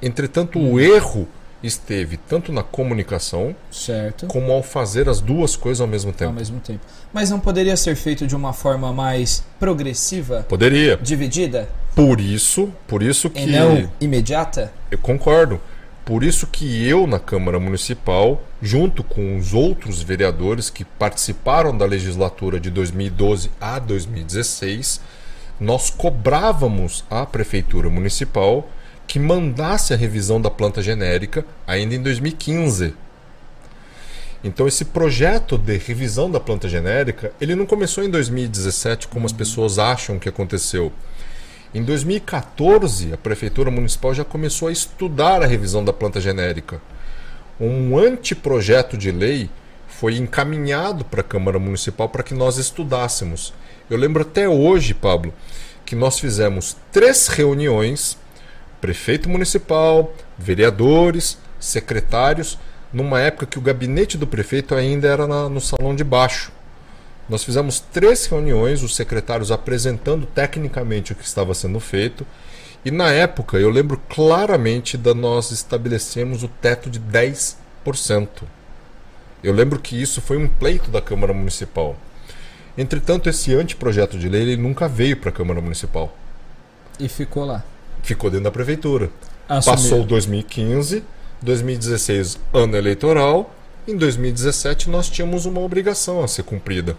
Entretanto, 0.00 0.60
o 0.60 0.78
erro 0.80 1.28
esteve 1.62 2.16
tanto 2.16 2.52
na 2.52 2.62
comunicação 2.62 3.54
Certo. 3.70 4.26
como 4.26 4.50
ao 4.52 4.62
fazer 4.62 5.08
as 5.08 5.20
duas 5.20 5.54
coisas 5.56 5.80
ao 5.80 5.86
mesmo 5.86 6.10
Ao 6.10 6.16
tempo. 6.16 6.32
mesmo 6.32 6.60
tempo. 6.60 6.80
Mas 7.12 7.30
não 7.30 7.38
poderia 7.38 7.76
ser 7.76 7.94
feito 7.96 8.26
de 8.26 8.34
uma 8.34 8.52
forma 8.52 8.92
mais 8.92 9.44
progressiva, 9.60 10.44
Poderia. 10.48 10.96
dividida, 10.96 11.68
Por 11.94 12.20
isso, 12.20 12.70
por 12.88 13.02
isso 13.02 13.28
que 13.30 13.40
e 13.42 13.46
não 13.46 13.88
imediata? 14.00 14.72
Eu 14.90 14.98
concordo. 14.98 15.60
Por 16.04 16.24
isso 16.24 16.48
que 16.48 16.84
eu, 16.88 17.06
na 17.06 17.20
Câmara 17.20 17.60
Municipal, 17.60 18.42
junto 18.60 19.04
com 19.04 19.36
os 19.36 19.54
outros 19.54 20.02
vereadores 20.02 20.68
que 20.68 20.84
participaram 20.84 21.76
da 21.76 21.84
legislatura 21.86 22.58
de 22.58 22.70
2012 22.70 23.50
a 23.60 23.78
2016, 23.78 25.00
nós 25.60 25.90
cobrávamos 25.90 27.04
à 27.08 27.24
Prefeitura 27.24 27.88
Municipal 27.88 28.68
que 29.12 29.18
mandasse 29.18 29.92
a 29.92 29.96
revisão 29.98 30.40
da 30.40 30.48
planta 30.48 30.80
genérica 30.80 31.44
ainda 31.66 31.94
em 31.94 32.00
2015. 32.00 32.94
Então 34.42 34.66
esse 34.66 34.86
projeto 34.86 35.58
de 35.58 35.76
revisão 35.76 36.30
da 36.30 36.40
planta 36.40 36.66
genérica, 36.66 37.30
ele 37.38 37.54
não 37.54 37.66
começou 37.66 38.02
em 38.02 38.08
2017 38.08 39.08
como 39.08 39.26
as 39.26 39.32
pessoas 39.34 39.78
acham 39.78 40.18
que 40.18 40.30
aconteceu. 40.30 40.90
Em 41.74 41.84
2014, 41.84 43.12
a 43.12 43.18
Prefeitura 43.18 43.70
Municipal 43.70 44.14
já 44.14 44.24
começou 44.24 44.68
a 44.68 44.72
estudar 44.72 45.42
a 45.42 45.46
revisão 45.46 45.84
da 45.84 45.92
planta 45.92 46.18
genérica. 46.18 46.80
Um 47.60 47.98
anteprojeto 47.98 48.96
de 48.96 49.12
lei 49.12 49.50
foi 49.88 50.16
encaminhado 50.16 51.04
para 51.04 51.20
a 51.20 51.24
Câmara 51.24 51.58
Municipal 51.58 52.08
para 52.08 52.22
que 52.22 52.32
nós 52.32 52.56
estudássemos. 52.56 53.52
Eu 53.90 53.98
lembro 53.98 54.22
até 54.22 54.48
hoje, 54.48 54.94
Pablo, 54.94 55.34
que 55.84 55.94
nós 55.94 56.18
fizemos 56.18 56.78
três 56.90 57.28
reuniões 57.28 58.21
prefeito 58.82 59.28
municipal, 59.30 60.12
vereadores, 60.36 61.38
secretários, 61.58 62.58
numa 62.92 63.20
época 63.20 63.46
que 63.46 63.58
o 63.58 63.62
gabinete 63.62 64.18
do 64.18 64.26
prefeito 64.26 64.74
ainda 64.74 65.08
era 65.08 65.26
na- 65.26 65.48
no 65.48 65.60
salão 65.60 65.94
de 65.96 66.04
baixo. 66.04 66.52
Nós 67.28 67.44
fizemos 67.44 67.78
três 67.80 68.26
reuniões, 68.26 68.82
os 68.82 68.94
secretários 68.96 69.50
apresentando 69.52 70.26
tecnicamente 70.26 71.12
o 71.12 71.14
que 71.14 71.24
estava 71.24 71.54
sendo 71.54 71.78
feito. 71.80 72.26
E 72.84 72.90
na 72.90 73.10
época, 73.12 73.56
eu 73.56 73.70
lembro 73.70 73.96
claramente 74.08 74.98
da 74.98 75.14
nós 75.14 75.52
estabelecemos 75.52 76.42
o 76.42 76.48
teto 76.48 76.90
de 76.90 76.98
10%. 76.98 78.42
Eu 79.42 79.52
lembro 79.54 79.78
que 79.78 80.00
isso 80.00 80.20
foi 80.20 80.36
um 80.36 80.48
pleito 80.48 80.90
da 80.90 81.00
Câmara 81.00 81.32
Municipal. 81.32 81.96
Entretanto, 82.76 83.28
esse 83.28 83.54
anteprojeto 83.54 84.18
de 84.18 84.28
lei 84.28 84.42
ele 84.42 84.56
nunca 84.56 84.88
veio 84.88 85.16
para 85.16 85.30
a 85.30 85.32
Câmara 85.32 85.60
Municipal. 85.60 86.14
E 86.98 87.08
ficou 87.08 87.44
lá. 87.44 87.62
Ficou 88.02 88.30
dentro 88.30 88.44
da 88.44 88.50
prefeitura. 88.50 89.10
Assumiu. 89.48 89.76
Passou 89.76 90.04
2015, 90.04 91.04
2016, 91.40 92.38
ano 92.52 92.76
eleitoral. 92.76 93.54
Em 93.86 93.96
2017, 93.96 94.88
nós 94.88 95.08
tínhamos 95.08 95.44
uma 95.46 95.60
obrigação 95.60 96.22
a 96.22 96.28
ser 96.28 96.42
cumprida. 96.44 96.96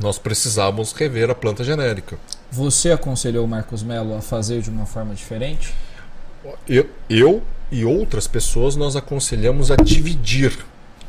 Nós 0.00 0.18
precisávamos 0.18 0.92
rever 0.92 1.30
a 1.30 1.34
planta 1.34 1.62
genérica. 1.62 2.18
Você 2.50 2.90
aconselhou 2.90 3.44
o 3.44 3.48
Marcos 3.48 3.82
Melo 3.82 4.16
a 4.16 4.20
fazer 4.20 4.62
de 4.62 4.70
uma 4.70 4.86
forma 4.86 5.14
diferente? 5.14 5.74
Eu, 6.68 6.88
eu 7.08 7.42
e 7.70 7.84
outras 7.84 8.26
pessoas 8.26 8.74
nós 8.74 8.96
aconselhamos 8.96 9.70
a 9.70 9.76
dividir. 9.76 10.58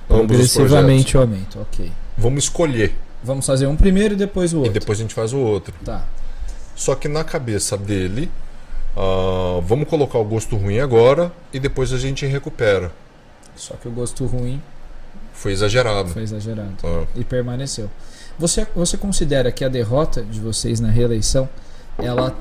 Progressivamente 0.07 1.17
o 1.17 1.21
aumento, 1.21 1.59
ok. 1.59 1.91
Vamos 2.17 2.43
escolher 2.43 2.93
Vamos 3.23 3.45
fazer 3.45 3.67
um 3.67 3.75
primeiro 3.75 4.15
e 4.15 4.17
depois 4.17 4.51
o 4.53 4.57
e 4.57 4.59
outro. 4.59 4.73
depois 4.73 4.99
a 4.99 5.01
gente 5.01 5.13
faz 5.13 5.31
o 5.31 5.39
outro. 5.39 5.73
Tá. 5.85 6.05
Só 6.75 6.93
que 6.93 7.07
na 7.07 7.23
cabeça 7.23 7.77
dele, 7.77 8.29
ah, 8.95 9.59
vamos 9.63 9.87
colocar 9.87 10.17
o 10.19 10.23
gosto 10.25 10.55
ruim 10.55 10.79
agora 10.79 11.31
e 11.51 11.59
depois 11.59 11.91
a 11.93 11.97
gente 11.97 12.25
recupera. 12.25 12.91
Só 13.55 13.75
que 13.75 13.87
o 13.87 13.91
gosto 13.91 14.25
ruim 14.25 14.61
Foi 15.33 15.51
exagerado. 15.51 16.09
foi 16.09 16.23
exagerado. 16.23 16.75
Ah, 16.83 17.05
e 17.15 17.23
permaneceu. 17.23 17.89
Você, 18.37 18.65
você 18.75 18.97
considera 18.97 19.51
que 19.51 19.63
a 19.63 19.69
derrota 19.69 20.23
de 20.23 20.39
vocês 20.39 20.79
na 20.79 20.89
reeleição, 20.89 21.47
ela 21.99 22.35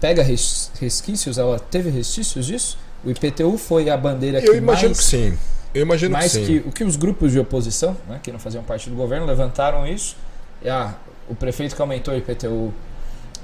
pega 0.00 0.22
res- 0.22 0.70
resquícios, 0.80 1.38
ela 1.38 1.58
teve 1.58 1.90
resquícios 1.90 2.46
disso? 2.46 2.78
O 3.04 3.10
IPTU 3.10 3.56
foi 3.56 3.88
a 3.88 3.96
bandeira 3.96 4.40
que 4.40 4.48
eu 4.48 4.56
imagino 4.56 4.88
mais, 4.88 4.98
que 4.98 5.04
sim. 5.04 5.38
Eu 5.72 5.82
imagino 5.82 6.12
mais 6.12 6.32
que 6.32 6.38
sim. 6.38 6.46
que 6.62 6.68
o 6.68 6.72
que 6.72 6.82
os 6.82 6.96
grupos 6.96 7.30
de 7.30 7.38
oposição, 7.38 7.96
né, 8.08 8.18
que 8.20 8.32
não 8.32 8.38
faziam 8.40 8.64
parte 8.64 8.90
do 8.90 8.96
governo, 8.96 9.24
levantaram 9.26 9.86
isso. 9.86 10.16
E, 10.60 10.68
ah, 10.68 10.94
o 11.28 11.34
prefeito 11.36 11.76
que 11.76 11.80
aumentou 11.82 12.12
o 12.12 12.16
IPTU. 12.16 12.74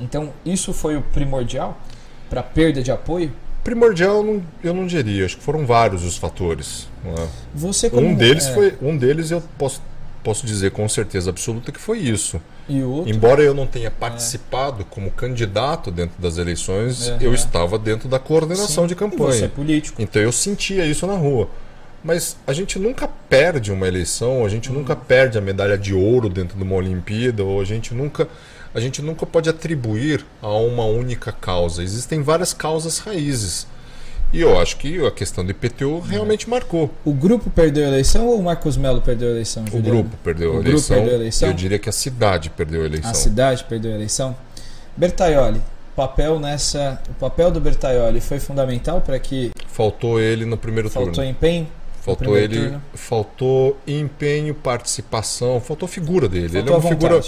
Então, 0.01 0.33
isso 0.45 0.73
foi 0.73 0.97
o 0.97 1.03
primordial 1.03 1.79
para 2.31 2.43
perda 2.43 2.83
de 2.83 2.91
apoio? 2.91 3.33
Primordial, 3.63 4.23
não- 4.23 4.43
eu 4.63 4.75
não 4.75 4.87
diria. 4.87 5.25
Acho 5.25 5.37
que 5.39 5.43
foram 5.43 5.65
vários 5.65 6.05
os 6.05 6.17
fatores. 6.17 6.89
né? 7.03 7.29
Você 7.55 7.89
como 7.89 8.07
Um 8.09 8.15
deles 8.15 8.47
é, 8.47 8.53
foi, 8.53 8.75
um 8.83 8.97
deles 8.97 9.31
eu 9.31 9.43
posso, 9.59 9.81
posso 10.23 10.47
dizer 10.47 10.71
com 10.71 10.89
certeza 10.89 11.31
absoluta 11.31 11.71
que 11.73 11.79
foi 11.81 11.99
isso. 11.99 12.41
e 12.69 12.79
Embora 13.07 13.43
eu 13.43 13.55
não 13.55 13.67
tenha 13.67 13.91
participado 13.91 14.85
como 14.87 15.11
candidato 15.11 15.91
dentro 15.91 16.21
das 16.21 16.37
eleições, 16.39 17.09
Aham. 17.09 17.19
eu 17.21 17.35
estava 17.35 17.79
dentro 17.79 18.09
da 18.09 18.19
coordenação 18.19 18.85
Sim, 18.85 18.89
de 18.89 18.95
e 18.95 18.97
Você 18.97 19.05
é 19.05 19.09
campanha. 19.11 19.49
político. 19.49 20.01
Então 20.03 20.21
eu 20.21 20.33
sentia 20.33 20.87
isso 20.87 21.07
na 21.07 21.15
rua. 21.15 21.49
Mas 22.03 22.37
a 22.47 22.53
gente 22.53 22.79
nunca 22.79 23.09
perde 23.09 23.73
uma 23.73 23.89
eleição, 23.89 24.45
a 24.45 24.49
gente 24.51 24.69
Uhum. 24.71 24.77
nunca 24.81 24.95
perde 24.95 25.39
a 25.39 25.41
medalha 25.41 25.79
de 25.79 25.95
ouro 25.95 26.29
dentro 26.29 26.55
de 26.57 26.63
uma 26.63 26.75
Olimpíada, 26.75 27.43
ou 27.43 27.61
a 27.61 27.65
gente 27.65 27.95
nunca 27.95 28.29
a 28.75 28.81
gente 28.81 29.01
nunca 29.01 29.25
pode 29.25 29.49
atribuir 29.49 30.27
a 30.43 30.49
uma 30.49 30.85
única 30.85 31.31
causa. 31.31 31.83
Existem 31.83 32.23
várias 32.23 32.53
causas 32.53 32.99
raízes. 32.99 33.67
E 34.33 34.41
eu 34.41 34.59
acho 34.59 34.79
que 34.79 35.07
a 35.07 35.13
questão 35.13 35.45
do 35.45 35.53
IPTU 35.53 36.01
realmente 36.01 36.51
marcou. 36.51 36.91
O 37.05 37.15
grupo 37.15 37.49
perdeu 37.51 37.85
a 37.85 37.89
eleição 37.89 38.27
ou 38.27 38.41
o 38.41 38.43
Marcos 38.43 38.77
Melo 38.77 39.01
perdeu 39.01 39.29
a 39.29 39.31
eleição? 39.31 39.65
O 39.73 39.81
grupo 39.81 40.17
perdeu, 40.25 40.55
o 40.55 40.57
a, 40.57 40.61
eleição, 40.61 40.73
grupo 40.73 40.89
perdeu 40.89 41.13
a 41.13 41.15
eleição. 41.21 41.49
Eu 41.49 41.55
diria 41.55 41.79
que 41.79 41.89
a 41.89 41.93
cidade 41.93 42.51
perdeu 42.51 42.83
a 42.83 42.87
eleição. 42.87 43.11
A 43.13 43.15
cidade 43.15 43.63
perdeu 43.63 43.93
a 43.93 43.95
eleição. 43.95 44.37
Bertaioli, 44.97 45.63
papel 45.95 46.41
nessa, 46.41 47.01
o 47.09 47.15
papel 47.15 47.53
do 47.53 47.61
Bertaioli 47.61 48.21
foi 48.21 48.41
fundamental 48.41 49.01
para 49.01 49.21
que 49.21 49.53
faltou 49.69 50.21
ele 50.21 50.45
no 50.45 50.57
primeiro 50.57 50.91
faltou 50.91 51.13
turno. 51.13 51.29
Faltou 51.29 51.49
empenho. 51.49 51.69
Faltou 52.01 52.37
ele, 52.37 52.59
turno. 52.59 52.83
faltou 52.93 53.79
empenho, 53.87 54.53
participação, 54.53 55.61
faltou 55.61 55.89
figura 55.89 56.29
dele. 56.29 56.49
Faltou 56.49 56.61
ele 56.61 56.71
é 56.71 56.77
uma 56.77 56.89
figura. 56.89 57.21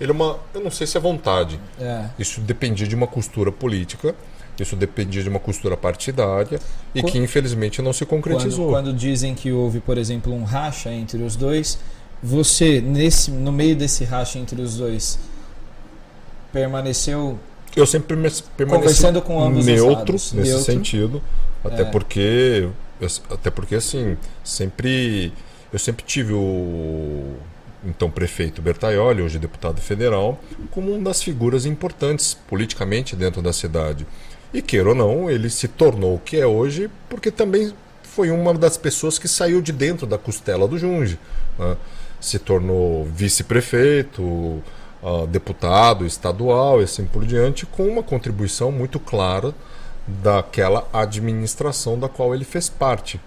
Ele 0.00 0.10
é 0.10 0.14
uma, 0.14 0.38
eu 0.54 0.60
não 0.60 0.70
sei 0.70 0.86
se 0.86 0.96
é 0.96 1.00
vontade. 1.00 1.60
É. 1.78 2.06
Isso 2.18 2.40
dependia 2.40 2.86
de 2.86 2.94
uma 2.94 3.06
costura 3.06 3.52
política. 3.52 4.14
Isso 4.58 4.76
dependia 4.76 5.22
de 5.22 5.28
uma 5.28 5.38
costura 5.38 5.74
partidária 5.74 6.60
e 6.94 7.00
quando, 7.00 7.12
que 7.12 7.18
infelizmente 7.18 7.80
não 7.80 7.94
se 7.94 8.04
concretizou. 8.04 8.66
Quando, 8.70 8.84
quando, 8.88 8.92
dizem 8.92 9.34
que 9.34 9.50
houve, 9.50 9.80
por 9.80 9.96
exemplo, 9.96 10.34
um 10.34 10.44
racha 10.44 10.90
entre 10.92 11.22
os 11.22 11.34
dois, 11.34 11.78
você 12.22 12.78
nesse 12.78 13.30
no 13.30 13.50
meio 13.50 13.74
desse 13.74 14.04
racha 14.04 14.38
entre 14.38 14.60
os 14.60 14.76
dois 14.76 15.18
permaneceu 16.52 17.38
eu 17.76 17.86
sempre 17.86 18.08
permaneci 18.08 18.42
conversando 18.56 19.22
com 19.22 19.42
ambos 19.42 19.64
neutro 19.64 20.16
os 20.16 20.32
lados. 20.32 20.32
nesse 20.32 20.50
neutro. 20.50 20.64
sentido, 20.64 21.22
até 21.64 21.82
É. 21.82 21.84
porque 21.84 22.68
até 23.30 23.48
porque 23.50 23.76
assim 23.76 24.16
sempre 24.44 25.32
eu 25.72 25.78
sempre 25.78 26.04
tive 26.04 26.32
o 26.34 27.34
então 27.84 28.10
prefeito 28.10 28.60
Bertaioli, 28.60 29.22
hoje 29.22 29.38
deputado 29.38 29.80
federal, 29.80 30.38
como 30.70 30.92
uma 30.92 31.04
das 31.04 31.22
figuras 31.22 31.64
importantes 31.64 32.34
politicamente 32.34 33.16
dentro 33.16 33.40
da 33.40 33.52
cidade. 33.52 34.06
E 34.52 34.60
queira 34.60 34.90
ou 34.90 34.94
não, 34.94 35.30
ele 35.30 35.48
se 35.48 35.68
tornou 35.68 36.16
o 36.16 36.18
que 36.18 36.36
é 36.36 36.46
hoje 36.46 36.90
porque 37.08 37.30
também 37.30 37.72
foi 38.02 38.30
uma 38.30 38.52
das 38.52 38.76
pessoas 38.76 39.18
que 39.18 39.28
saiu 39.28 39.62
de 39.62 39.72
dentro 39.72 40.06
da 40.06 40.18
costela 40.18 40.66
do 40.66 40.76
Junge. 40.76 41.18
né? 41.58 41.76
Se 42.20 42.38
tornou 42.38 43.04
vice-prefeito, 43.06 44.22
uh, 44.22 45.26
deputado 45.28 46.04
estadual 46.04 46.80
e 46.80 46.84
assim 46.84 47.06
por 47.06 47.24
diante, 47.24 47.64
com 47.64 47.86
uma 47.86 48.02
contribuição 48.02 48.70
muito 48.70 48.98
clara 49.00 49.54
daquela 50.06 50.88
administração 50.92 51.98
da 51.98 52.08
qual 52.08 52.34
ele 52.34 52.44
fez 52.44 52.68
parte. 52.68 53.20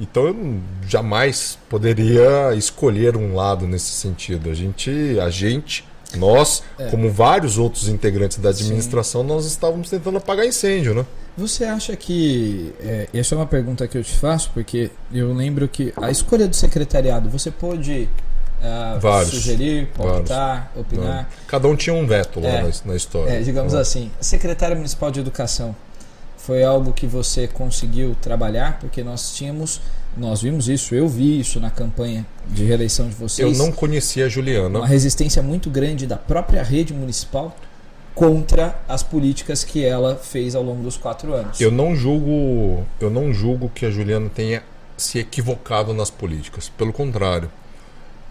Então 0.00 0.26
eu 0.28 0.60
jamais 0.86 1.58
poderia 1.68 2.54
escolher 2.54 3.16
um 3.16 3.34
lado 3.34 3.66
nesse 3.66 3.90
sentido. 3.90 4.50
A 4.50 4.54
gente, 4.54 4.90
a 5.20 5.28
gente, 5.28 5.84
nós, 6.16 6.62
É. 6.78 6.86
como 6.86 7.10
vários 7.10 7.58
outros 7.58 7.88
integrantes 7.88 8.38
da 8.38 8.50
administração, 8.50 9.22
nós 9.24 9.44
estávamos 9.44 9.90
tentando 9.90 10.18
apagar 10.18 10.46
incêndio, 10.46 10.94
né? 10.94 11.04
Você 11.36 11.64
acha 11.64 11.94
que. 11.96 12.72
É, 12.80 13.08
essa 13.12 13.34
é 13.34 13.38
uma 13.38 13.46
pergunta 13.46 13.86
que 13.86 13.98
eu 13.98 14.02
te 14.04 14.14
faço, 14.16 14.50
porque 14.54 14.90
eu 15.12 15.32
lembro 15.32 15.68
que 15.68 15.92
a 15.96 16.10
escolha 16.10 16.46
do 16.48 16.54
secretariado, 16.56 17.28
você 17.28 17.50
pôde 17.50 18.08
ah, 18.62 18.98
Vários. 19.00 19.30
sugerir, 19.30 19.86
pautar, 19.96 20.72
opinar. 20.76 21.28
Cada 21.46 21.68
um 21.68 21.76
tinha 21.76 21.94
um 21.94 22.06
veto 22.06 22.40
lá 22.40 22.48
É. 22.48 22.62
na, 22.62 22.70
na 22.86 22.96
história. 22.96 23.30
É, 23.32 23.40
digamos 23.40 23.72
né? 23.72 23.80
assim, 23.80 24.10
secretário 24.20 24.74
municipal 24.76 25.10
de 25.12 25.20
educação 25.20 25.76
foi 26.48 26.64
algo 26.64 26.94
que 26.94 27.06
você 27.06 27.46
conseguiu 27.46 28.16
trabalhar, 28.22 28.78
porque 28.80 29.04
nós 29.04 29.34
tínhamos, 29.34 29.82
nós 30.16 30.40
vimos 30.40 30.66
isso, 30.66 30.94
eu 30.94 31.06
vi 31.06 31.38
isso 31.38 31.60
na 31.60 31.68
campanha 31.70 32.24
de 32.48 32.64
reeleição 32.64 33.06
de 33.06 33.12
Eu 33.12 33.18
vocês. 33.18 33.58
não 33.58 33.70
conhecia 33.70 34.24
a 34.24 34.28
Juliana. 34.30 34.78
uma 34.78 34.86
resistência 34.86 35.42
muito 35.42 35.68
grande 35.68 36.06
da 36.06 36.16
própria 36.16 36.62
rede 36.62 36.94
municipal 36.94 37.54
contra 38.14 38.80
as 38.88 39.02
políticas 39.02 39.62
que 39.62 39.84
ela 39.84 40.16
fez 40.16 40.54
ao 40.54 40.62
longo 40.62 40.82
dos 40.82 40.96
quatro 40.96 41.34
anos. 41.34 41.60
Eu 41.60 41.70
não 41.70 41.94
julgo, 41.94 42.82
eu 42.98 43.10
não 43.10 43.30
julgo 43.30 43.68
que 43.74 43.84
a 43.84 43.90
Juliana 43.90 44.30
tenha 44.34 44.62
se 44.96 45.18
equivocado 45.18 45.92
nas 45.92 46.08
políticas. 46.08 46.70
Pelo 46.70 46.94
contrário, 46.94 47.50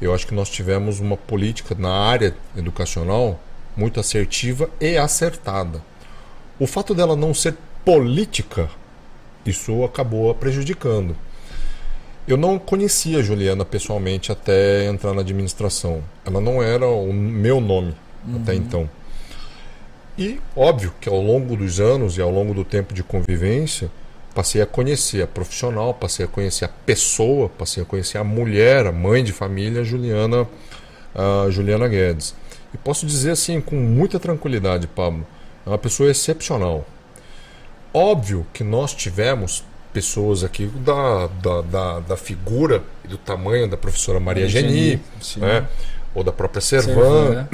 eu 0.01 0.11
acho 0.11 0.26
que 0.26 0.34
nós 0.34 0.49
tivemos 0.49 0.99
uma 0.99 1.18
política 1.18 1.76
na 1.78 1.91
área 1.91 2.34
educacional 2.57 3.39
muito 3.76 3.99
assertiva 3.99 4.72
e 4.82 4.97
acertada. 4.97 5.84
O 6.59 6.65
fato 6.65 6.95
dela 6.95 7.15
não 7.15 7.32
ser 7.36 7.55
política, 7.88 8.69
isso 9.45 9.81
acabou 9.85 10.29
a 10.29 10.35
prejudicando. 10.35 11.15
Eu 12.27 12.35
não 12.35 12.59
conhecia 12.59 13.19
a 13.19 13.23
Juliana 13.23 13.63
pessoalmente 13.63 14.29
até 14.29 14.88
entrar 14.88 15.13
na 15.13 15.21
administração. 15.21 16.03
Ela 16.25 16.41
não 16.41 16.61
era 16.61 16.85
o 16.85 17.13
meu 17.13 17.61
nome 17.61 17.95
até 18.35 18.53
então. 18.53 18.89
E 20.17 20.38
óbvio 20.53 20.93
que 20.99 21.07
ao 21.07 21.21
longo 21.21 21.55
dos 21.55 21.79
anos 21.79 22.17
e 22.17 22.21
ao 22.21 22.29
longo 22.29 22.53
do 22.53 22.65
tempo 22.65 22.93
de 22.93 23.03
convivência, 23.03 23.89
passei 24.35 24.61
a 24.61 24.65
conhecer 24.65 25.23
a 25.23 25.27
profissional, 25.27 25.93
passei 25.93 26.25
a 26.25 26.27
conhecer 26.27 26.65
a 26.65 26.69
pessoa, 26.85 27.47
passei 27.47 27.83
a 27.83 27.85
conhecer 27.85 28.17
a 28.17 28.23
mulher, 28.25 28.85
a 28.85 28.91
mãe 28.91 29.23
de 29.23 29.31
família, 29.31 29.85
Juliana, 29.85 30.45
a 31.15 31.49
Juliana 31.49 31.88
Guedes. 31.88 32.35
E 32.73 32.77
posso 32.77 33.05
dizer 33.05 33.31
assim 33.31 33.61
com 33.61 33.77
muita 33.77 34.19
tranquilidade, 34.19 34.88
Pablo, 34.88 35.25
é 35.65 35.69
uma 35.69 35.77
pessoa 35.77 36.11
excepcional. 36.11 36.85
Óbvio 37.97 38.45
que 38.53 38.63
nós 38.63 38.93
tivemos 38.93 39.63
pessoas 39.91 40.43
aqui 40.43 40.67
da, 40.67 41.27
da, 41.27 41.61
da, 41.61 41.99
da 42.01 42.17
figura 42.17 42.83
e 43.03 43.07
do 43.07 43.17
tamanho 43.17 43.67
da 43.67 43.75
professora 43.75 44.19
Maria 44.19 44.47
Geni, 44.47 45.01
sim. 45.19 45.39
né? 45.39 45.67
ou 46.13 46.23
da 46.23 46.31
própria 46.31 46.61
Servan, 46.61 46.93
Servan, 46.93 47.29
né? 47.33 47.47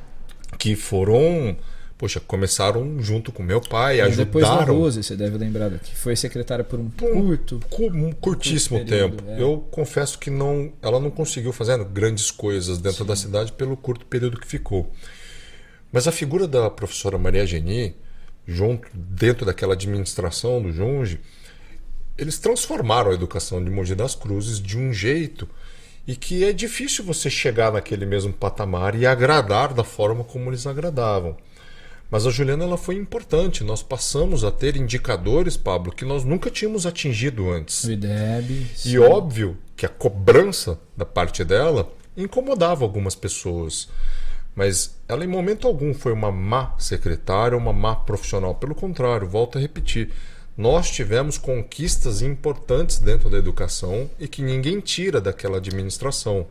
que 0.58 0.74
foram, 0.76 1.56
poxa, 1.98 2.20
começaram 2.20 3.00
junto 3.02 3.30
com 3.32 3.42
meu 3.42 3.60
pai, 3.60 4.00
E 4.00 4.10
depois 4.12 4.44
da 4.44 4.50
ajudaram 4.52 4.78
Rose, 4.78 5.02
você 5.02 5.16
deve 5.16 5.36
lembrar, 5.36 5.70
que 5.78 5.94
foi 5.94 6.16
secretária 6.16 6.64
por 6.64 6.78
um 6.78 6.88
curto. 6.90 7.60
cu- 7.68 7.90
um 7.92 8.12
curtíssimo 8.12 8.78
curto 8.78 8.90
período, 8.90 9.16
tempo. 9.22 9.30
é. 9.30 9.42
Eu 9.42 9.66
confesso 9.70 10.18
que 10.18 10.30
não, 10.30 10.72
ela 10.82 10.98
não 11.00 11.10
conseguiu 11.10 11.52
fazer 11.52 11.82
grandes 11.84 12.30
coisas 12.30 12.78
dentro 12.78 13.04
da 13.04 13.14
cidade 13.16 13.52
pelo 13.52 13.76
curto 13.76 14.06
período 14.06 14.38
que 14.40 14.46
ficou. 14.46 14.90
Mas 15.92 16.06
a 16.08 16.12
figura 16.12 16.46
da 16.46 16.70
professora 16.70 17.18
Maria 17.18 17.44
Geni, 17.46 17.94
junto 18.50 18.88
dentro 18.92 19.46
daquela 19.46 19.74
administração 19.74 20.60
do 20.60 20.72
Junge, 20.72 21.20
eles 22.18 22.38
transformaram 22.38 23.12
a 23.12 23.14
educação 23.14 23.62
de 23.62 23.70
Mogi 23.70 23.94
das 23.94 24.14
Cruzes 24.14 24.60
de 24.60 24.76
um 24.76 24.92
jeito 24.92 25.48
e 26.06 26.16
que 26.16 26.44
é 26.44 26.52
difícil 26.52 27.04
você 27.04 27.30
chegar 27.30 27.72
naquele 27.72 28.04
mesmo 28.04 28.32
patamar 28.32 28.94
e 28.96 29.06
agradar 29.06 29.72
da 29.72 29.84
forma 29.84 30.24
como 30.24 30.50
eles 30.50 30.66
agradavam. 30.66 31.36
Mas 32.10 32.26
a 32.26 32.30
Juliana 32.30 32.64
ela 32.64 32.76
foi 32.76 32.96
importante. 32.96 33.62
Nós 33.62 33.84
passamos 33.84 34.42
a 34.42 34.50
ter 34.50 34.76
indicadores, 34.76 35.56
Pablo, 35.56 35.92
que 35.92 36.04
nós 36.04 36.24
nunca 36.24 36.50
tínhamos 36.50 36.84
atingido 36.84 37.48
antes. 37.48 37.84
O 37.84 37.92
IDEB. 37.92 38.66
E 38.84 38.98
óbvio 38.98 39.56
que 39.76 39.86
a 39.86 39.88
cobrança 39.88 40.80
da 40.96 41.04
parte 41.04 41.44
dela 41.44 41.92
incomodava 42.16 42.84
algumas 42.84 43.14
pessoas. 43.14 43.88
Mas 44.54 44.98
ela 45.08 45.24
em 45.24 45.28
momento 45.28 45.66
algum 45.66 45.94
foi 45.94 46.12
uma 46.12 46.30
má 46.30 46.74
secretária, 46.78 47.56
uma 47.56 47.72
má 47.72 47.94
profissional. 47.94 48.54
Pelo 48.54 48.74
contrário, 48.74 49.28
volto 49.28 49.58
a 49.58 49.60
repetir. 49.60 50.10
Nós 50.56 50.90
tivemos 50.90 51.38
conquistas 51.38 52.20
importantes 52.20 52.98
dentro 52.98 53.30
da 53.30 53.38
educação 53.38 54.10
e 54.18 54.28
que 54.28 54.42
ninguém 54.42 54.80
tira 54.80 55.20
daquela 55.20 55.58
administração. 55.58 56.46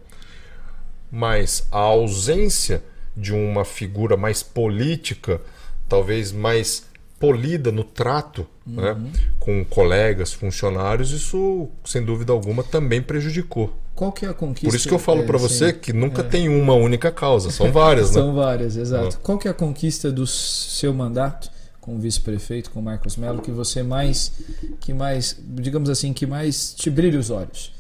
Mas 1.12 1.68
a 1.72 1.80
ausência 1.80 2.84
de 3.16 3.34
uma 3.34 3.66
figura 3.66 4.16
mais 4.16 4.42
política, 4.42 5.42
talvez 5.88 6.32
mais 6.32 6.88
polida 7.20 7.72
no 7.72 7.84
trato 7.84 8.48
né, 8.66 8.96
com 9.40 9.64
colegas, 9.66 10.32
funcionários, 10.32 11.12
isso, 11.12 11.70
sem 11.84 12.04
dúvida 12.04 12.32
alguma, 12.32 12.64
também 12.64 13.02
prejudicou. 13.02 13.76
Qual 14.00 14.14
que 14.14 14.26
é 14.26 14.30
a 14.30 14.34
conquista? 14.34 14.70
Por 14.70 14.76
isso 14.78 14.88
que 14.88 14.94
eu 14.94 14.98
falo 15.00 15.24
é, 15.24 15.26
para 15.26 15.38
sim. 15.38 15.46
você 15.50 15.74
que 15.74 15.92
nunca 15.92 16.24
tem 16.24 16.48
uma 16.48 16.74
única 16.74 17.12
causa, 17.12 17.52
são 17.52 17.70
várias, 17.70 18.12
né? 18.12 18.14
São 18.24 18.34
várias, 18.34 18.78
exato. 18.78 19.20
Qual 19.22 19.38
que 19.38 19.46
é 19.46 19.52
a 19.52 19.54
conquista 19.54 20.10
do 20.10 20.26
seu 20.26 20.94
mandato 20.94 21.52
como 21.82 22.00
vice-prefeito, 22.00 22.72
com 22.72 22.82
Marcos 22.82 23.18
Melo, 23.18 23.42
que 23.42 23.52
você 23.52 23.84
mais, 23.84 24.32
que 24.80 24.94
mais, 24.94 25.36
digamos 25.50 25.90
assim, 25.90 26.14
que 26.14 26.26
mais 26.26 26.74
te 26.74 26.90
brilha 26.90 27.20
os 27.20 27.30
olhos? 27.30 27.74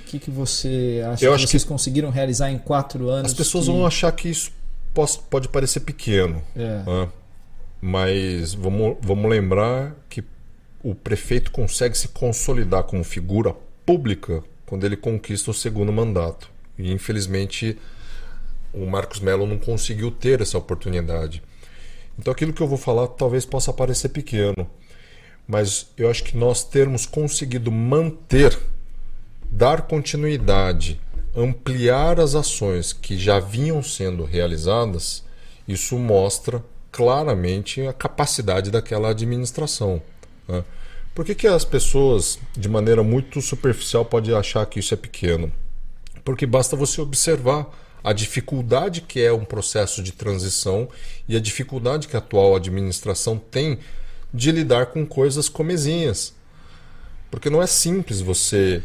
O 0.00 0.02
que, 0.06 0.18
que 0.18 0.28
você 0.28 1.02
acha 1.06 1.24
Eu 1.24 1.30
que 1.30 1.34
acho 1.36 1.46
vocês 1.46 1.62
conseguiram 1.62 2.10
realizar 2.10 2.50
em 2.50 2.58
quatro 2.58 3.08
anos? 3.08 3.30
As 3.30 3.36
pessoas 3.38 3.66
que- 3.66 3.70
vão 3.70 3.86
achar 3.86 4.10
que 4.10 4.28
isso 4.28 4.50
pode 5.30 5.46
parecer 5.46 5.78
pequeno, 5.80 6.42
É. 6.56 6.82
né? 6.84 7.08
mas 7.80 8.54
vamos, 8.54 8.96
vamos 9.00 9.30
lembrar 9.30 9.94
que 10.08 10.24
o 10.82 10.96
prefeito 10.96 11.52
consegue 11.52 11.96
se 11.96 12.08
consolidar 12.08 12.82
como 12.82 13.04
figura 13.04 13.54
pública 13.86 14.42
quando 14.70 14.84
ele 14.84 14.96
conquista 14.96 15.50
o 15.50 15.54
segundo 15.54 15.92
mandato. 15.92 16.48
E 16.78 16.92
infelizmente 16.92 17.76
o 18.72 18.86
Marcos 18.86 19.18
Melo 19.18 19.44
não 19.44 19.58
conseguiu 19.58 20.12
ter 20.12 20.40
essa 20.40 20.56
oportunidade. 20.56 21.42
Então 22.16 22.32
aquilo 22.32 22.52
que 22.52 22.62
eu 22.62 22.68
vou 22.68 22.78
falar 22.78 23.08
talvez 23.08 23.44
possa 23.44 23.72
parecer 23.72 24.10
pequeno, 24.10 24.70
mas 25.44 25.88
eu 25.98 26.08
acho 26.08 26.22
que 26.22 26.36
nós 26.36 26.62
termos 26.62 27.04
conseguido 27.04 27.72
manter, 27.72 28.56
dar 29.50 29.82
continuidade, 29.82 31.00
ampliar 31.34 32.20
as 32.20 32.36
ações 32.36 32.92
que 32.92 33.18
já 33.18 33.40
vinham 33.40 33.82
sendo 33.82 34.24
realizadas, 34.24 35.24
Isso 35.66 35.98
mostra 35.98 36.64
claramente 36.92 37.86
a 37.86 37.92
capacidade 37.92 38.70
daquela 38.70 39.10
administração. 39.10 40.00
Né? 40.48 40.64
Por 41.20 41.26
que, 41.26 41.34
que 41.34 41.46
as 41.46 41.66
pessoas, 41.66 42.38
de 42.56 42.66
maneira 42.66 43.02
muito 43.02 43.42
superficial, 43.42 44.06
podem 44.06 44.34
achar 44.34 44.64
que 44.64 44.80
isso 44.80 44.94
é 44.94 44.96
pequeno? 44.96 45.52
Porque 46.24 46.46
basta 46.46 46.74
você 46.74 46.98
observar 46.98 47.66
a 48.02 48.14
dificuldade 48.14 49.02
que 49.02 49.20
é 49.20 49.30
um 49.30 49.44
processo 49.44 50.02
de 50.02 50.12
transição 50.12 50.88
e 51.28 51.36
a 51.36 51.38
dificuldade 51.38 52.08
que 52.08 52.16
a 52.16 52.20
atual 52.20 52.56
administração 52.56 53.36
tem 53.36 53.80
de 54.32 54.50
lidar 54.50 54.86
com 54.86 55.04
coisas 55.04 55.46
comezinhas. 55.46 56.32
Porque 57.30 57.50
não 57.50 57.62
é 57.62 57.66
simples 57.66 58.22
você 58.22 58.82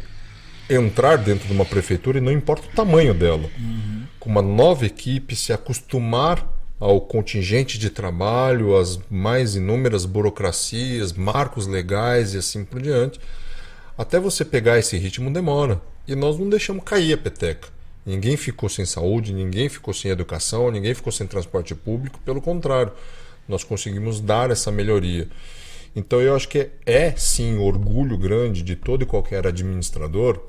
entrar 0.68 1.16
dentro 1.16 1.46
de 1.46 1.54
uma 1.54 1.64
prefeitura 1.64 2.18
e 2.18 2.20
não 2.20 2.32
importa 2.32 2.68
o 2.68 2.76
tamanho 2.76 3.14
dela. 3.14 3.48
Uhum. 3.58 4.04
Com 4.20 4.28
uma 4.28 4.42
nova 4.42 4.84
equipe, 4.84 5.34
se 5.34 5.54
acostumar 5.54 6.46
ao 6.78 7.00
contingente 7.00 7.78
de 7.78 7.90
trabalho, 7.90 8.76
às 8.76 8.98
mais 9.10 9.56
inúmeras 9.56 10.04
burocracias, 10.04 11.12
marcos 11.12 11.66
legais 11.66 12.34
e 12.34 12.38
assim 12.38 12.64
por 12.64 12.80
diante. 12.80 13.18
Até 13.96 14.20
você 14.20 14.44
pegar 14.44 14.78
esse 14.78 14.96
ritmo 14.98 15.32
demora. 15.32 15.80
E 16.06 16.14
nós 16.14 16.38
não 16.38 16.48
deixamos 16.48 16.84
cair 16.84 17.14
a 17.14 17.18
peteca. 17.18 17.68
Ninguém 18.04 18.36
ficou 18.36 18.68
sem 18.68 18.84
saúde, 18.84 19.32
ninguém 19.32 19.68
ficou 19.68 19.92
sem 19.92 20.10
educação, 20.10 20.70
ninguém 20.70 20.94
ficou 20.94 21.10
sem 21.10 21.26
transporte 21.26 21.74
público, 21.74 22.20
pelo 22.24 22.40
contrário, 22.40 22.92
nós 23.48 23.64
conseguimos 23.64 24.20
dar 24.20 24.50
essa 24.50 24.70
melhoria. 24.70 25.28
Então 25.94 26.20
eu 26.20 26.36
acho 26.36 26.48
que 26.48 26.58
é, 26.58 26.70
é 26.86 27.14
sim 27.16 27.56
orgulho 27.56 28.16
grande 28.16 28.62
de 28.62 28.76
todo 28.76 29.02
e 29.02 29.06
qualquer 29.06 29.46
administrador 29.46 30.40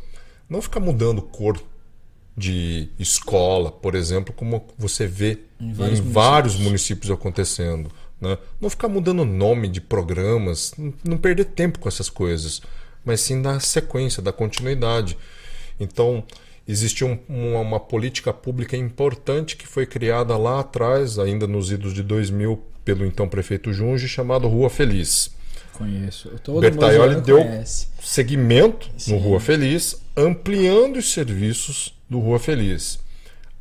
não 0.49 0.61
ficar 0.61 0.79
mudando 0.79 1.21
cor 1.21 1.59
de 2.37 2.89
escola, 2.99 3.71
por 3.71 3.95
exemplo, 3.95 4.31
como 4.31 4.63
você 4.77 5.07
vê 5.07 5.39
em 5.59 5.73
vários, 5.73 5.99
em 5.99 6.03
municípios. 6.03 6.13
vários 6.13 6.55
municípios 6.55 7.11
acontecendo. 7.11 7.91
Né? 8.21 8.37
Não 8.61 8.69
ficar 8.69 8.87
mudando 8.87 9.25
nome 9.25 9.67
de 9.67 9.81
programas, 9.81 10.71
não 11.03 11.17
perder 11.17 11.45
tempo 11.45 11.79
com 11.79 11.89
essas 11.89 12.09
coisas, 12.09 12.61
mas 13.03 13.21
sim 13.21 13.41
dar 13.41 13.59
sequência, 13.59 14.21
dar 14.21 14.33
continuidade. 14.33 15.17
Então, 15.79 16.23
existiu 16.67 17.07
um, 17.07 17.19
uma, 17.27 17.59
uma, 17.59 17.79
política 17.79 18.31
pública 18.31 18.77
importante 18.77 19.55
que 19.55 19.67
foi 19.67 19.87
criada 19.87 20.37
lá 20.37 20.59
atrás, 20.59 21.17
ainda 21.17 21.47
nos 21.47 21.71
idos 21.71 21.91
de 21.91 22.03
2000, 22.03 22.61
pelo 22.85 23.03
então 23.03 23.27
prefeito 23.27 23.73
Junge, 23.73 24.07
chamado 24.07 24.47
Rua 24.47 24.69
Feliz. 24.69 25.35
Conheço. 25.73 26.29
Todo 26.43 26.59
Bertaioli 26.59 27.21
deu 27.21 27.37
conhece. 27.37 27.87
segmento 28.01 28.89
Sim. 28.97 29.13
no 29.13 29.17
Rua 29.19 29.39
Feliz, 29.39 30.01
ampliando 30.15 30.97
os 30.97 31.11
serviços 31.11 31.96
do 32.09 32.19
Rua 32.19 32.39
Feliz. 32.39 32.99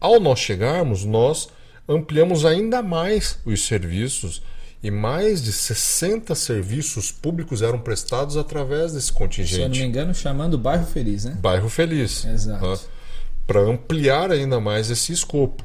Ao 0.01 0.21
nós 0.21 0.39
chegarmos, 0.39 1.05
nós 1.05 1.49
ampliamos 1.89 2.45
ainda 2.45 2.83
mais 2.83 3.39
os 3.45 3.65
serviços 3.65 4.43
e 4.83 4.91
mais 4.91 5.43
de 5.43 5.53
60 5.53 6.35
serviços 6.35 7.11
públicos 7.11 7.63
eram 7.63 7.79
prestados 7.79 8.37
através 8.37 8.93
desse 8.93 9.13
contingente. 9.13 9.55
Se 9.55 9.61
eu 9.61 9.69
não 9.69 9.77
me 9.77 9.85
engano, 9.85 10.15
chamando 10.15 10.59
Bairro 10.59 10.87
Feliz, 10.87 11.25
né? 11.25 11.37
Bairro 11.41 11.69
Feliz. 11.69 12.25
Exato. 12.25 12.67
Né? 12.67 12.79
Para 13.47 13.61
ampliar 13.61 14.31
ainda 14.31 14.61
mais 14.61 14.91
esse 14.91 15.13
escopo. 15.13 15.65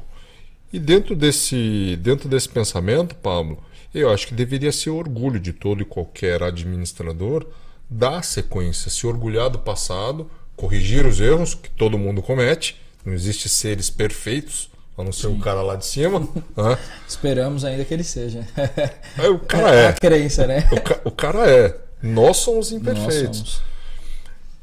E 0.72 0.78
dentro 0.78 1.14
desse, 1.14 1.98
dentro 2.00 2.28
desse 2.28 2.48
pensamento, 2.48 3.14
Pablo, 3.16 3.62
eu 3.94 4.10
acho 4.10 4.26
que 4.26 4.34
deveria 4.34 4.72
ser 4.72 4.90
orgulho 4.90 5.38
de 5.38 5.52
todo 5.52 5.82
e 5.82 5.84
qualquer 5.84 6.42
administrador 6.42 7.46
dar 7.90 8.24
sequência, 8.24 8.90
se 8.90 9.06
orgulhar 9.06 9.50
do 9.50 9.58
passado, 9.58 10.30
corrigir 10.62 11.04
os 11.04 11.20
erros 11.20 11.54
que 11.56 11.68
todo 11.70 11.98
mundo 11.98 12.22
comete. 12.22 12.80
Não 13.04 13.12
existe 13.12 13.48
seres 13.48 13.90
perfeitos, 13.90 14.70
a 14.96 15.02
não 15.02 15.10
ser 15.10 15.26
Sim. 15.26 15.36
o 15.36 15.40
cara 15.40 15.60
lá 15.60 15.74
de 15.74 15.84
cima. 15.84 16.28
Esperamos 17.08 17.64
ainda 17.64 17.84
que 17.84 17.92
ele 17.92 18.04
seja. 18.04 18.46
É, 19.18 19.28
o 19.28 19.40
cara 19.40 19.74
é. 19.74 19.88
A 19.88 19.92
crença, 19.92 20.46
né? 20.46 20.68
O, 20.70 20.80
ca 20.80 21.00
o 21.04 21.10
cara 21.10 21.50
é. 21.50 21.76
Nós 22.00 22.36
somos 22.36 22.70
imperfeitos. 22.70 23.40
Nós 23.40 23.48
somos. 23.48 23.72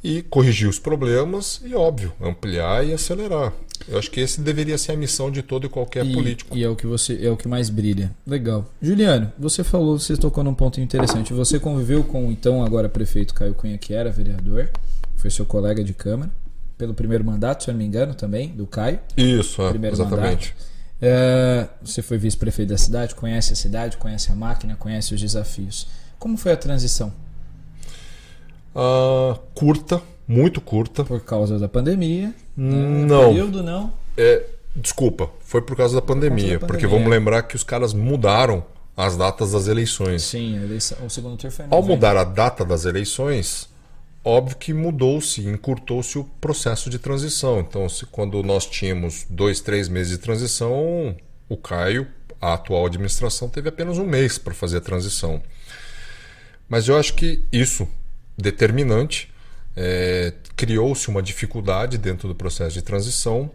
E 0.01 0.21
corrigir 0.21 0.69
os 0.69 0.79
problemas 0.79 1.59
e, 1.65 1.75
óbvio, 1.75 2.13
ampliar 2.21 2.87
e 2.87 2.93
acelerar. 2.93 3.51
Eu 3.85 3.99
acho 3.99 4.09
que 4.09 4.21
esse 4.21 4.39
deveria 4.39 4.77
ser 4.77 4.93
a 4.93 4.95
missão 4.95 5.29
de 5.29 5.41
todo 5.41 5.65
e 5.65 5.69
qualquer 5.69 6.05
e, 6.05 6.13
político. 6.13 6.55
E 6.55 6.63
é 6.63 6.69
o 6.69 6.77
que 6.77 6.87
você 6.87 7.19
é 7.21 7.29
o 7.29 7.35
que 7.35 7.49
mais 7.49 7.69
brilha. 7.69 8.09
Legal. 8.25 8.65
Juliano, 8.81 9.33
você 9.37 9.65
falou, 9.65 9.99
você 9.99 10.15
tocou 10.15 10.45
num 10.45 10.53
ponto 10.53 10.79
interessante. 10.79 11.33
Você 11.33 11.59
conviveu 11.59 12.05
com 12.05 12.31
então 12.31 12.63
agora 12.63 12.87
prefeito 12.87 13.33
Caio 13.33 13.53
Cunha, 13.53 13.77
que 13.77 13.93
era 13.93 14.09
vereador, 14.09 14.69
foi 15.19 15.29
seu 15.29 15.45
colega 15.45 15.83
de 15.83 15.93
câmara 15.93 16.31
pelo 16.77 16.93
primeiro 16.93 17.25
mandato, 17.25 17.65
se 17.65 17.69
eu 17.69 17.73
não 17.73 17.79
me 17.79 17.85
engano, 17.85 18.15
também 18.15 18.49
do 18.49 18.65
Caio. 18.65 18.99
Isso, 19.17 19.61
é, 19.61 19.69
primeiro 19.69 19.93
exatamente. 19.93 20.55
É, 21.01 21.67
você 21.81 22.01
foi 22.01 22.17
vice-prefeito 22.17 22.69
da 22.69 22.77
cidade, 22.77 23.13
conhece 23.15 23.51
a 23.51 23.55
cidade, 23.55 23.97
conhece 23.97 24.31
a 24.31 24.35
máquina, 24.35 24.77
conhece 24.77 25.13
os 25.13 25.19
desafios. 25.19 25.87
Como 26.17 26.37
foi 26.37 26.53
a 26.53 26.57
transição? 26.57 27.13
Uh, 28.73 29.37
curta, 29.53 30.01
muito 30.25 30.61
curta. 30.61 31.03
Por 31.03 31.19
causa 31.21 31.59
da 31.59 31.67
pandemia? 31.67 32.33
Né? 32.55 33.05
Não. 33.05 33.29
Período 33.29 33.61
não? 33.61 33.91
É, 34.17 34.45
desculpa, 34.73 35.29
foi 35.41 35.61
por 35.61 35.75
causa 35.75 35.95
da 35.95 36.01
pandemia, 36.01 36.59
causa 36.59 36.59
da 36.59 36.67
porque 36.67 36.87
vamos 36.87 37.09
lembrar 37.09 37.43
que 37.43 37.57
os 37.57 37.63
caras 37.63 37.93
mudaram 37.93 38.63
as 38.95 39.15
datas 39.15 39.51
das 39.51 39.67
eleições. 39.67 40.23
Sim, 40.23 40.61
eleição, 40.61 40.97
o 41.05 41.09
segundo 41.09 41.37
turno 41.37 41.55
foi 41.55 41.65
Ao 41.69 41.81
mudar 41.81 42.17
a 42.17 42.23
data 42.25 42.65
das 42.65 42.83
eleições, 42.85 43.68
óbvio 44.23 44.57
que 44.57 44.73
mudou-se, 44.73 45.41
encurtou-se 45.41 46.17
o 46.17 46.23
processo 46.23 46.89
de 46.89 46.99
transição. 46.99 47.59
Então, 47.59 47.87
se, 47.87 48.05
quando 48.05 48.41
nós 48.43 48.65
tínhamos 48.65 49.25
dois, 49.29 49.61
três 49.61 49.87
meses 49.87 50.11
de 50.11 50.17
transição, 50.17 51.15
o 51.47 51.57
Caio, 51.57 52.07
a 52.41 52.53
atual 52.53 52.85
administração, 52.85 53.49
teve 53.49 53.69
apenas 53.69 53.97
um 53.97 54.05
mês 54.05 54.37
para 54.37 54.53
fazer 54.53 54.77
a 54.77 54.81
transição. 54.81 55.41
Mas 56.67 56.87
eu 56.87 56.97
acho 56.97 57.15
que 57.15 57.43
isso, 57.51 57.87
determinante, 58.37 59.33
é, 59.75 60.33
criou-se 60.55 61.07
uma 61.09 61.21
dificuldade 61.21 61.97
dentro 61.97 62.27
do 62.27 62.35
processo 62.35 62.73
de 62.73 62.81
transição 62.81 63.51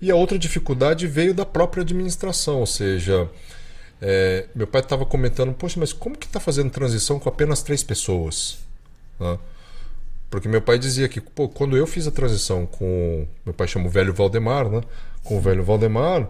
e 0.00 0.10
a 0.10 0.16
outra 0.16 0.38
dificuldade 0.38 1.06
veio 1.06 1.34
da 1.34 1.44
própria 1.44 1.82
administração, 1.82 2.60
ou 2.60 2.66
seja, 2.66 3.28
é, 4.00 4.46
meu 4.54 4.66
pai 4.66 4.80
estava 4.80 5.04
comentando, 5.04 5.52
poxa, 5.52 5.78
mas 5.78 5.92
como 5.92 6.16
que 6.16 6.26
está 6.26 6.40
fazendo 6.40 6.70
transição 6.70 7.18
com 7.18 7.28
apenas 7.28 7.62
três 7.62 7.82
pessoas? 7.82 8.58
Né? 9.18 9.38
Porque 10.30 10.48
meu 10.48 10.62
pai 10.62 10.78
dizia 10.78 11.08
que 11.08 11.20
pô, 11.20 11.48
quando 11.48 11.76
eu 11.76 11.86
fiz 11.86 12.06
a 12.06 12.10
transição 12.10 12.64
com. 12.64 13.26
Meu 13.44 13.52
pai 13.52 13.66
chama 13.66 13.86
o 13.86 13.90
velho 13.90 14.14
Valdemar, 14.14 14.70
né? 14.70 14.80
Com 15.24 15.36
o 15.36 15.40
velho 15.40 15.64
Valdemar, 15.64 16.28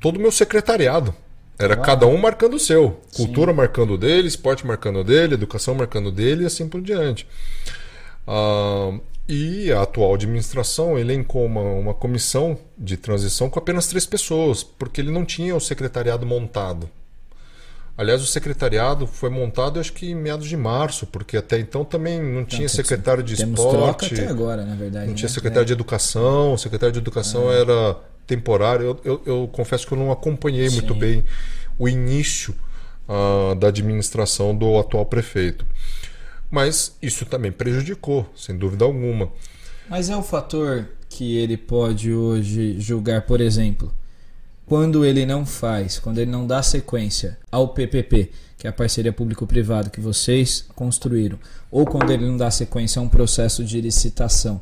todo 0.00 0.18
o 0.18 0.20
meu 0.20 0.30
secretariado. 0.30 1.14
Era 1.58 1.74
Uau. 1.74 1.84
cada 1.84 2.06
um 2.06 2.16
marcando 2.16 2.54
o 2.54 2.58
seu. 2.58 3.00
Cultura 3.16 3.52
Sim. 3.52 3.56
marcando 3.56 3.94
o 3.94 3.98
dele, 3.98 4.28
esporte 4.28 4.66
marcando 4.66 5.00
o 5.00 5.04
dele, 5.04 5.34
educação 5.34 5.74
marcando 5.74 6.06
o 6.06 6.12
dele 6.12 6.44
e 6.44 6.46
assim 6.46 6.68
por 6.68 6.80
diante. 6.82 7.26
Ah, 8.26 8.98
e 9.28 9.70
a 9.70 9.82
atual 9.82 10.14
administração 10.14 10.98
elencou 10.98 11.44
uma, 11.46 11.62
uma 11.62 11.94
comissão 11.94 12.58
de 12.76 12.96
transição 12.96 13.48
com 13.48 13.58
apenas 13.58 13.86
três 13.86 14.04
pessoas, 14.04 14.62
porque 14.62 15.00
ele 15.00 15.10
não 15.10 15.24
tinha 15.24 15.54
o 15.54 15.60
secretariado 15.60 16.26
montado. 16.26 16.90
Aliás, 18.00 18.22
o 18.22 18.26
secretariado 18.26 19.06
foi 19.06 19.28
montado 19.28 19.78
acho 19.78 19.92
que 19.92 20.10
em 20.10 20.14
meados 20.14 20.48
de 20.48 20.56
março, 20.56 21.06
porque 21.06 21.36
até 21.36 21.58
então 21.58 21.84
também 21.84 22.18
não 22.18 22.46
tinha 22.46 22.66
secretário 22.66 23.22
de 23.22 23.36
temos 23.36 23.60
esporte. 23.60 24.08
Troca 24.08 24.22
até 24.22 24.26
agora, 24.26 24.64
na 24.64 24.74
verdade. 24.74 25.04
Não 25.04 25.12
né? 25.12 25.18
tinha 25.18 25.28
secretário 25.28 25.64
é. 25.64 25.66
de 25.66 25.74
educação, 25.74 26.54
o 26.54 26.56
secretário 26.56 26.94
de 26.94 26.98
educação 26.98 27.50
ah. 27.50 27.52
era 27.52 27.96
temporário. 28.26 28.86
Eu, 28.86 29.00
eu, 29.04 29.22
eu, 29.26 29.48
confesso 29.52 29.86
que 29.86 29.92
eu 29.92 29.98
não 29.98 30.10
acompanhei 30.10 30.70
Sim. 30.70 30.76
muito 30.76 30.94
bem 30.94 31.22
o 31.78 31.86
início 31.86 32.54
uh, 33.06 33.54
da 33.54 33.68
administração 33.68 34.56
do 34.56 34.78
atual 34.78 35.04
prefeito. 35.04 35.66
Mas 36.50 36.96
isso 37.02 37.26
também 37.26 37.52
prejudicou, 37.52 38.26
sem 38.34 38.56
dúvida 38.56 38.82
alguma. 38.82 39.30
Mas 39.90 40.08
é 40.08 40.16
o 40.16 40.22
fator 40.22 40.88
que 41.06 41.36
ele 41.36 41.58
pode 41.58 42.10
hoje 42.14 42.80
julgar, 42.80 43.20
por 43.26 43.42
exemplo, 43.42 43.92
quando 44.70 45.04
ele 45.04 45.26
não 45.26 45.44
faz, 45.44 45.98
quando 45.98 46.18
ele 46.18 46.30
não 46.30 46.46
dá 46.46 46.62
sequência 46.62 47.36
ao 47.50 47.70
PPP, 47.70 48.30
que 48.56 48.68
é 48.68 48.70
a 48.70 48.72
parceria 48.72 49.12
público-privada 49.12 49.90
que 49.90 50.00
vocês 50.00 50.64
construíram, 50.76 51.40
ou 51.72 51.84
quando 51.84 52.12
ele 52.12 52.24
não 52.24 52.36
dá 52.36 52.48
sequência 52.52 53.00
a 53.00 53.02
um 53.02 53.08
processo 53.08 53.64
de 53.64 53.80
licitação 53.80 54.60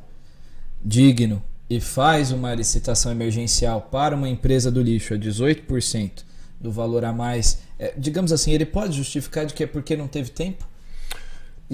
digno 0.82 1.42
e 1.68 1.78
faz 1.78 2.32
uma 2.32 2.54
licitação 2.54 3.12
emergencial 3.12 3.82
para 3.82 4.16
uma 4.16 4.30
empresa 4.30 4.70
do 4.70 4.80
lixo 4.80 5.12
a 5.12 5.18
18% 5.18 6.24
do 6.58 6.72
valor 6.72 7.04
a 7.04 7.12
mais, 7.12 7.58
é, 7.78 7.92
digamos 7.94 8.32
assim, 8.32 8.52
ele 8.52 8.64
pode 8.64 8.96
justificar 8.96 9.44
de 9.44 9.52
que 9.52 9.64
é 9.64 9.66
porque 9.66 9.94
não 9.94 10.08
teve 10.08 10.30
tempo? 10.30 10.66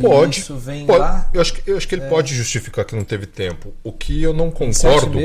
Pode. 0.01 0.41
isso 0.41 0.57
vem 0.57 0.87
pode. 0.87 0.99
lá. 0.99 1.31
Eu 1.33 1.41
acho 1.41 1.53
que, 1.53 1.71
eu 1.71 1.77
acho 1.77 1.87
que 1.87 1.95
ele 1.95 2.03
é... 2.03 2.09
pode 2.09 2.35
justificar 2.35 2.85
que 2.85 2.97
não 2.97 3.05
teve 3.05 3.27
tempo. 3.27 3.73
O 3.85 3.93
que 3.93 4.21
eu 4.21 4.33
não 4.33 4.51
concordo. 4.51 5.17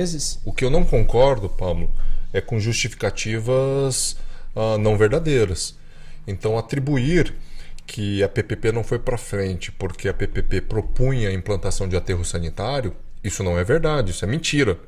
O 0.46 0.54
que 0.54 0.64
eu 0.64 0.70
não 0.70 0.86
concordo, 0.86 1.50
Pablo, 1.50 1.92
é 2.34 2.42
com 2.42 2.60
justificativas 2.60 4.18
uh, 4.56 4.78
não 4.78 4.98
verdadeiras. 4.98 5.78
Então, 6.28 6.58
atribuir 6.58 7.34
que 7.86 8.22
a 8.24 8.30
PPP 8.30 8.72
não 8.72 8.84
foi 8.84 9.00
para 9.00 9.18
frente 9.18 9.72
porque 9.72 10.08
a 10.08 10.14
PPP 10.14 10.62
propunha 10.62 11.30
a 11.30 11.34
implantação 11.34 11.88
de 11.88 11.96
aterro 11.96 12.24
sanitário, 12.24 12.96
isso 13.24 13.44
não 13.44 13.58
é 13.58 13.64
verdade, 13.64 14.12
isso 14.12 14.24
é 14.24 14.28
mentira. 14.28 14.80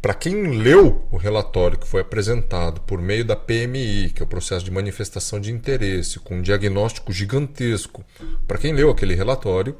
Para 0.00 0.14
quem 0.14 0.58
leu 0.58 1.06
o 1.10 1.16
relatório 1.16 1.78
que 1.78 1.86
foi 1.86 2.00
apresentado 2.00 2.80
por 2.82 3.00
meio 3.00 3.24
da 3.24 3.36
PMI, 3.36 4.10
que 4.14 4.22
é 4.22 4.24
o 4.24 4.28
processo 4.28 4.64
de 4.64 4.70
manifestação 4.70 5.38
de 5.38 5.52
interesse, 5.52 6.18
com 6.18 6.36
um 6.36 6.42
diagnóstico 6.42 7.12
gigantesco, 7.12 8.02
para 8.46 8.56
quem 8.56 8.72
leu 8.72 8.90
aquele 8.90 9.14
relatório, 9.14 9.76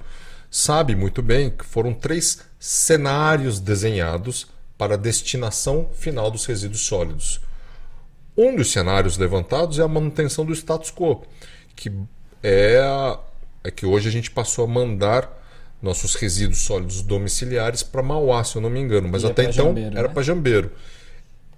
sabe 0.51 0.95
muito 0.95 1.23
bem 1.23 1.51
que 1.51 1.65
foram 1.65 1.95
três 1.95 2.41
cenários 2.59 3.61
desenhados 3.61 4.47
para 4.81 4.95
a 4.95 4.97
destinação 4.97 5.91
final 5.93 6.31
dos 6.31 6.47
resíduos 6.47 6.87
sólidos. 6.87 7.39
Um 8.35 8.57
dos 8.57 8.73
cenários 8.73 9.19
levantados 9.19 9.79
é 9.79 9.83
a 9.83 9.89
manutenção 9.89 10.43
do 10.43 10.55
status 10.55 10.91
quo, 10.91 11.23
que 11.77 11.93
é, 12.43 12.79
a, 12.79 13.19
é 13.63 13.71
que 13.71 13.85
hoje 13.85 14.09
a 14.09 14.11
gente 14.11 14.31
passou 14.31 14.65
a 14.65 14.67
mandar 14.67 15.31
nossos 15.83 16.15
resíduos 16.15 16.61
sólidos 16.61 17.03
domiciliares 17.03 17.83
para 17.83 18.03
Mauá, 18.03 18.43
se 18.43 18.57
eu 18.57 18.63
não 18.63 18.71
me 18.71 18.81
engano, 18.81 19.07
mas 19.07 19.23
E 19.23 19.27
é 19.27 19.31
até 19.31 19.43
então 19.43 19.67
Jambeiro, 19.67 19.99
era 19.99 20.09
né? 20.09 20.15
para 20.15 20.23
Jambeiro. 20.23 20.73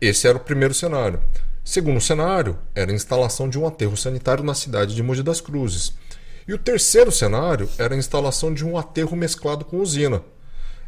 Esse 0.00 0.26
era 0.26 0.36
o 0.36 0.40
primeiro 0.40 0.74
cenário. 0.74 1.20
Segundo 1.62 2.00
cenário 2.00 2.58
era 2.74 2.90
a 2.90 2.94
instalação 2.94 3.48
de 3.48 3.56
um 3.56 3.64
aterro 3.64 3.96
sanitário 3.96 4.42
na 4.42 4.52
cidade 4.52 4.96
de 4.96 5.02
Mogi 5.02 5.22
das 5.22 5.40
Cruzes. 5.40 5.94
E 6.48 6.52
o 6.52 6.58
terceiro 6.58 7.12
cenário 7.12 7.68
era 7.78 7.94
a 7.94 7.96
instalação 7.96 8.52
de 8.52 8.66
um 8.66 8.76
aterro 8.76 9.16
mesclado 9.16 9.64
com 9.64 9.78
usina. 9.78 10.20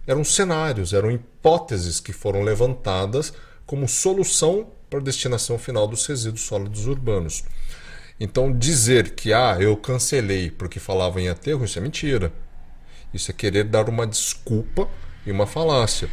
Eram 0.07 0.25
cenários, 0.25 0.93
eram 0.93 1.11
hipóteses 1.11 2.01
que 2.01 2.13
foram 2.13 2.43
levantadas 2.43 3.33
como 3.67 3.89
solução 3.89 4.69
para 4.91 4.99
a 4.99 5.03
destinação 5.03 5.59
final 5.59 5.87
dos 5.87 6.07
resíduos 6.07 6.43
sólidos 6.43 6.87
urbanos. 6.87 7.43
Então 8.21 8.53
dizer 8.53 9.11
que 9.11 9.33
ah, 9.33 9.57
eu 9.59 9.77
cancelei 9.77 10.51
porque 10.51 10.79
falava 10.79 11.21
em 11.21 11.29
aterro, 11.29 11.65
isso 11.65 11.79
é 11.79 11.83
mentira. 11.83 12.33
Isso 13.13 13.31
é 13.31 13.35
querer 13.35 13.65
dar 13.65 13.89
uma 13.89 14.07
desculpa 14.07 14.89
e 15.25 15.31
uma 15.31 15.47
falácia. 15.47 16.09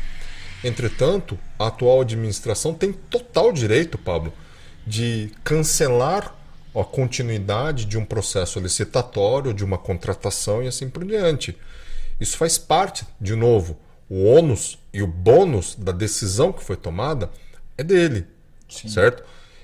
Entretanto, 0.64 1.38
a 1.58 1.68
atual 1.68 2.02
administração 2.02 2.74
tem 2.74 2.94
total 2.94 3.52
direito, 3.52 3.98
Pablo, 3.98 4.32
de 4.86 5.32
cancelar 5.44 6.36
a 6.74 6.84
continuidade 6.84 7.86
de 7.86 7.98
um 7.98 8.06
processo 8.06 8.60
licitatório, 8.60 9.54
de 9.54 9.64
uma 9.64 9.78
contratação 9.78 10.64
e 10.64 10.68
assim 10.68 10.90
por 10.90 11.04
diante. 11.04 11.58
Isso 12.22 12.38
faz 12.38 12.56
parte, 12.60 13.04
de 13.20 13.36
novo, 13.36 13.80
o 14.08 14.26
ônus 14.26 14.78
e 14.94 15.02
o 15.02 15.08
bônus 15.08 15.76
da 15.76 15.92
decisão 15.92 16.54
que 16.54 16.64
foi 16.64 16.78
tomada 16.78 17.32
é 17.76 17.84
dele, 17.84 18.28
Sim. 18.70 18.90
certo? 18.90 19.24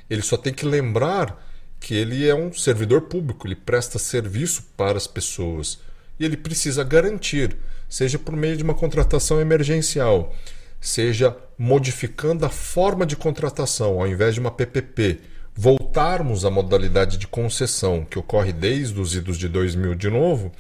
Ele 0.10 0.24
só 0.24 0.36
tem 0.36 0.52
que 0.52 0.66
lembrar 0.66 1.46
que 1.80 1.94
ele 1.94 2.28
é 2.28 2.34
um 2.34 2.52
servidor 2.52 3.02
público, 3.02 3.46
ele 3.46 3.56
presta 3.56 4.00
serviço 4.00 4.64
para 4.76 4.98
as 4.98 5.06
pessoas 5.06 5.80
e 6.20 6.26
ele 6.26 6.36
precisa 6.36 6.84
garantir, 6.84 7.56
seja 7.88 8.18
por 8.18 8.36
meio 8.36 8.58
de 8.58 8.64
uma 8.64 8.74
contratação 8.74 9.40
emergencial, 9.40 10.36
seja 10.82 11.38
modificando 11.60 12.44
a 12.44 12.50
forma 12.50 13.06
de 13.06 13.16
contratação, 13.16 14.00
ao 14.00 14.08
invés 14.08 14.34
de 14.34 14.40
uma 14.40 14.50
PPP, 14.50 15.20
voltarmos 15.54 16.44
à 16.44 16.50
modalidade 16.50 17.18
de 17.18 17.28
concessão 17.28 18.04
que 18.04 18.18
ocorre 18.18 18.52
desde 18.52 19.00
os 19.00 19.14
idos 19.14 19.38
de 19.38 19.48
2000 19.48 19.94
de 19.94 20.10
novo, 20.10 20.52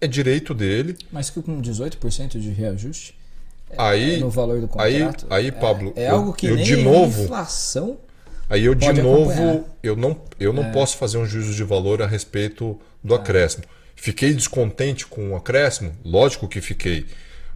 é 0.00 0.06
direito 0.06 0.52
dele. 0.54 0.96
Mas 1.10 1.30
que 1.30 1.40
com 1.42 1.60
18% 1.60 2.38
de 2.40 2.50
reajuste 2.50 3.14
Aí, 3.76 4.18
no 4.20 4.30
valor 4.30 4.60
do 4.60 4.68
aí, 4.78 5.00
contrato. 5.00 5.26
aí, 5.28 5.50
Pablo, 5.50 5.92
é, 5.96 6.04
é 6.04 6.10
eu- 6.10 6.16
algo 6.16 6.32
que 6.32 6.46
eu 6.46 6.54
nem 6.56 6.64
de 6.64 6.76
novo, 6.76 7.24
inflação. 7.24 7.98
Aí 8.48 8.64
eu 8.64 8.74
de 8.76 8.92
novo, 8.92 9.30
acompanhar. 9.32 9.64
eu 9.82 9.96
não, 9.96 10.20
eu 10.38 10.52
não 10.52 10.70
posso 10.70 10.96
fazer 10.96 11.18
um 11.18 11.26
juízo 11.26 11.52
de 11.52 11.64
valor 11.64 12.00
a 12.00 12.06
respeito 12.06 12.78
do 13.02 13.12
acréscimo. 13.14 13.64
Fiquei 13.96 14.32
descontente 14.32 15.04
com 15.06 15.32
o 15.32 15.36
acréscimo? 15.36 15.92
Lógico 16.04 16.46
que 16.46 16.60
fiquei. 16.60 17.06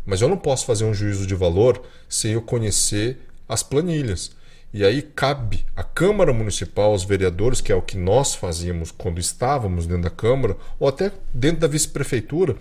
Mas 0.05 0.21
eu 0.21 0.29
não 0.29 0.37
posso 0.37 0.67
fazer 0.67 0.85
um 0.85 0.93
juízo 0.95 1.27
de 1.27 1.35
valor 1.35 1.81
sem 2.09 2.33
eu 2.33 2.43
conhecer 2.43 3.19
as 3.49 3.63
planilhas. 3.63 4.33
E 4.73 4.85
aí 4.85 5.03
cabe 5.03 5.67
à 5.75 5.83
Câmara 5.83 6.33
Municipal, 6.33 6.93
aos 6.93 7.03
vereadores, 7.03 7.61
que 7.61 7.73
é 7.73 7.75
o 7.75 7.83
que 7.83 7.97
nós 7.99 8.35
fazíamos 8.35 8.93
quando 8.93 9.19
estávamos 9.19 9.87
dentro 9.87 10.05
da 10.05 10.11
Câmara, 10.11 10.57
ou 10.79 10.87
até 10.87 11.13
dentro 11.35 11.61
da 11.61 11.67
vice-prefeitura. 11.67 12.55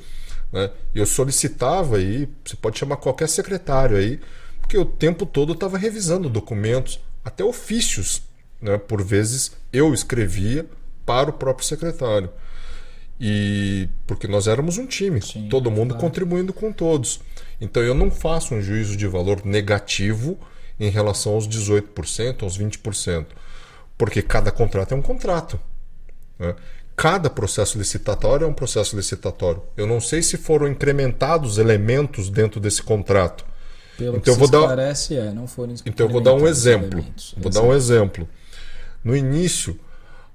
Né? 0.51 0.72
Eu 0.93 1.05
solicitava 1.05 1.97
aí, 1.97 2.28
você 2.43 2.55
pode 2.55 2.80
chamar 2.80 2.97
qualquer 2.97 3.30
secretário 3.30 3.95
aí, 3.95 4.20
porque 4.60 4.78
o 4.78 4.86
tempo 4.86 5.26
todo 5.26 5.51
eu 5.51 5.53
estava 5.53 5.78
revisando 5.78 6.30
documentos, 6.30 6.99
até 7.24 7.43
ofícios, 7.43 8.24
né? 8.60 8.78
por 8.78 9.03
vezes 9.03 9.51
eu 9.72 9.93
escrevia 9.93 10.66
para 11.05 11.30
o 11.30 11.34
próprio 11.34 11.68
secretário. 11.68 12.30
E 13.20 13.88
porque 14.07 14.28
nós 14.28 14.47
éramos 14.47 14.78
um 14.78 14.88
time, 14.88 15.22
Sim, 15.22 15.47
todo 15.49 15.70
mundo 15.70 15.93
contribuindo 15.95 16.53
com 16.53 16.72
todos. 16.72 17.20
Então 17.60 17.84
eu 17.84 17.93
não 17.93 18.10
faço 18.10 18.55
um 18.55 18.62
juízo 18.62 18.95
de 18.95 19.05
valor 19.05 19.45
negativo 19.45 20.39
em 20.80 20.90
relação 20.90 21.34
aos 21.34 21.48
18%, 21.48 22.44
aos 22.44 22.58
20%, 22.58 23.26
porque 23.98 24.22
cada 24.22 24.52
contrato 24.52 24.94
é 24.94 24.98
um 24.98 25.02
contrato. 25.02 25.60
né? 26.38 26.56
Cada 26.96 27.30
processo 27.30 27.78
licitatório 27.78 28.46
é 28.46 28.48
um 28.48 28.54
processo 28.54 28.96
licitatório. 28.96 29.62
Eu 29.78 29.88
não 29.88 30.02
sei 30.02 30.22
se 30.22 30.36
foram 30.38 30.68
incrementados 30.68 31.58
elementos 31.58 32.30
dentro 32.30 32.60
desse 32.60 32.84
contrato. 32.84 33.46
Pelo 33.98 34.18
Então 34.18 34.22
que 34.22 34.30
eu 34.30 34.36
vou 34.36 34.48
dar- 34.50 34.60
esclarece, 34.60 35.16
é, 35.18 35.32
não 35.32 35.48
foram 35.48 35.74
Então 35.86 36.06
eu 36.08 36.12
vou 36.12 36.22
dar 36.22 36.34
um 36.34 36.46
exemplo. 36.48 37.00
elementos. 37.00 37.34
Vou 37.38 37.52
dar 37.52 37.62
um 37.62 37.74
exemplo. 37.74 38.28
No 39.04 39.16
início, 39.16 39.80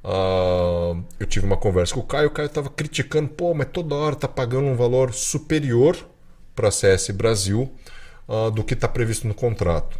ah, 0.03 0.95
eu 1.19 1.27
tive 1.27 1.45
uma 1.47 1.57
conversa 1.57 1.95
com 1.95 2.01
o 2.01 2.05
Caio. 2.05 2.29
O 2.29 2.31
Caio 2.31 2.47
estava 2.47 2.69
criticando, 2.71 3.29
pô, 3.29 3.53
mas 3.55 3.69
toda 3.73 3.95
hora 3.95 4.17
tá 4.17 4.29
pagando 4.29 4.67
um 4.67 4.77
valor 4.77 5.13
superior 5.13 5.97
para 6.55 6.69
a 6.69 6.71
CS 6.71 7.11
Brasil 7.11 7.71
ah, 8.29 8.51
do 8.51 8.63
que 8.65 8.75
está 8.75 8.89
previsto 8.89 9.27
no 9.27 9.35
contrato. 9.35 9.99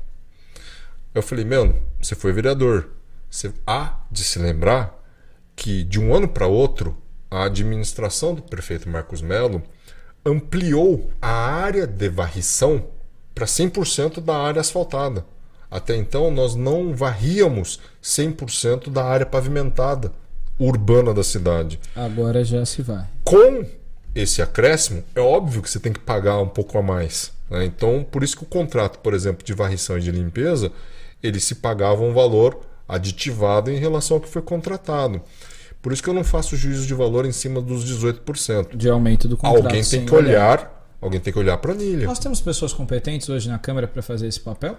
Eu 1.15 1.23
falei, 1.23 1.45
mano, 1.45 1.77
você 2.03 2.17
foi 2.17 2.33
vereador. 2.33 2.89
Você 3.31 3.53
há 3.65 4.01
de 4.11 4.25
se 4.25 4.39
lembrar 4.39 5.01
que 5.55 5.85
de 5.85 6.01
um 6.01 6.13
ano 6.13 6.27
para 6.27 6.47
outro 6.47 6.97
a 7.31 7.45
administração 7.45 8.35
do 8.35 8.43
prefeito 8.43 8.89
Marcos 8.89 9.23
Melo 9.23 9.63
ampliou 10.27 11.11
a 11.23 11.31
área 11.31 11.87
de 11.87 12.09
varrição 12.09 12.87
para 13.35 13.47
100% 13.47 14.21
da 14.21 14.37
área 14.37 14.61
asfaltada. 14.61 15.25
Até 15.71 15.97
então 15.97 16.31
nós 16.31 16.55
não 16.55 16.95
varríamos 16.95 17.81
100% 18.03 18.91
da 18.91 19.05
área 19.05 19.27
pavimentada 19.27 20.13
urbana 20.59 21.13
da 21.13 21.23
cidade. 21.23 21.81
Agora 21.95 22.45
já 22.45 22.65
se 22.65 22.83
vai. 22.83 23.07
Com 23.25 23.65
esse 24.15 24.41
acréscimo, 24.41 25.03
é 25.15 25.21
óbvio 25.21 25.63
que 25.63 25.71
você 25.71 25.81
tem 25.81 25.93
que 25.93 26.01
pagar 26.01 26.41
um 26.41 26.49
pouco 26.49 26.79
a 26.79 26.83
mais. 26.83 27.33
né? 27.51 27.65
Então, 27.65 28.07
por 28.09 28.23
isso 28.23 28.37
que 28.37 28.45
o 28.45 28.47
contrato, 28.47 28.99
por 29.01 29.15
exemplo, 29.15 29.45
de 29.45 29.53
varrição 29.53 29.99
e 29.99 30.01
de 30.01 30.13
limpeza, 30.13 30.71
ele 31.27 31.41
se 31.41 31.57
pagava 31.57 32.03
um 32.03 32.13
valor 32.13 32.61
aditivado 32.89 33.71
em 33.71 33.79
relação 33.79 34.17
ao 34.17 34.21
que 34.21 34.29
foi 34.29 34.43
contratado. 34.43 35.21
Por 35.81 35.93
isso 35.93 36.03
que 36.03 36.09
eu 36.09 36.15
não 36.15 36.25
faço 36.25 36.57
juízo 36.57 36.87
de 36.87 36.95
valor 36.95 37.25
em 37.27 37.33
cima 37.33 37.61
dos 37.61 37.85
18%. 37.85 38.77
De 38.77 38.89
aumento 38.89 39.27
do 39.29 39.37
contrato. 39.37 39.65
Alguém 39.67 39.83
tem 39.85 40.05
que 40.07 40.15
olhar, 40.15 40.87
alguém 41.01 41.21
tem 41.21 41.33
que 41.33 41.39
olhar 41.39 41.55
a 41.55 41.59
planilha. 41.59 42.07
Nós 42.07 42.19
temos 42.19 42.41
pessoas 42.41 42.73
competentes 42.73 43.29
hoje 43.29 43.49
na 43.49 43.59
Câmara 43.59 43.87
para 43.89 44.03
fazer 44.03 44.27
esse 44.27 44.41
papel? 44.41 44.77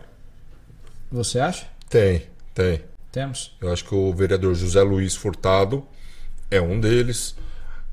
Você 1.12 1.40
acha? 1.40 1.66
Tem, 1.90 2.24
tem. 2.54 2.82
Temos? 3.12 3.56
Eu 3.62 3.72
acho 3.72 3.86
que 3.86 3.96
o 3.96 4.14
vereador 4.14 4.54
José 4.56 4.82
Luiz 4.82 5.16
Furtado 5.16 5.86
é 6.52 6.60
um 6.60 6.80
deles. 6.80 7.36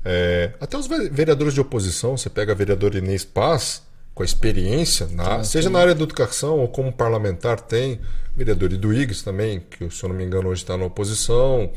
É, 0.03 0.51
até 0.59 0.77
os 0.77 0.85
ve- 0.87 1.09
vereadores 1.09 1.53
de 1.53 1.61
oposição, 1.61 2.17
você 2.17 2.29
pega 2.29 2.51
a 2.51 2.55
vereadora 2.55 2.97
Inês 2.97 3.23
Paz, 3.23 3.83
com 4.13 4.21
a 4.21 4.25
experiência, 4.25 5.07
na- 5.07 5.43
seja 5.43 5.69
na 5.69 5.79
área 5.79 5.95
da 5.95 6.03
educação 6.03 6.59
ou 6.59 6.67
como 6.67 6.91
parlamentar, 6.91 7.59
tem. 7.61 7.99
Vereador 8.35 8.73
Iduígues 8.73 9.21
também, 9.21 9.59
que 9.59 9.89
se 9.89 10.03
eu 10.03 10.09
não 10.09 10.15
me 10.15 10.23
engano 10.23 10.49
hoje 10.49 10.63
está 10.63 10.75
na 10.75 10.85
oposição. 10.85 11.71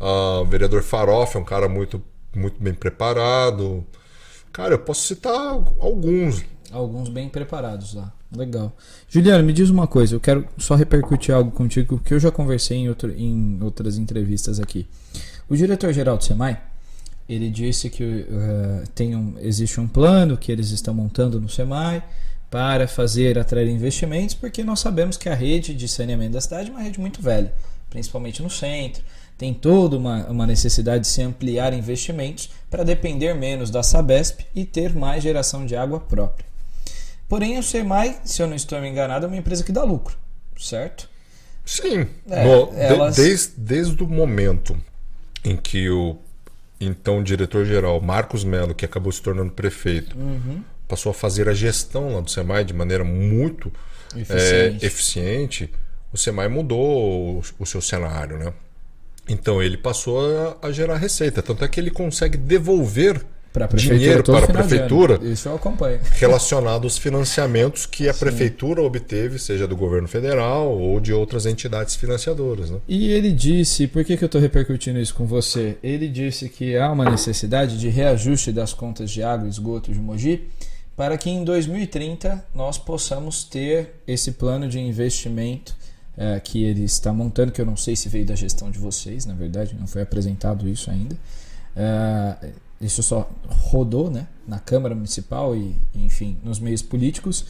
Ah, 0.00 0.40
o 0.40 0.46
vereador 0.46 0.82
Farofa 0.82 1.38
é 1.38 1.40
um 1.40 1.44
cara 1.44 1.68
muito, 1.68 2.02
muito 2.34 2.62
bem 2.62 2.72
preparado. 2.72 3.84
Cara, 4.52 4.74
eu 4.74 4.78
posso 4.78 5.06
citar 5.06 5.62
alguns. 5.78 6.44
Alguns 6.72 7.08
bem 7.08 7.28
preparados 7.28 7.94
lá. 7.94 8.12
Legal. 8.34 8.72
Juliano, 9.08 9.44
me 9.44 9.52
diz 9.52 9.70
uma 9.70 9.86
coisa. 9.86 10.14
Eu 10.14 10.20
quero 10.20 10.46
só 10.56 10.76
repercutir 10.76 11.34
algo 11.34 11.50
contigo 11.50 11.98
que 11.98 12.14
eu 12.14 12.20
já 12.20 12.30
conversei 12.30 12.78
em, 12.78 12.88
outro, 12.88 13.10
em 13.10 13.58
outras 13.60 13.98
entrevistas 13.98 14.60
aqui. 14.60 14.86
O 15.48 15.56
diretor-geral 15.56 16.16
do 16.16 16.24
SEMAI, 16.24 16.60
ele 17.28 17.50
disse 17.50 17.90
que 17.90 18.26
eh, 18.30 18.84
tem 18.94 19.16
um, 19.16 19.34
existe 19.40 19.80
um 19.80 19.88
plano 19.88 20.36
que 20.36 20.52
eles 20.52 20.70
estão 20.70 20.94
montando 20.94 21.40
no 21.40 21.48
SEMAI 21.48 22.04
para 22.50 22.88
fazer 22.88 23.38
atrair 23.38 23.68
investimentos, 23.68 24.34
porque 24.34 24.64
nós 24.64 24.80
sabemos 24.80 25.16
que 25.16 25.28
a 25.28 25.34
rede 25.34 25.72
de 25.74 25.86
saneamento 25.86 26.32
da 26.32 26.40
cidade 26.40 26.68
é 26.68 26.72
uma 26.72 26.82
rede 26.82 26.98
muito 26.98 27.22
velha, 27.22 27.52
principalmente 27.88 28.42
no 28.42 28.50
centro. 28.50 29.02
Tem 29.38 29.54
toda 29.54 29.96
uma, 29.96 30.26
uma 30.26 30.46
necessidade 30.46 31.02
de 31.04 31.08
se 31.08 31.22
ampliar 31.22 31.72
investimentos 31.72 32.50
para 32.68 32.84
depender 32.84 33.32
menos 33.34 33.70
da 33.70 33.82
Sabesp 33.82 34.40
e 34.54 34.64
ter 34.64 34.94
mais 34.94 35.22
geração 35.22 35.64
de 35.64 35.74
água 35.76 36.00
própria. 36.00 36.44
Porém, 37.28 37.56
o 37.58 37.62
SEMAI, 37.62 38.18
se 38.24 38.42
eu 38.42 38.48
não 38.48 38.56
estou 38.56 38.80
me 38.80 38.88
enganado, 38.88 39.24
é 39.24 39.28
uma 39.28 39.36
empresa 39.36 39.62
que 39.64 39.70
dá 39.72 39.84
lucro, 39.84 40.16
certo? 40.58 41.08
Sim. 41.64 42.06
É, 42.28 42.44
No- 42.44 42.66
de- 42.66 42.80
elas- 42.80 43.16
desde, 43.16 43.52
desde 43.56 44.02
o 44.02 44.08
momento 44.08 44.76
em 45.44 45.56
que 45.56 45.88
o 45.88 46.18
então 46.80 47.22
diretor-geral 47.22 48.00
Marcos 48.00 48.42
Melo, 48.42 48.74
que 48.74 48.84
acabou 48.84 49.12
se 49.12 49.22
tornando 49.22 49.52
prefeito, 49.52 50.16
passou 50.90 51.10
a 51.10 51.14
fazer 51.14 51.48
a 51.48 51.54
gestão 51.54 52.14
lá 52.14 52.20
do 52.20 52.30
SEMAI 52.30 52.64
de 52.64 52.74
maneira 52.74 53.04
muito 53.04 53.72
Eficiente. 54.14 54.84
é, 54.84 54.86
eficiente, 54.86 55.70
o 56.12 56.18
SEMAI 56.18 56.48
mudou 56.48 57.38
o, 57.38 57.42
o 57.60 57.64
seu 57.64 57.80
cenário, 57.80 58.36
né? 58.36 58.52
Então 59.28 59.62
ele 59.62 59.76
passou 59.76 60.20
a, 60.20 60.56
a 60.66 60.72
gerar 60.72 60.96
receita. 60.96 61.40
Tanto 61.40 61.64
é 61.64 61.68
que 61.68 61.78
ele 61.78 61.90
consegue 61.90 62.36
devolver 62.36 63.24
Para 63.52 63.66
a 63.66 63.68
prefeitura 63.68 63.98
dinheiro 63.98 64.24
para 64.24 64.44
a 64.44 64.48
prefeitura. 64.48 65.20
Isso 65.22 65.48
eu 65.48 65.54
acompanho. 65.54 66.00
relacionado 66.18 66.82
aos 66.84 66.98
financiamentos 66.98 67.86
que 67.86 68.08
a 68.08 68.14
prefeitura 68.14 68.82
obteve, 68.82 69.38
seja 69.38 69.68
do 69.68 69.76
governo 69.76 70.08
federal 70.08 70.76
ou 70.76 70.98
de 70.98 71.12
outras 71.12 71.46
entidades 71.46 71.94
financiadoras. 71.94 72.70
Né? 72.70 72.78
E 72.88 73.12
ele 73.12 73.30
disse, 73.30 73.86
por 73.86 74.04
que, 74.04 74.16
que 74.16 74.24
eu 74.24 74.26
estou 74.26 74.40
repercutindo 74.40 74.98
isso 74.98 75.14
com 75.14 75.26
você? 75.26 75.76
Ele 75.80 76.08
disse 76.08 76.48
que 76.48 76.76
há 76.76 76.90
uma 76.90 77.08
necessidade 77.08 77.78
de 77.78 77.88
reajuste 77.88 78.50
das 78.50 78.72
contas 78.72 79.10
de 79.12 79.22
água 79.22 79.46
e 79.46 79.50
esgoto 79.50 79.92
de 79.92 80.00
Mogi 80.00 80.48
para 80.96 81.16
que 81.16 81.30
em 81.30 81.44
2030 81.44 82.44
nós 82.54 82.78
possamos 82.78 83.44
ter 83.44 84.02
esse 84.06 84.32
plano 84.32 84.68
de 84.68 84.78
investimento 84.78 85.74
eh, 86.16 86.40
que 86.40 86.62
ele 86.62 86.84
está 86.84 87.12
montando, 87.12 87.52
que 87.52 87.60
eu 87.60 87.66
não 87.66 87.76
sei 87.76 87.96
se 87.96 88.08
veio 88.08 88.26
da 88.26 88.34
gestão 88.34 88.70
de 88.70 88.78
vocês, 88.78 89.24
na 89.24 89.34
verdade, 89.34 89.74
não 89.78 89.86
foi 89.86 90.02
apresentado 90.02 90.68
isso 90.68 90.90
ainda. 90.90 91.16
Eh, 91.74 92.50
isso 92.80 93.02
só 93.02 93.30
rodou 93.48 94.10
né, 94.10 94.26
na 94.46 94.58
Câmara 94.58 94.94
Municipal 94.94 95.54
e, 95.54 95.76
enfim, 95.94 96.38
nos 96.42 96.58
meios 96.58 96.82
políticos, 96.82 97.44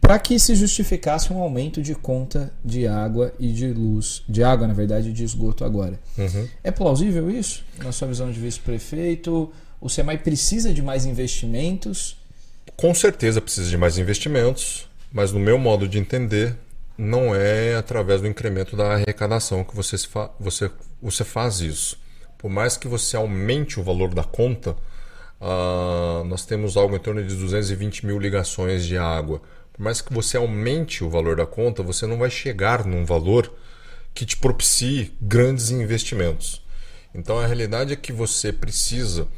para 0.00 0.18
que 0.18 0.38
se 0.38 0.54
justificasse 0.54 1.32
um 1.32 1.38
aumento 1.38 1.82
de 1.82 1.94
conta 1.94 2.52
de 2.64 2.86
água 2.86 3.32
e 3.38 3.52
de 3.52 3.72
luz, 3.72 4.22
de 4.28 4.42
água, 4.42 4.66
na 4.66 4.74
verdade, 4.74 5.12
de 5.12 5.24
esgoto 5.24 5.64
agora. 5.64 5.98
Uhum. 6.18 6.48
É 6.62 6.70
plausível 6.70 7.30
isso, 7.30 7.64
na 7.78 7.92
sua 7.92 8.08
visão 8.08 8.30
de 8.30 8.38
vice-prefeito? 8.38 9.50
O 9.80 9.88
SEMAI 9.88 10.18
precisa 10.18 10.74
de 10.74 10.82
mais 10.82 11.06
investimentos? 11.06 12.19
Com 12.80 12.94
certeza 12.94 13.42
precisa 13.42 13.68
de 13.68 13.76
mais 13.76 13.98
investimentos, 13.98 14.88
mas 15.12 15.32
no 15.32 15.38
meu 15.38 15.58
modo 15.58 15.86
de 15.86 15.98
entender, 15.98 16.56
não 16.96 17.34
é 17.34 17.74
através 17.74 18.22
do 18.22 18.26
incremento 18.26 18.74
da 18.74 18.94
arrecadação 18.94 19.62
que 19.62 19.76
você, 19.76 19.98
fa 19.98 20.30
você, 20.40 20.70
você 21.02 21.22
faz 21.22 21.60
isso. 21.60 21.98
Por 22.38 22.50
mais 22.50 22.78
que 22.78 22.88
você 22.88 23.18
aumente 23.18 23.78
o 23.78 23.82
valor 23.82 24.14
da 24.14 24.24
conta, 24.24 24.74
ah, 25.38 26.22
nós 26.24 26.46
temos 26.46 26.74
algo 26.78 26.96
em 26.96 26.98
torno 26.98 27.22
de 27.22 27.34
220 27.36 28.06
mil 28.06 28.18
ligações 28.18 28.86
de 28.86 28.96
água. 28.96 29.42
Por 29.74 29.82
mais 29.82 30.00
que 30.00 30.10
você 30.10 30.38
aumente 30.38 31.04
o 31.04 31.10
valor 31.10 31.36
da 31.36 31.44
conta, 31.44 31.82
você 31.82 32.06
não 32.06 32.16
vai 32.16 32.30
chegar 32.30 32.86
num 32.86 33.04
valor 33.04 33.52
que 34.14 34.24
te 34.24 34.38
propicie 34.38 35.14
grandes 35.20 35.70
investimentos. 35.70 36.64
Então 37.14 37.38
a 37.38 37.46
realidade 37.46 37.92
é 37.92 37.96
que 37.96 38.10
você 38.10 38.50
precisa 38.54 39.28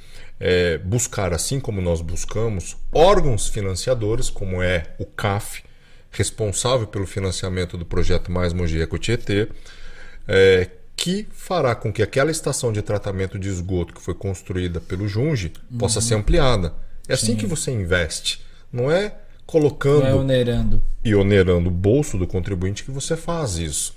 é, 0.45 0.77
buscar, 0.79 1.33
assim 1.33 1.61
como 1.61 1.81
nós 1.81 2.01
buscamos, 2.01 2.77
órgãos 2.93 3.47
financiadores, 3.47 4.29
como 4.29 4.61
é 4.61 4.93
o 4.99 5.07
CAF, 5.07 5.63
responsável 6.11 6.89
pelo 6.89 7.07
financiamento 7.07 7.79
do 7.79 7.87
projeto 7.87 8.31
Mais 8.33 8.53
Mogi 8.53 8.85
Tietê, 8.99 9.49
é, 10.27 10.69
que 10.97 11.29
fará 11.31 11.77
com 11.77 11.93
que 11.93 12.03
aquela 12.03 12.33
estação 12.33 12.73
de 12.73 12.83
tratamento 12.83 13.39
de 13.39 13.49
esgoto 13.49 13.95
que 13.95 14.03
foi 14.03 14.15
construída 14.15 14.81
pelo 14.81 15.07
Junge 15.07 15.53
possa 15.79 16.01
ser 16.01 16.17
ampliada. 16.17 16.75
É 17.09 17.15
assim 17.15 17.27
Sim. 17.27 17.37
que 17.37 17.47
você 17.47 17.71
investe. 17.71 18.45
Não 18.73 18.91
é 18.91 19.15
colocando 19.47 20.01
Não 20.01 20.09
é 20.09 20.15
onerando. 20.15 20.83
e 21.05 21.15
onerando 21.15 21.69
o 21.69 21.73
bolso 21.73 22.19
do 22.19 22.27
contribuinte 22.27 22.83
que 22.83 22.91
você 22.91 23.17
faz 23.17 23.59
isso. 23.59 23.95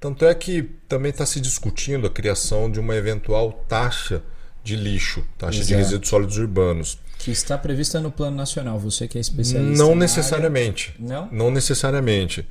Tanto 0.00 0.24
é 0.24 0.34
que 0.34 0.62
também 0.88 1.10
está 1.10 1.26
se 1.26 1.38
discutindo 1.38 2.06
a 2.06 2.10
criação 2.10 2.70
de 2.70 2.80
uma 2.80 2.96
eventual 2.96 3.64
taxa 3.68 4.22
de 4.66 4.74
lixo, 4.74 5.24
taxa 5.38 5.52
de 5.52 5.72
Exato. 5.72 5.78
resíduos 5.78 6.08
sólidos 6.08 6.36
urbanos. 6.38 6.98
Que 7.18 7.30
está 7.30 7.56
prevista 7.56 8.00
no 8.00 8.10
Plano 8.10 8.36
Nacional, 8.36 8.78
você 8.78 9.06
que 9.06 9.16
é 9.16 9.20
especialista. 9.20 9.82
Não 9.82 9.94
necessariamente. 9.94 10.94
Não? 10.98 11.28
Não 11.30 11.50
necessariamente. 11.50 12.46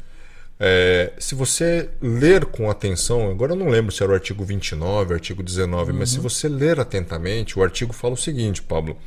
É, 0.57 1.11
se 1.19 1.35
você 1.35 1.89
ler 2.01 2.45
com 2.45 2.71
atenção, 2.71 3.29
agora 3.29 3.51
eu 3.51 3.57
não 3.57 3.67
lembro 3.67 3.91
se 3.91 4.01
era 4.01 4.13
o 4.13 4.15
artigo 4.15 4.45
29, 4.45 5.13
artigo 5.13 5.43
19, 5.43 5.91
mas 5.91 6.11
se 6.11 6.19
você 6.19 6.47
ler 6.47 6.79
atentamente, 6.79 7.59
o 7.59 7.63
artigo 7.63 7.91
fala 7.91 8.13
o 8.13 8.17
seguinte, 8.17 8.61
Pablo, 8.61 8.97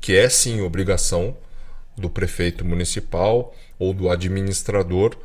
que 0.00 0.16
é 0.16 0.28
sim 0.28 0.60
obrigação 0.60 1.36
do 1.96 2.10
prefeito 2.10 2.64
municipal 2.64 3.54
ou 3.78 3.94
do 3.94 4.10
administrador 4.10 5.16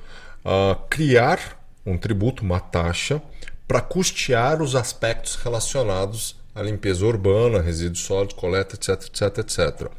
ah, 0.45 0.77
criar 0.87 1.59
um 1.83 1.97
tributo, 1.97 2.43
uma 2.43 2.59
taxa, 2.59 3.19
para 3.67 3.81
custear 3.81 4.61
os 4.61 4.75
aspectos 4.75 5.35
relacionados 5.35 6.42
à 6.53 6.61
limpeza 6.61 7.05
urbana, 7.05 7.61
resíduos 7.61 8.03
sólidos, 8.03 8.35
coleta, 8.35 8.75
etc, 8.75 9.07
etc, 9.07 9.37
etc. 9.39 9.91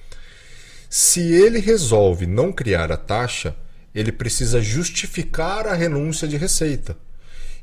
Se 0.88 1.20
ele 1.20 1.59
resolve 1.59 2.26
não 2.26 2.52
criar 2.52 2.92
a 2.92 2.96
taxa, 2.96 3.57
ele 3.94 4.12
precisa 4.12 4.61
justificar 4.61 5.66
a 5.66 5.74
renúncia 5.74 6.26
de 6.28 6.36
receita. 6.36 6.96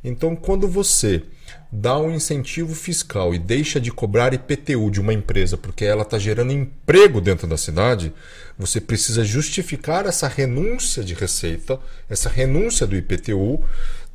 Então, 0.03 0.35
quando 0.35 0.67
você 0.67 1.23
dá 1.71 1.97
um 1.97 2.11
incentivo 2.11 2.73
fiscal 2.73 3.33
e 3.33 3.39
deixa 3.39 3.79
de 3.79 3.91
cobrar 3.91 4.33
IPTU 4.33 4.89
de 4.89 4.99
uma 4.99 5.13
empresa 5.13 5.55
porque 5.55 5.85
ela 5.85 6.01
está 6.01 6.17
gerando 6.17 6.51
emprego 6.51 7.21
dentro 7.21 7.47
da 7.47 7.55
cidade, 7.55 8.11
você 8.57 8.81
precisa 8.81 9.23
justificar 9.23 10.05
essa 10.05 10.27
renúncia 10.27 11.03
de 11.03 11.13
receita, 11.13 11.79
essa 12.09 12.29
renúncia 12.29 12.87
do 12.87 12.95
IPTU, 12.95 13.63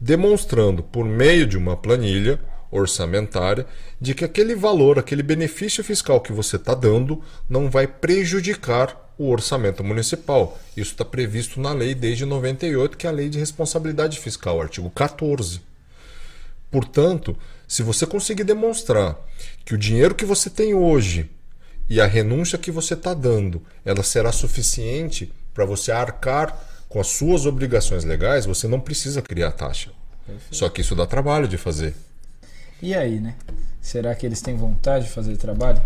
demonstrando 0.01 0.83
por 0.83 1.05
meio 1.05 1.47
de 1.47 1.57
uma 1.57 1.77
planilha 1.77 2.39
orçamentária 2.77 3.66
de 4.01 4.14
que 4.14 4.24
aquele 4.24 4.55
valor, 4.55 4.99
aquele 4.99 5.22
benefício 5.22 5.83
fiscal 5.83 6.20
que 6.20 6.33
você 6.33 6.57
está 6.57 6.74
dando 6.74 7.22
não 7.49 7.70
vai 7.70 7.87
prejudicar 7.87 9.12
o 9.18 9.31
orçamento 9.31 9.83
municipal. 9.83 10.59
Isso 10.77 10.93
está 10.93 11.05
previsto 11.05 11.61
na 11.61 11.72
lei 11.72 11.95
desde 11.95 12.24
98, 12.24 12.97
que 12.97 13.07
é 13.07 13.11
a 13.11 13.12
Lei 13.12 13.29
de 13.29 13.39
Responsabilidade 13.39 14.18
Fiscal, 14.18 14.61
artigo 14.61 14.91
14. 14.91 15.61
Portanto, 16.70 17.37
se 17.66 17.83
você 17.83 18.07
conseguir 18.07 18.45
demonstrar 18.45 19.16
que 19.64 19.74
o 19.74 19.79
dinheiro 19.79 20.14
que 20.14 20.24
você 20.24 20.51
tem 20.51 20.74
hoje 20.74 21.31
e 21.89 22.01
a 22.01 22.07
renúncia 22.07 22.59
que 22.59 22.70
você 22.70 22.95
está 22.95 23.14
dando, 23.14 23.62
ela 23.85 24.03
será 24.03 24.33
suficiente 24.33 25.33
para 25.55 25.64
você 25.64 25.91
arcar 25.91 26.85
com 26.89 27.01
as 27.01 27.09
suas 27.09 27.47
obrigações 27.47 28.05
legais, 28.05 28.47
você 28.47 28.68
não 28.68 28.81
precisa 28.81 29.22
criar 29.22 29.53
taxa. 29.53 29.91
Só 30.51 30.68
que 30.68 30.81
isso 30.81 30.95
dá 30.95 31.07
trabalho 31.07 31.49
de 31.49 31.57
fazer. 31.57 31.95
E 32.83 32.95
aí, 32.95 33.20
né? 33.20 33.35
Será 33.81 34.14
que 34.14 34.27
eles 34.27 34.41
têm 34.41 34.57
vontade 34.57 35.05
de 35.07 35.11
fazer 35.11 35.37
trabalho? 35.37 35.81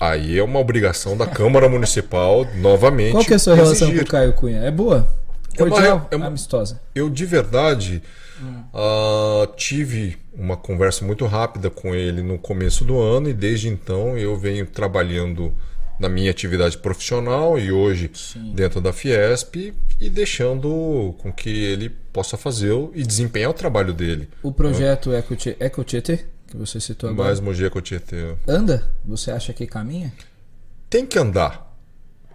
Aí 0.00 0.38
é 0.38 0.42
uma 0.42 0.58
obrigação 0.58 1.16
da 1.16 1.26
Câmara 1.26 1.68
Municipal, 1.68 2.44
novamente. 2.56 3.12
Qual 3.12 3.24
que 3.24 3.32
é 3.32 3.36
a 3.36 3.38
sua 3.38 3.54
relação 3.54 3.92
com 3.94 4.00
o 4.00 4.06
Caio 4.06 4.32
Cunha? 4.32 4.60
É 4.60 4.70
boa? 4.70 5.08
É 5.56 5.62
uma 5.62 5.70
Cordial? 5.70 6.08
é 6.10 6.16
uma- 6.16 6.26
Amistosa? 6.26 6.80
Eu 6.94 7.08
de 7.08 7.24
verdade 7.24 8.02
ah, 8.72 9.46
tive 9.56 10.18
uma 10.36 10.56
conversa 10.56 11.04
muito 11.04 11.24
rápida 11.26 11.70
com 11.70 11.94
ele 11.94 12.22
no 12.22 12.36
começo 12.38 12.84
do 12.84 12.98
ano 12.98 13.28
e 13.28 13.32
desde 13.32 13.68
então 13.68 14.18
eu 14.18 14.36
venho 14.36 14.66
trabalhando 14.66 15.52
na 15.98 16.08
minha 16.08 16.30
atividade 16.30 16.78
profissional 16.78 17.58
e 17.58 17.70
hoje 17.70 18.10
Sim. 18.14 18.52
dentro 18.54 18.80
da 18.80 18.92
Fiesp 18.92 19.72
e 20.00 20.10
deixando 20.10 21.14
com 21.18 21.32
que 21.32 21.50
ele 21.50 21.88
possa 21.88 22.36
fazer 22.36 22.72
e 22.94 23.02
desempenhar 23.02 23.50
o 23.50 23.54
trabalho 23.54 23.92
dele. 23.92 24.28
O 24.42 24.52
projeto 24.52 25.10
Tietê, 25.84 26.24
que 26.46 26.56
você 26.56 26.80
citou 26.80 27.10
agora, 27.10 27.28
Mais 27.28 27.40
Mogi 27.40 27.68
Tietê. 27.82 28.34
anda? 28.46 28.90
Você 29.04 29.30
acha 29.30 29.52
que 29.52 29.66
caminha? 29.66 30.12
tem 30.94 31.04
que 31.04 31.18
andar. 31.18 31.76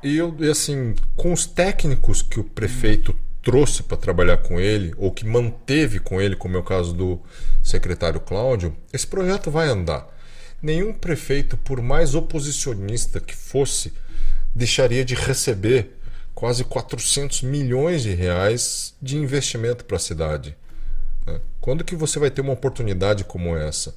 E 0.03 0.17
eu, 0.17 0.35
e 0.37 0.49
assim, 0.49 0.93
com 1.15 1.31
os 1.31 1.45
técnicos 1.45 2.21
que 2.21 2.41
o 2.41 2.43
prefeito 2.43 3.15
trouxe 3.41 3.81
para 3.81 3.95
trabalhar 3.95 4.35
com 4.35 4.59
ele, 4.59 4.93
ou 4.97 5.13
que 5.13 5.25
manteve 5.25 5.97
com 5.97 6.19
ele, 6.19 6.35
como 6.35 6.57
é 6.57 6.59
o 6.59 6.63
caso 6.63 6.91
do 6.91 7.21
secretário 7.63 8.19
Cláudio, 8.19 8.75
esse 8.91 9.07
projeto 9.07 9.49
vai 9.49 9.69
andar. 9.69 10.05
Nenhum 10.61 10.93
prefeito, 10.93 11.57
por 11.57 11.81
mais 11.81 12.15
oposicionista 12.15 13.19
que 13.19 13.35
fosse, 13.35 13.93
deixaria 14.53 15.05
de 15.05 15.15
receber 15.15 15.97
quase 16.33 16.63
400 16.63 17.41
milhões 17.43 18.03
de 18.03 18.13
reais 18.13 18.93
de 19.01 19.17
investimento 19.17 19.85
para 19.85 19.97
a 19.97 19.99
cidade. 19.99 20.55
né? 21.25 21.39
Quando 21.59 21.83
que 21.83 21.95
você 21.95 22.19
vai 22.19 22.31
ter 22.31 22.41
uma 22.41 22.53
oportunidade 22.53 23.23
como 23.23 23.55
essa? 23.55 23.95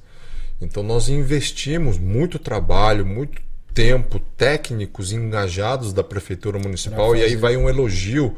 Então 0.61 0.83
nós 0.83 1.09
investimos 1.09 1.97
muito 1.97 2.39
trabalho, 2.39 3.05
muito 3.05 3.41
tempo, 3.73 4.19
técnicos 4.37 5.11
engajados 5.11 5.91
da 5.91 6.03
prefeitura 6.03 6.59
municipal 6.59 7.15
e 7.15 7.23
aí 7.23 7.35
vai 7.35 7.57
um 7.57 7.67
elogio 7.67 8.37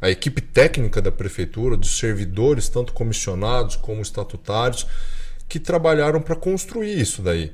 à 0.00 0.08
equipe 0.10 0.40
técnica 0.40 1.02
da 1.02 1.10
prefeitura, 1.10 1.76
dos 1.76 1.98
servidores, 1.98 2.68
tanto 2.68 2.92
comissionados 2.92 3.76
como 3.76 4.00
estatutários, 4.00 4.86
que 5.48 5.60
trabalharam 5.60 6.20
para 6.20 6.36
construir 6.36 7.00
isso 7.00 7.22
daí. 7.22 7.52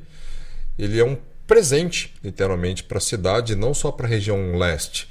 Ele 0.78 0.99
é 0.99 1.05
um 1.05 1.16
presente, 1.47 2.14
literalmente, 2.22 2.84
para 2.84 2.99
a 2.99 3.01
cidade, 3.01 3.55
não 3.55 3.74
só 3.74 3.90
para 3.90 4.07
a 4.07 4.09
região 4.09 4.57
leste, 4.57 5.09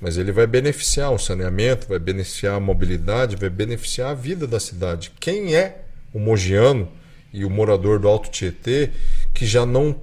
mas 0.00 0.18
ele 0.18 0.32
vai 0.32 0.46
beneficiar 0.46 1.12
o 1.12 1.18
saneamento, 1.18 1.88
vai 1.88 1.98
beneficiar 1.98 2.56
a 2.56 2.60
mobilidade, 2.60 3.36
vai 3.36 3.48
beneficiar 3.48 4.10
a 4.10 4.14
vida 4.14 4.46
da 4.46 4.58
cidade. 4.58 5.12
Quem 5.20 5.54
é 5.54 5.82
o 6.12 6.18
mogiano 6.18 6.88
e 7.32 7.44
o 7.44 7.50
morador 7.50 7.98
do 7.98 8.08
Alto 8.08 8.30
Tietê 8.30 8.90
que 9.32 9.46
já 9.46 9.64
não, 9.64 9.96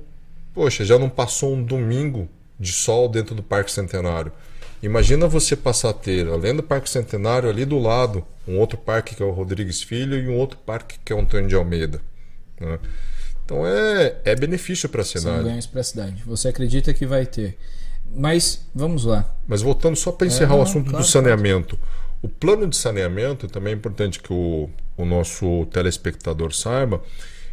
poxa, 0.54 0.84
já 0.86 0.98
não 0.98 1.10
passou 1.10 1.54
um 1.54 1.64
domingo 1.64 2.28
de 2.60 2.72
sol 2.72 3.10
dentro 3.10 3.36
do 3.36 3.44
Parque 3.44 3.72
Centenário? 3.72 4.32
Imagina 4.82 5.28
você 5.28 5.56
passar 5.56 5.90
a 5.90 5.94
ter, 5.94 6.28
além 6.28 6.56
do 6.56 6.64
Parque 6.64 6.90
Centenário, 6.90 7.48
ali 7.48 7.66
do 7.66 7.78
lado, 7.78 8.26
um 8.48 8.58
outro 8.58 8.78
parque 8.78 9.14
que 9.14 9.22
é 9.22 9.26
o 9.26 9.30
Rodrigues 9.30 9.84
Filho 9.84 10.18
e 10.18 10.28
um 10.28 10.36
outro 10.36 10.58
parque 10.58 10.98
que 11.06 11.14
é 11.14 11.16
o 11.16 11.20
Antônio 11.20 11.48
de 11.48 11.54
Almeida. 11.54 12.02
Né? 12.62 12.80
Então 13.44 13.66
é, 13.66 14.18
é 14.24 14.36
benefício 14.36 14.88
para 14.88 15.02
a 15.02 15.06
cidade. 15.06 15.36
São 15.38 15.44
ganhos 15.44 15.68
para 15.68 15.82
a 15.82 15.84
cidade. 15.84 16.24
Você 16.26 16.48
acredita 16.48 16.94
que 16.94 17.06
vai 17.06 17.26
ter. 17.26 17.58
Mas 18.14 18.66
vamos 18.74 19.06
lá. 19.06 19.36
Mas 19.48 19.62
voltando 19.62 19.96
só 19.96 20.12
para 20.12 20.28
encerrar 20.28 20.54
é, 20.54 20.58
não, 20.58 20.60
o 20.60 20.64
assunto 20.64 20.90
claro, 20.90 21.04
do 21.04 21.10
saneamento. 21.10 21.78
O 22.22 22.30
plano 22.30 22.68
de 22.68 22.78
saneamento, 22.78 23.48
também 23.48 23.74
é 23.74 23.76
importante 23.76 24.20
que 24.20 24.32
o, 24.32 24.70
o 24.96 25.06
nosso 25.06 25.66
telespectador 25.68 26.54
saiba, 26.54 27.02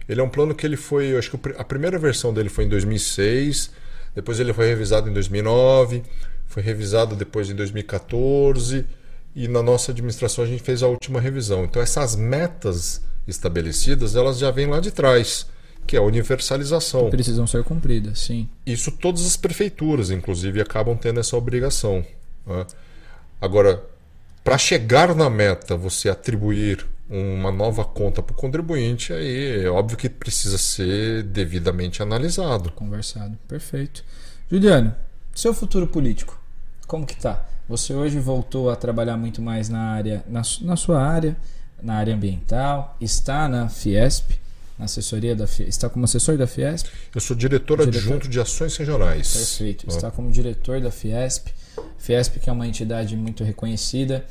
ele 0.08 0.20
é 0.20 0.24
um 0.24 0.28
plano 0.28 0.54
que 0.54 0.66
ele 0.66 0.76
foi, 0.76 1.16
acho 1.16 1.30
que 1.30 1.52
a 1.56 1.64
primeira 1.64 1.98
versão 1.98 2.32
dele 2.32 2.48
foi 2.48 2.64
em 2.64 2.68
2006, 2.68 3.70
depois 4.14 4.40
ele 4.40 4.52
foi 4.52 4.66
revisado 4.66 5.08
em 5.08 5.12
2009, 5.12 6.02
foi 6.46 6.62
revisado 6.62 7.14
depois 7.14 7.50
em 7.50 7.54
2014 7.54 8.86
e 9.34 9.48
na 9.48 9.62
nossa 9.62 9.92
administração 9.92 10.44
a 10.44 10.46
gente 10.46 10.62
fez 10.62 10.82
a 10.82 10.86
última 10.86 11.20
revisão. 11.20 11.64
Então 11.64 11.80
essas 11.80 12.16
metas 12.16 13.02
estabelecidas, 13.28 14.16
elas 14.16 14.38
já 14.38 14.50
vêm 14.50 14.66
lá 14.66 14.80
de 14.80 14.90
trás, 14.90 15.46
que 15.86 15.96
é 15.96 15.98
a 15.98 16.02
universalização. 16.02 17.10
Precisam 17.10 17.46
ser 17.46 17.62
cumpridas, 17.62 18.18
sim. 18.18 18.48
Isso 18.66 18.90
todas 18.90 19.24
as 19.24 19.36
prefeituras, 19.36 20.10
inclusive, 20.10 20.60
acabam 20.60 20.96
tendo 20.96 21.20
essa 21.20 21.36
obrigação. 21.36 22.04
Né? 22.46 22.66
Agora, 23.40 23.84
para 24.42 24.58
chegar 24.58 25.14
na 25.14 25.28
meta, 25.28 25.76
você 25.76 26.08
atribuir 26.08 26.86
uma 27.08 27.50
nova 27.50 27.84
conta 27.84 28.22
para 28.22 28.32
o 28.32 28.36
contribuinte, 28.36 29.12
aí 29.12 29.64
é 29.64 29.68
óbvio 29.68 29.96
que 29.96 30.08
precisa 30.08 30.58
ser 30.58 31.22
devidamente 31.22 32.02
analisado. 32.02 32.70
Conversado, 32.72 33.38
perfeito. 33.46 34.04
Juliano, 34.50 34.94
seu 35.34 35.54
futuro 35.54 35.86
político, 35.86 36.38
como 36.86 37.06
que 37.06 37.16
tá? 37.16 37.46
Você 37.68 37.94
hoje 37.94 38.18
voltou 38.18 38.70
a 38.70 38.76
trabalhar 38.76 39.16
muito 39.16 39.40
mais 39.40 39.68
na 39.68 39.92
área, 39.92 40.24
na, 40.26 40.42
na 40.62 40.76
sua 40.76 41.02
área, 41.02 41.36
na 41.82 41.94
área 41.94 42.14
ambiental, 42.14 42.96
está 43.00 43.48
na 43.48 43.68
Fiesp, 43.68 44.32
na 44.78 44.84
assessoria 44.84 45.34
da 45.34 45.46
Fiesp, 45.46 45.68
está 45.68 45.88
como 45.88 46.04
assessor 46.04 46.36
da 46.36 46.46
Fiesp? 46.46 46.86
Eu 47.14 47.20
sou 47.20 47.36
diretor, 47.36 47.78
diretor... 47.78 47.98
adjunto 47.98 48.28
de 48.28 48.40
ações 48.40 48.76
regionais. 48.76 49.32
Perfeito, 49.32 49.88
está 49.88 50.10
como 50.10 50.30
diretor 50.30 50.80
da 50.80 50.90
Fiesp. 50.90 51.48
Fiesp 51.98 52.38
que 52.38 52.48
é 52.48 52.52
uma 52.52 52.66
entidade 52.66 53.16
muito 53.16 53.44
reconhecida, 53.44 54.24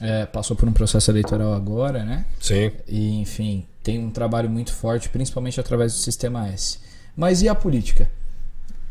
é, 0.00 0.26
passou 0.26 0.56
por 0.56 0.68
um 0.68 0.72
processo 0.72 1.10
eleitoral 1.10 1.52
agora, 1.52 2.04
né? 2.04 2.24
Sim. 2.40 2.72
E, 2.88 3.20
enfim, 3.20 3.66
tem 3.82 3.98
um 3.98 4.10
trabalho 4.10 4.48
muito 4.48 4.72
forte, 4.72 5.08
principalmente 5.08 5.60
através 5.60 5.92
do 5.92 5.98
Sistema 5.98 6.48
S. 6.48 6.78
Mas 7.16 7.42
e 7.42 7.48
a 7.48 7.54
política? 7.54 8.10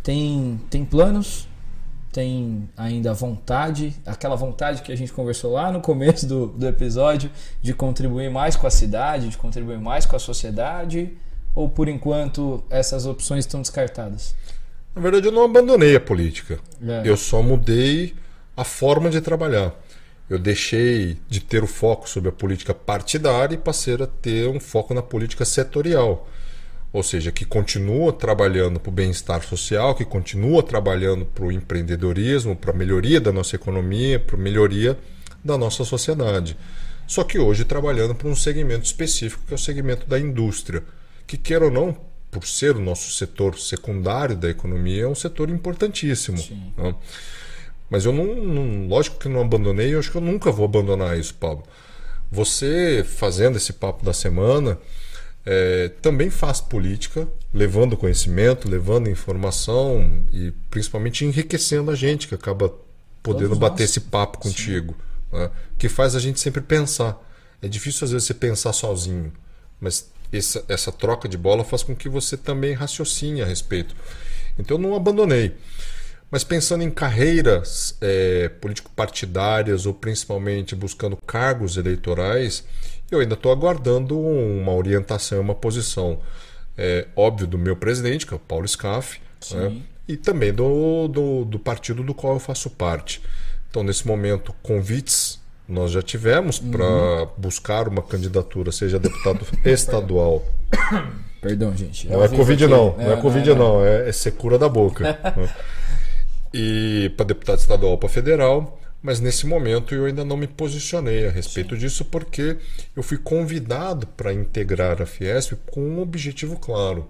Tem, 0.04 0.60
tem 0.70 0.86
planos? 0.86 1.48
Tem 2.12 2.70
ainda 2.76 3.14
vontade, 3.14 3.96
aquela 4.06 4.36
vontade 4.36 4.82
que 4.82 4.92
a 4.92 4.98
gente 4.98 5.14
conversou 5.14 5.54
lá 5.54 5.72
no 5.72 5.80
começo 5.80 6.26
do, 6.28 6.48
do 6.48 6.68
episódio, 6.68 7.32
de 7.62 7.74
contribuir 7.74 8.30
mais 8.30 8.56
com 8.56 8.68
a 8.68 8.72
cidade, 8.72 9.30
de 9.30 9.38
contribuir 9.38 9.80
mais 9.80 10.06
com 10.06 10.16
a 10.16 10.20
sociedade? 10.20 11.14
Ou 11.56 11.70
por 11.70 11.88
enquanto 11.88 12.64
essas 12.70 13.06
opções 13.06 13.46
estão 13.46 13.62
descartadas? 13.62 14.36
Na 14.96 15.02
verdade, 15.02 15.28
eu 15.28 15.32
não 15.32 15.46
abandonei 15.46 15.96
a 15.96 16.02
política. 16.02 16.60
É. 16.86 17.02
Eu 17.06 17.16
só 17.16 17.42
mudei 17.42 18.14
a 18.56 18.64
forma 18.64 19.10
de 19.10 19.22
trabalhar. 19.22 19.74
Eu 20.30 20.40
deixei 20.40 21.18
de 21.30 21.40
ter 21.40 21.64
o 21.64 21.68
foco 21.68 22.10
sobre 22.10 22.30
a 22.30 22.32
política 22.32 22.74
partidária 22.74 23.56
e 23.56 23.58
passei 23.58 23.96
a 23.96 24.08
ter 24.08 24.48
um 24.48 24.60
foco 24.60 24.94
na 24.94 25.02
política 25.02 25.44
setorial. 25.44 26.28
Ou 26.94 27.02
seja, 27.02 27.32
que 27.32 27.46
continua 27.46 28.12
trabalhando 28.12 28.80
para 28.80 28.90
o 28.90 28.94
bem-estar 28.94 29.44
social, 29.44 29.96
que 29.96 30.04
continua 30.04 30.62
trabalhando 30.62 31.26
para 31.26 31.46
o 31.46 31.52
empreendedorismo, 31.52 32.56
para 32.56 32.72
a 32.72 32.76
melhoria 32.76 33.22
da 33.22 33.32
nossa 33.32 33.56
economia, 33.56 34.20
para 34.20 34.36
a 34.36 34.40
melhoria 34.40 34.98
da 35.44 35.58
nossa 35.58 35.86
sociedade. 35.86 36.58
Só 37.08 37.24
que 37.24 37.40
hoje 37.40 37.64
trabalhando 37.64 38.14
para 38.14 38.28
um 38.28 38.36
segmento 38.36 38.86
específico, 38.86 39.44
que 39.48 39.54
é 39.54 39.56
o 39.56 39.60
segmento 39.60 40.06
da 40.08 40.20
indústria, 40.20 40.84
que 41.26 41.38
quer 41.38 41.64
ou 41.64 41.72
não, 41.72 41.96
por 42.30 42.46
ser 42.46 42.76
o 42.76 42.80
nosso 42.80 43.12
setor 43.12 43.60
secundário 43.60 44.36
da 44.36 44.50
economia, 44.50 45.04
é 45.04 45.08
um 45.08 45.16
setor 45.16 45.50
importantíssimo. 45.50 46.38
Né? 46.78 46.96
Mas 47.90 48.06
eu 48.06 48.14
não, 48.14 48.36
não, 48.36 48.88
lógico 48.88 49.18
que 49.18 49.28
não 49.28 49.42
abandonei, 49.42 49.94
eu 49.94 50.00
acho 50.00 50.10
que 50.10 50.18
eu 50.18 50.22
nunca 50.22 50.50
vou 50.50 50.64
abandonar 50.64 51.20
isso, 51.20 51.34
Pablo. 51.36 51.64
Você 52.32 53.04
fazendo 53.04 53.58
esse 53.58 53.74
papo 53.74 54.06
da 54.06 54.14
semana, 54.14 54.78
é, 55.46 55.90
também 56.02 56.30
faz 56.30 56.62
política, 56.62 57.28
levando 57.54 57.98
conhecimento, 57.98 58.70
levando 58.70 59.10
informação 59.10 60.24
e 60.32 60.52
principalmente 60.70 61.26
enriquecendo 61.26 61.92
a 61.92 61.96
gente 61.96 62.28
que 62.28 62.36
acaba 62.36 62.74
podendo 63.24 63.50
Todos 63.50 63.60
bater 63.60 63.84
nós. 63.84 63.90
esse 63.90 64.02
papo 64.02 64.38
contigo, 64.38 64.96
né? 65.32 65.50
que 65.78 65.90
faz 65.90 66.16
a 66.16 66.20
gente 66.20 66.40
sempre 66.40 66.62
pensar. 66.62 67.20
É 67.62 67.68
difícil 67.68 68.06
às 68.06 68.12
vezes 68.12 68.28
você 68.28 68.34
pensar 68.34 68.74
sozinho, 68.74 69.32
mas 69.80 70.10
essa, 70.32 70.64
essa 70.68 70.92
troca 70.92 71.28
de 71.28 71.38
bola 71.38 71.64
faz 71.64 71.84
com 71.84 71.96
que 71.96 72.08
você 72.08 72.38
também 72.38 72.74
raciocine 72.74 73.42
a 73.42 73.46
respeito. 73.46 73.96
Então 74.58 74.78
eu 74.78 74.82
não 74.82 74.96
abandonei. 74.96 75.56
Mas 76.30 76.46
pensando 76.46 76.82
em 76.82 76.90
carreiras 76.90 77.98
é, 78.00 78.48
político-partidárias 78.48 79.86
ou 79.86 79.94
principalmente 79.94 80.74
buscando 80.74 81.18
cargos 81.18 81.76
eleitorais, 81.76 82.64
eu 83.12 83.20
ainda 83.20 83.34
estou 83.34 83.52
aguardando 83.52 84.20
uma 84.20 84.74
orientação, 84.74 85.42
uma 85.42 85.56
posição. 85.56 86.20
É, 86.78 87.08
óbvio 87.16 87.46
do 87.46 87.58
meu 87.58 87.76
presidente, 87.76 88.26
que 88.26 88.34
é 88.34 88.38
o 88.38 88.40
Paulo 88.40 88.68
Scaff, 88.68 89.20
né? 89.52 89.82
e 90.08 90.16
também 90.16 90.54
do, 90.54 91.08
do, 91.08 91.46
do, 91.46 91.60
partido 91.60 92.02
do 92.02 92.14
qual 92.14 92.34
eu 92.34 92.40
faço 92.40 92.70
parte. 92.70 93.22
Então, 93.70 93.84
nesse 93.84 94.08
momento, 94.08 94.54
convites 94.64 95.40
nós 95.68 95.92
já 95.92 96.02
tivemos 96.02 96.60
uhum. 96.60 96.72
para 96.72 97.26
buscar 97.38 97.88
uma 97.88 98.02
candidatura, 98.02 98.72
seja 98.72 99.00
deputado 99.00 99.46
estadual. 99.64 100.44
Perdão, 101.42 101.76
gente. 101.76 102.08
Não 102.08 102.24
é 102.24 102.28
Covid, 102.28 102.64
aqui. 102.66 102.74
não. 102.74 102.98
Não 102.98 103.12
é, 103.12 103.14
é 103.14 103.18
Covid, 103.18 103.50
não. 103.50 103.58
não. 103.58 103.86
É, 103.86 104.10
é 104.10 104.12
secura 104.12 104.58
da 104.58 104.70
boca. 104.70 105.04
né? 105.04 105.50
E 106.54 107.14
para 107.16 107.28
deputado 107.28 107.60
estadual, 107.60 107.98
para 107.98 108.10
federal 108.10 108.78
mas 109.02 109.20
nesse 109.20 109.48
momento 109.48 109.96
eu 109.96 110.06
ainda 110.06 110.24
não 110.24 110.38
me 110.38 110.48
posicionei 110.48 111.28
a 111.28 111.32
respeito 111.32 111.76
Sim. 111.76 111.82
disso 111.82 112.06
porque 112.06 112.58
eu 112.96 113.02
fui 113.02 113.18
convidado 113.18 114.06
para 114.06 114.34
integrar 114.34 115.02
a 115.02 115.06
Fiesp 115.06 115.54
com 115.72 115.82
um 115.82 116.00
objetivo 116.00 116.58
claro, 116.58 117.10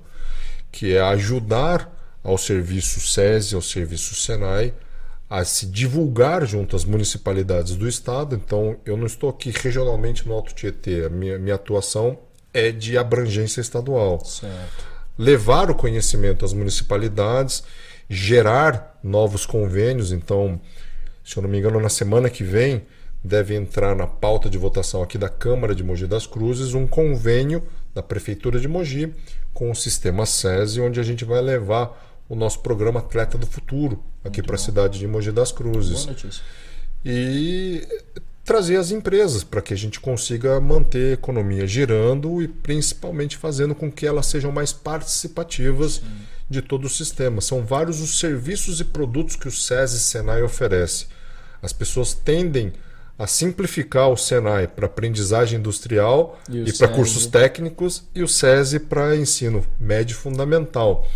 que 0.71 0.95
é 0.95 1.01
ajudar 1.01 1.91
ao 2.23 2.37
serviço 2.37 2.99
SESI, 2.99 3.55
ao 3.55 3.61
serviço 3.61 4.15
SENAI, 4.15 4.73
a 5.29 5.43
se 5.43 5.65
divulgar 5.65 6.45
junto 6.45 6.75
às 6.75 6.85
municipalidades 6.85 7.75
do 7.75 7.87
estado. 7.87 8.35
Então, 8.35 8.77
eu 8.85 8.97
não 8.97 9.05
estou 9.05 9.29
aqui 9.29 9.51
regionalmente 9.51 10.27
no 10.27 10.33
Alto 10.33 10.53
Tietê, 10.53 11.05
a 11.05 11.09
minha, 11.09 11.39
minha 11.39 11.55
atuação 11.55 12.19
é 12.53 12.71
de 12.71 12.97
abrangência 12.97 13.61
estadual. 13.61 14.23
Certo. 14.25 14.85
Levar 15.17 15.71
o 15.71 15.75
conhecimento 15.75 16.43
às 16.43 16.53
municipalidades, 16.53 17.63
gerar 18.09 18.99
novos 19.01 19.45
convênios, 19.45 20.11
então 20.11 20.59
se 21.23 21.37
eu 21.37 21.43
não 21.43 21.49
me 21.49 21.57
engano, 21.57 21.79
na 21.79 21.89
semana 21.89 22.29
que 22.29 22.43
vem 22.43 22.83
deve 23.23 23.55
entrar 23.55 23.95
na 23.95 24.07
pauta 24.07 24.49
de 24.49 24.57
votação 24.57 25.03
aqui 25.03 25.17
da 25.17 25.29
Câmara 25.29 25.75
de 25.75 25.83
Mogi 25.83 26.07
das 26.07 26.25
Cruzes 26.25 26.73
um 26.73 26.87
convênio 26.87 27.63
da 27.93 28.01
Prefeitura 28.01 28.59
de 28.59 28.67
Mogi 28.67 29.13
com 29.53 29.69
o 29.69 29.75
sistema 29.75 30.25
SESI, 30.25 30.81
onde 30.81 30.99
a 30.99 31.03
gente 31.03 31.23
vai 31.23 31.41
levar 31.41 32.23
o 32.27 32.35
nosso 32.35 32.59
programa 32.61 32.99
Atleta 32.99 33.37
do 33.37 33.45
Futuro 33.45 34.01
aqui 34.23 34.41
para 34.41 34.55
a 34.55 34.59
cidade 34.59 34.97
de 34.97 35.07
Mogi 35.07 35.31
das 35.31 35.51
Cruzes. 35.51 36.05
Boa 36.05 36.13
notícia. 36.13 36.43
E 37.05 37.87
trazer 38.43 38.77
as 38.77 38.91
empresas 38.91 39.43
para 39.43 39.61
que 39.61 39.73
a 39.73 39.77
gente 39.77 39.99
consiga 39.99 40.59
manter 40.59 41.11
a 41.11 41.13
economia 41.13 41.67
girando 41.67 42.41
e 42.41 42.47
principalmente 42.47 43.37
fazendo 43.37 43.75
com 43.75 43.91
que 43.91 44.05
elas 44.05 44.25
sejam 44.25 44.51
mais 44.51 44.73
participativas 44.73 45.95
Sim. 45.95 46.01
De 46.51 46.61
todo 46.61 46.85
o 46.85 46.89
sistema. 46.89 47.41
São 47.41 47.63
vários 47.63 48.01
os 48.01 48.19
serviços 48.19 48.79
e 48.79 48.83
produtos 48.83 49.35
que 49.35 49.47
o 49.47 49.51
SESI 49.51 49.99
Senai 49.99 50.43
oferece. 50.43 51.07
As 51.61 51.71
pessoas 51.71 52.13
tendem 52.13 52.73
a 53.17 53.25
simplificar 53.25 54.09
o 54.09 54.17
Senai 54.17 54.67
para 54.67 54.85
aprendizagem 54.85 55.59
industrial 55.59 56.39
e, 56.49 56.69
e 56.69 56.73
para 56.73 56.87
cursos 56.89 57.25
técnicos 57.25 58.03
e 58.13 58.21
o 58.21 58.27
SESI 58.27 58.79
para 58.79 59.15
ensino 59.15 59.65
médio 59.79 60.15
fundamental. 60.15 61.07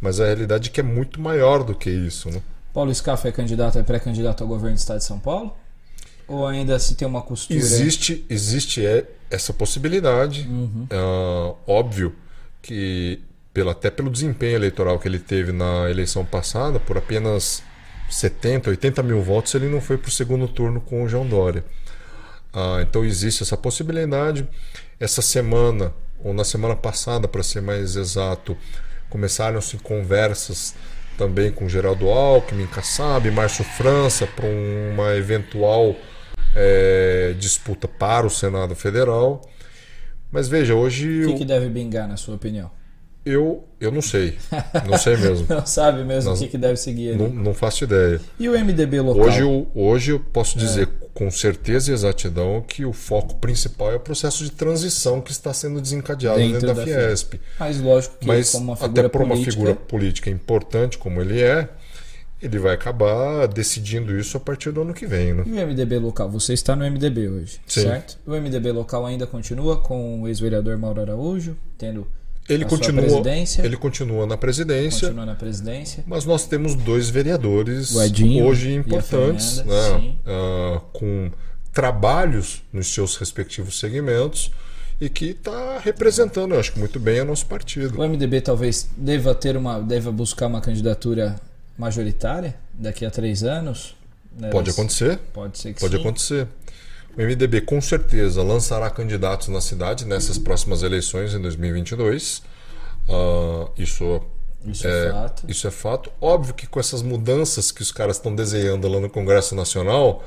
Mas 0.00 0.18
a 0.18 0.24
realidade 0.24 0.70
é 0.70 0.72
que 0.72 0.80
é 0.80 0.82
muito 0.82 1.20
maior 1.20 1.62
do 1.62 1.74
que 1.74 1.90
isso. 1.90 2.30
Né? 2.30 2.40
Paulo 2.72 2.94
Scaff 2.94 3.26
é 3.28 3.32
candidato, 3.32 3.78
é 3.78 3.82
pré-candidato 3.82 4.42
ao 4.42 4.48
governo 4.48 4.76
do 4.76 4.78
Estado 4.78 4.98
de 4.98 5.04
São 5.04 5.18
Paulo? 5.18 5.54
Ou 6.26 6.46
ainda 6.46 6.78
se 6.78 6.94
tem 6.94 7.06
uma 7.06 7.20
costura? 7.20 7.58
Existe, 7.58 8.24
existe 8.30 8.86
é, 8.86 9.04
essa 9.28 9.52
possibilidade. 9.52 10.46
Uhum. 10.48 10.86
É, 10.88 11.54
óbvio 11.66 12.14
que 12.62 13.20
pelo, 13.52 13.70
até 13.70 13.90
pelo 13.90 14.10
desempenho 14.10 14.56
eleitoral 14.56 14.98
que 14.98 15.08
ele 15.08 15.18
teve 15.18 15.52
na 15.52 15.90
eleição 15.90 16.24
passada, 16.24 16.78
por 16.78 16.96
apenas 16.96 17.62
70, 18.08 18.70
80 18.70 19.02
mil 19.02 19.22
votos, 19.22 19.54
ele 19.54 19.68
não 19.68 19.80
foi 19.80 19.96
para 19.96 20.08
o 20.08 20.12
segundo 20.12 20.48
turno 20.48 20.80
com 20.80 21.02
o 21.04 21.08
João 21.08 21.26
Dória. 21.26 21.64
Ah, 22.52 22.78
então 22.82 23.04
existe 23.04 23.42
essa 23.42 23.56
possibilidade. 23.56 24.46
Essa 24.98 25.22
semana, 25.22 25.92
ou 26.22 26.34
na 26.34 26.44
semana 26.44 26.76
passada, 26.76 27.28
para 27.28 27.42
ser 27.42 27.60
mais 27.60 27.96
exato, 27.96 28.56
começaram-se 29.08 29.76
conversas 29.78 30.74
também 31.16 31.52
com 31.52 31.68
Geraldo 31.68 32.08
Alckmin, 32.08 32.66
Kassab, 32.66 33.30
Márcio 33.30 33.64
França, 33.64 34.26
para 34.26 34.46
uma 34.46 35.14
eventual 35.16 35.94
é, 36.54 37.34
disputa 37.38 37.86
para 37.86 38.26
o 38.26 38.30
Senado 38.30 38.74
Federal. 38.74 39.42
Mas 40.32 40.48
veja, 40.48 40.74
hoje. 40.74 41.24
O 41.24 41.32
que, 41.32 41.38
que 41.38 41.44
deve 41.44 41.68
bingar, 41.68 42.08
na 42.08 42.16
sua 42.16 42.36
opinião? 42.36 42.70
Eu, 43.24 43.64
eu 43.78 43.92
não 43.92 44.00
sei. 44.00 44.38
Não 44.88 44.96
sei 44.96 45.16
mesmo. 45.16 45.46
não 45.50 45.66
sabe 45.66 46.04
mesmo 46.04 46.32
o 46.32 46.38
que, 46.38 46.48
que 46.48 46.58
deve 46.58 46.76
seguir 46.76 47.10
ali. 47.10 47.18
Não, 47.18 47.28
não 47.28 47.54
faço 47.54 47.84
ideia. 47.84 48.20
E 48.38 48.48
o 48.48 48.52
MDB 48.52 49.00
local? 49.00 49.24
Hoje, 49.24 49.40
eu, 49.40 49.70
hoje 49.74 50.12
eu 50.12 50.20
posso 50.20 50.58
dizer 50.58 50.88
é. 50.88 51.06
com 51.12 51.30
certeza 51.30 51.90
e 51.90 51.94
exatidão 51.94 52.64
que 52.66 52.84
o 52.84 52.92
foco 52.92 53.34
principal 53.36 53.92
é 53.92 53.96
o 53.96 54.00
processo 54.00 54.42
de 54.42 54.50
transição 54.50 55.20
que 55.20 55.30
está 55.30 55.52
sendo 55.52 55.80
desencadeado 55.80 56.38
dentro, 56.38 56.60
dentro 56.60 56.66
da, 56.68 56.72
da 56.74 56.82
Fiesp. 56.82 57.32
Fiesp. 57.32 57.40
Mas 57.58 57.80
lógico 57.80 58.16
que 58.18 58.26
Mas, 58.26 58.52
como 58.52 58.64
uma 58.64 58.76
figura 58.76 59.00
até 59.00 59.08
por 59.08 59.26
política... 59.26 59.36
uma 59.36 59.52
figura 59.52 59.74
política 59.74 60.30
importante 60.30 60.96
como 60.96 61.20
ele 61.20 61.42
é, 61.42 61.68
ele 62.40 62.58
vai 62.58 62.74
acabar 62.74 63.46
decidindo 63.48 64.18
isso 64.18 64.34
a 64.38 64.40
partir 64.40 64.72
do 64.72 64.80
ano 64.80 64.94
que 64.94 65.06
vem. 65.06 65.34
Né? 65.34 65.42
E 65.46 65.50
o 65.50 65.66
MDB 65.66 65.98
local? 65.98 66.30
Você 66.30 66.54
está 66.54 66.74
no 66.74 66.90
MDB 66.90 67.28
hoje, 67.28 67.60
Sim. 67.66 67.82
certo? 67.82 68.18
O 68.26 68.30
MDB 68.30 68.72
local 68.72 69.04
ainda 69.04 69.26
continua 69.26 69.78
com 69.78 70.22
o 70.22 70.28
ex-vereador 70.28 70.78
Mauro 70.78 71.02
Araújo, 71.02 71.54
tendo 71.76 72.06
ele 72.54 72.64
continua, 72.64 73.02
presidência. 73.02 73.62
ele 73.62 73.76
continua 73.76 74.26
na 74.26 74.36
presidência. 74.36 75.08
Continua 75.08 75.26
na 75.26 75.34
presidência. 75.34 76.04
Mas 76.06 76.24
nós 76.24 76.46
temos 76.46 76.74
dois 76.74 77.08
vereadores 77.08 77.94
Edinho 77.94 78.44
hoje 78.44 78.74
importantes, 78.74 79.64
né, 79.64 80.14
uh, 80.26 80.80
com 80.92 81.30
trabalhos 81.72 82.62
nos 82.72 82.92
seus 82.92 83.16
respectivos 83.16 83.78
segmentos 83.78 84.50
e 85.00 85.08
que 85.08 85.30
está 85.30 85.78
representando, 85.78 86.52
eu 86.52 86.60
acho 86.60 86.72
que 86.72 86.78
muito 86.78 87.00
bem, 87.00 87.20
o 87.20 87.24
nosso 87.24 87.46
partido. 87.46 87.98
O 87.98 88.06
MDB 88.06 88.40
talvez 88.42 88.88
deva 88.96 89.34
ter 89.34 89.56
uma, 89.56 89.80
deva 89.80 90.12
buscar 90.12 90.46
uma 90.46 90.60
candidatura 90.60 91.36
majoritária 91.78 92.54
daqui 92.74 93.06
a 93.06 93.10
três 93.10 93.42
anos. 93.42 93.96
Né? 94.36 94.50
Pode 94.50 94.70
acontecer. 94.70 95.18
Pode 95.32 95.58
ser 95.58 95.72
que 95.72 95.80
Pode 95.80 95.94
sim. 95.94 96.00
acontecer. 96.00 96.46
O 97.16 97.22
MDB 97.22 97.62
com 97.62 97.80
certeza 97.80 98.42
lançará 98.42 98.88
candidatos 98.88 99.48
na 99.48 99.60
cidade 99.60 100.04
nessas 100.04 100.38
próximas 100.38 100.82
eleições 100.82 101.34
em 101.34 101.40
2022. 101.40 102.42
Uh, 103.08 103.70
isso, 103.76 104.22
isso 104.64 104.86
é, 104.86 105.06
é, 105.06 105.10
fato. 105.10 105.42
Isso 105.48 105.66
é 105.66 105.70
fato. 105.70 106.12
Óbvio 106.20 106.54
que 106.54 106.66
com 106.66 106.78
essas 106.78 107.02
mudanças 107.02 107.72
que 107.72 107.82
os 107.82 107.90
caras 107.90 108.16
estão 108.16 108.34
desenhando 108.34 108.88
lá 108.88 109.00
no 109.00 109.10
Congresso 109.10 109.54
Nacional, 109.54 110.24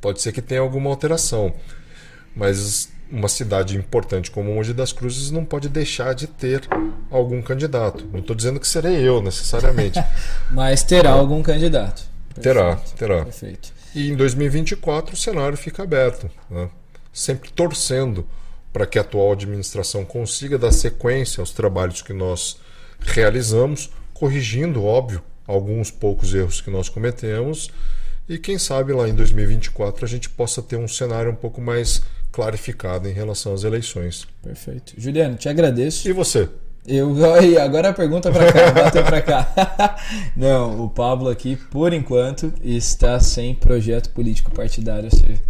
pode 0.00 0.20
ser 0.20 0.32
que 0.32 0.42
tenha 0.42 0.60
alguma 0.60 0.90
alteração. 0.90 1.52
Mas 2.34 2.90
uma 3.10 3.28
cidade 3.28 3.76
importante 3.76 4.30
como 4.30 4.54
Mogi 4.54 4.72
das 4.72 4.92
Cruzes 4.92 5.30
não 5.30 5.44
pode 5.44 5.68
deixar 5.68 6.14
de 6.14 6.26
ter 6.26 6.68
algum 7.10 7.40
candidato. 7.40 8.06
Não 8.12 8.20
estou 8.20 8.36
dizendo 8.36 8.60
que 8.60 8.68
serei 8.68 8.96
eu 8.96 9.22
necessariamente. 9.22 10.02
Mas 10.50 10.82
terá 10.82 11.12
algum 11.12 11.42
candidato. 11.42 12.02
Terá, 12.40 12.76
terá. 12.96 13.24
Perfeito. 13.24 13.75
E 13.96 14.10
em 14.10 14.14
2024 14.14 15.14
o 15.14 15.16
cenário 15.16 15.56
fica 15.56 15.82
aberto, 15.82 16.30
né? 16.50 16.68
sempre 17.10 17.50
torcendo 17.50 18.28
para 18.70 18.84
que 18.84 18.98
a 18.98 19.00
atual 19.00 19.32
administração 19.32 20.04
consiga 20.04 20.58
dar 20.58 20.70
sequência 20.70 21.40
aos 21.40 21.50
trabalhos 21.50 22.02
que 22.02 22.12
nós 22.12 22.58
realizamos, 23.00 23.90
corrigindo, 24.12 24.84
óbvio, 24.84 25.22
alguns 25.46 25.90
poucos 25.90 26.34
erros 26.34 26.60
que 26.60 26.68
nós 26.68 26.90
cometemos. 26.90 27.70
E 28.28 28.36
quem 28.36 28.58
sabe 28.58 28.92
lá 28.92 29.08
em 29.08 29.14
2024 29.14 30.04
a 30.04 30.08
gente 30.08 30.28
possa 30.28 30.60
ter 30.60 30.76
um 30.76 30.86
cenário 30.86 31.32
um 31.32 31.34
pouco 31.34 31.62
mais 31.62 32.02
clarificado 32.30 33.08
em 33.08 33.12
relação 33.12 33.54
às 33.54 33.64
eleições. 33.64 34.28
Perfeito. 34.42 34.92
Juliano, 34.98 35.36
te 35.36 35.48
agradeço. 35.48 36.06
E 36.06 36.12
você? 36.12 36.50
Eu, 36.86 37.12
agora 37.60 37.88
a 37.88 37.92
pergunta 37.92 38.30
para 38.30 38.52
cá, 38.52 38.70
bateu 38.70 39.04
para 39.04 39.20
cá. 39.20 39.96
Não, 40.36 40.84
o 40.84 40.88
Pablo 40.88 41.28
aqui, 41.28 41.56
por 41.56 41.92
enquanto, 41.92 42.52
está 42.62 43.18
sem 43.18 43.54
projeto 43.54 44.10
político 44.10 44.50
partidário 44.52 45.08
a 45.08 45.10
ser 45.10 45.40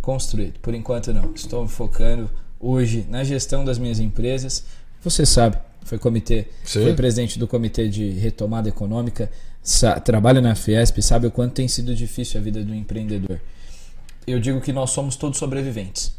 construído. 0.00 0.58
Por 0.60 0.74
enquanto, 0.74 1.12
não. 1.12 1.32
Estou 1.34 1.66
focando 1.68 2.28
hoje 2.60 3.06
na 3.08 3.24
gestão 3.24 3.64
das 3.64 3.78
minhas 3.78 4.00
empresas. 4.00 4.64
Você 5.02 5.24
sabe, 5.24 5.56
foi 5.84 5.98
comitê, 5.98 6.46
Sim. 6.64 6.82
foi 6.82 6.94
presidente 6.94 7.38
do 7.38 7.46
comitê 7.46 7.88
de 7.88 8.10
retomada 8.10 8.68
econômica, 8.68 9.30
trabalha 10.04 10.40
na 10.40 10.54
Fiesp, 10.54 11.00
sabe 11.00 11.28
o 11.28 11.30
quanto 11.30 11.54
tem 11.54 11.68
sido 11.68 11.94
difícil 11.94 12.40
a 12.40 12.42
vida 12.42 12.62
do 12.62 12.74
empreendedor. 12.74 13.40
Eu 14.26 14.38
digo 14.38 14.60
que 14.60 14.72
nós 14.72 14.90
somos 14.90 15.16
todos 15.16 15.38
sobreviventes 15.38 16.12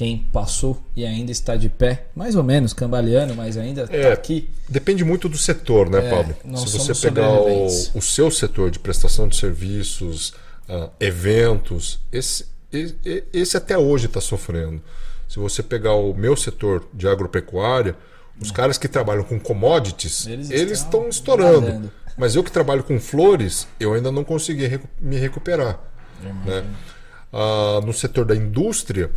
quem 0.00 0.16
passou 0.16 0.82
e 0.96 1.04
ainda 1.04 1.30
está 1.30 1.56
de 1.56 1.68
pé, 1.68 2.06
mais 2.16 2.34
ou 2.34 2.42
menos 2.42 2.72
cambaleando, 2.72 3.34
mas 3.34 3.58
ainda 3.58 3.82
está 3.82 3.94
é, 3.94 4.10
aqui. 4.10 4.48
Depende 4.66 5.04
muito 5.04 5.28
do 5.28 5.36
setor, 5.36 5.90
né, 5.90 5.98
É, 5.98 6.10
Pablo? 6.10 6.34
Se 6.56 6.78
você 6.78 6.94
pegar 7.10 7.28
o, 7.30 7.66
o 7.66 8.00
seu 8.00 8.30
setor 8.30 8.70
de 8.70 8.78
prestação 8.78 9.28
de 9.28 9.36
serviços, 9.36 10.32
ah, 10.66 10.88
eventos, 10.98 12.00
esse, 12.10 12.46
e- 12.72 12.94
e- 13.04 13.24
esse 13.30 13.58
até 13.58 13.76
hoje 13.76 14.06
está 14.06 14.22
sofrendo. 14.22 14.80
Se 15.28 15.38
você 15.38 15.62
pegar 15.62 15.92
o 15.92 16.14
meu 16.14 16.34
setor 16.34 16.88
de 16.94 17.06
agropecuária, 17.06 17.94
os 18.40 18.50
caras 18.50 18.78
que 18.78 18.88
trabalham 18.88 19.22
com 19.22 19.38
commodities, 19.38 20.26
É. 20.26 20.30
Eles 20.32 20.50
eles, 20.50 20.78
estão 20.78 21.00
estão 21.00 21.08
estourando. 21.10 21.92
Mas 22.16 22.34
eu 22.36 22.42
que 22.42 22.50
trabalho 22.50 22.82
com 22.82 22.98
flores, 22.98 23.68
eu 23.78 23.92
ainda 23.92 24.10
não 24.10 24.24
consegui 24.24 24.66
recu- 24.66 24.88
me 24.98 25.16
recuperar. 25.18 25.78
Né? 26.46 26.64
Ah, 27.30 27.80
no 27.84 27.92
setor 27.92 28.24
da 28.24 28.34
indústria, 28.34 29.10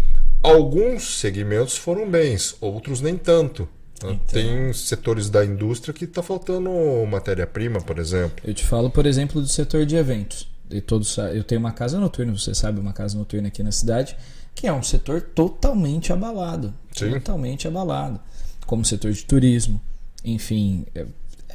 alguns 0.44 1.18
segmentos 1.20 1.78
foram 1.78 2.10
bens, 2.10 2.56
outros 2.62 3.02
nem 3.02 3.18
tanto. 3.18 3.64
né? 4.04 4.12
Então. 4.12 4.18
Tem 4.28 4.74
setores 4.74 5.30
da 5.30 5.46
indústria 5.46 5.94
que 5.94 6.04
está 6.06 6.22
faltando 6.22 6.70
matéria-prima, 7.10 7.80
por 7.82 7.98
exemplo. 7.98 8.36
Eu 8.44 8.54
te 8.54 8.66
falo, 8.66 8.90
por 8.90 9.06
exemplo, 9.06 9.42
do 9.42 9.48
setor 9.48 9.86
de 9.86 9.96
eventos. 9.96 10.52
E 10.70 10.82
todos, 10.82 11.14
sa- 11.14 11.32
eu 11.34 11.44
tenho 11.44 11.60
uma 11.60 11.72
casa 11.72 12.00
noturna, 12.00 12.34
você 12.38 12.54
sabe, 12.54 12.80
uma 12.80 12.94
casa 12.94 13.18
noturna 13.18 13.48
aqui 13.48 13.62
na 13.64 13.72
cidade, 13.72 14.16
que 14.56 14.68
é 14.68 14.74
um 14.74 14.84
setor 14.84 15.22
totalmente 15.22 16.12
abalado. 16.12 16.74
Sim. 16.92 17.12
Totalmente 17.12 17.68
abalado. 17.68 18.20
Como 18.66 18.82
o 18.82 18.86
setor 18.86 19.12
de 19.12 19.24
turismo. 19.24 19.80
Enfim, 20.26 20.86
é, 20.96 21.06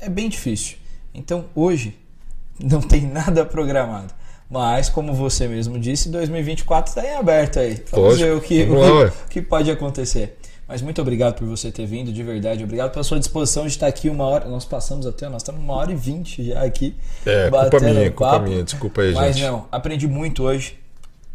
é 0.03 0.09
bem 0.09 0.29
difícil. 0.29 0.77
Então, 1.13 1.47
hoje, 1.55 1.99
não 2.63 2.81
tem 2.81 3.07
nada 3.07 3.45
programado. 3.45 4.13
Mas, 4.51 4.89
como 4.89 5.13
você 5.13 5.47
mesmo 5.47 5.79
disse, 5.79 6.09
2024 6.09 6.91
está 6.91 7.05
em 7.07 7.17
aberto 7.17 7.59
aí. 7.59 7.83
Vamos 7.91 8.19
ver 8.19 8.33
o 8.33 8.41
que, 8.41 8.63
o 8.63 9.29
que, 9.29 9.43
pode 9.43 9.71
acontecer. 9.71 10.39
Mas 10.67 10.81
muito 10.81 11.01
obrigado 11.03 11.35
por 11.35 11.47
você 11.47 11.71
ter 11.71 11.87
vindo, 11.87 12.11
de 12.11 12.23
verdade. 12.23 12.65
Obrigado 12.65 12.91
pela 12.91 13.05
sua 13.05 13.19
disposição 13.19 13.65
de 13.65 13.71
estar 13.71 13.87
aqui 13.87 14.09
uma 14.09 14.25
hora. 14.25 14.47
Nós 14.47 14.65
passamos 14.65 15.07
até, 15.07 15.29
nós 15.29 15.43
estamos 15.43 15.61
uma 15.61 15.75
hora 15.75 15.93
e 15.93 15.95
vinte 15.95 16.45
já 16.45 16.63
aqui. 16.63 16.97
É, 17.27 17.51
culpa 17.51 17.81
minha, 17.81 18.11
culpa 18.11 18.39
minha. 18.39 18.63
Desculpa 18.63 19.03
aí, 19.03 19.13
Mas 19.13 19.37
gente. 19.37 19.47
não, 19.47 19.67
aprendi 19.71 20.09
muito 20.09 20.45
hoje. 20.45 20.79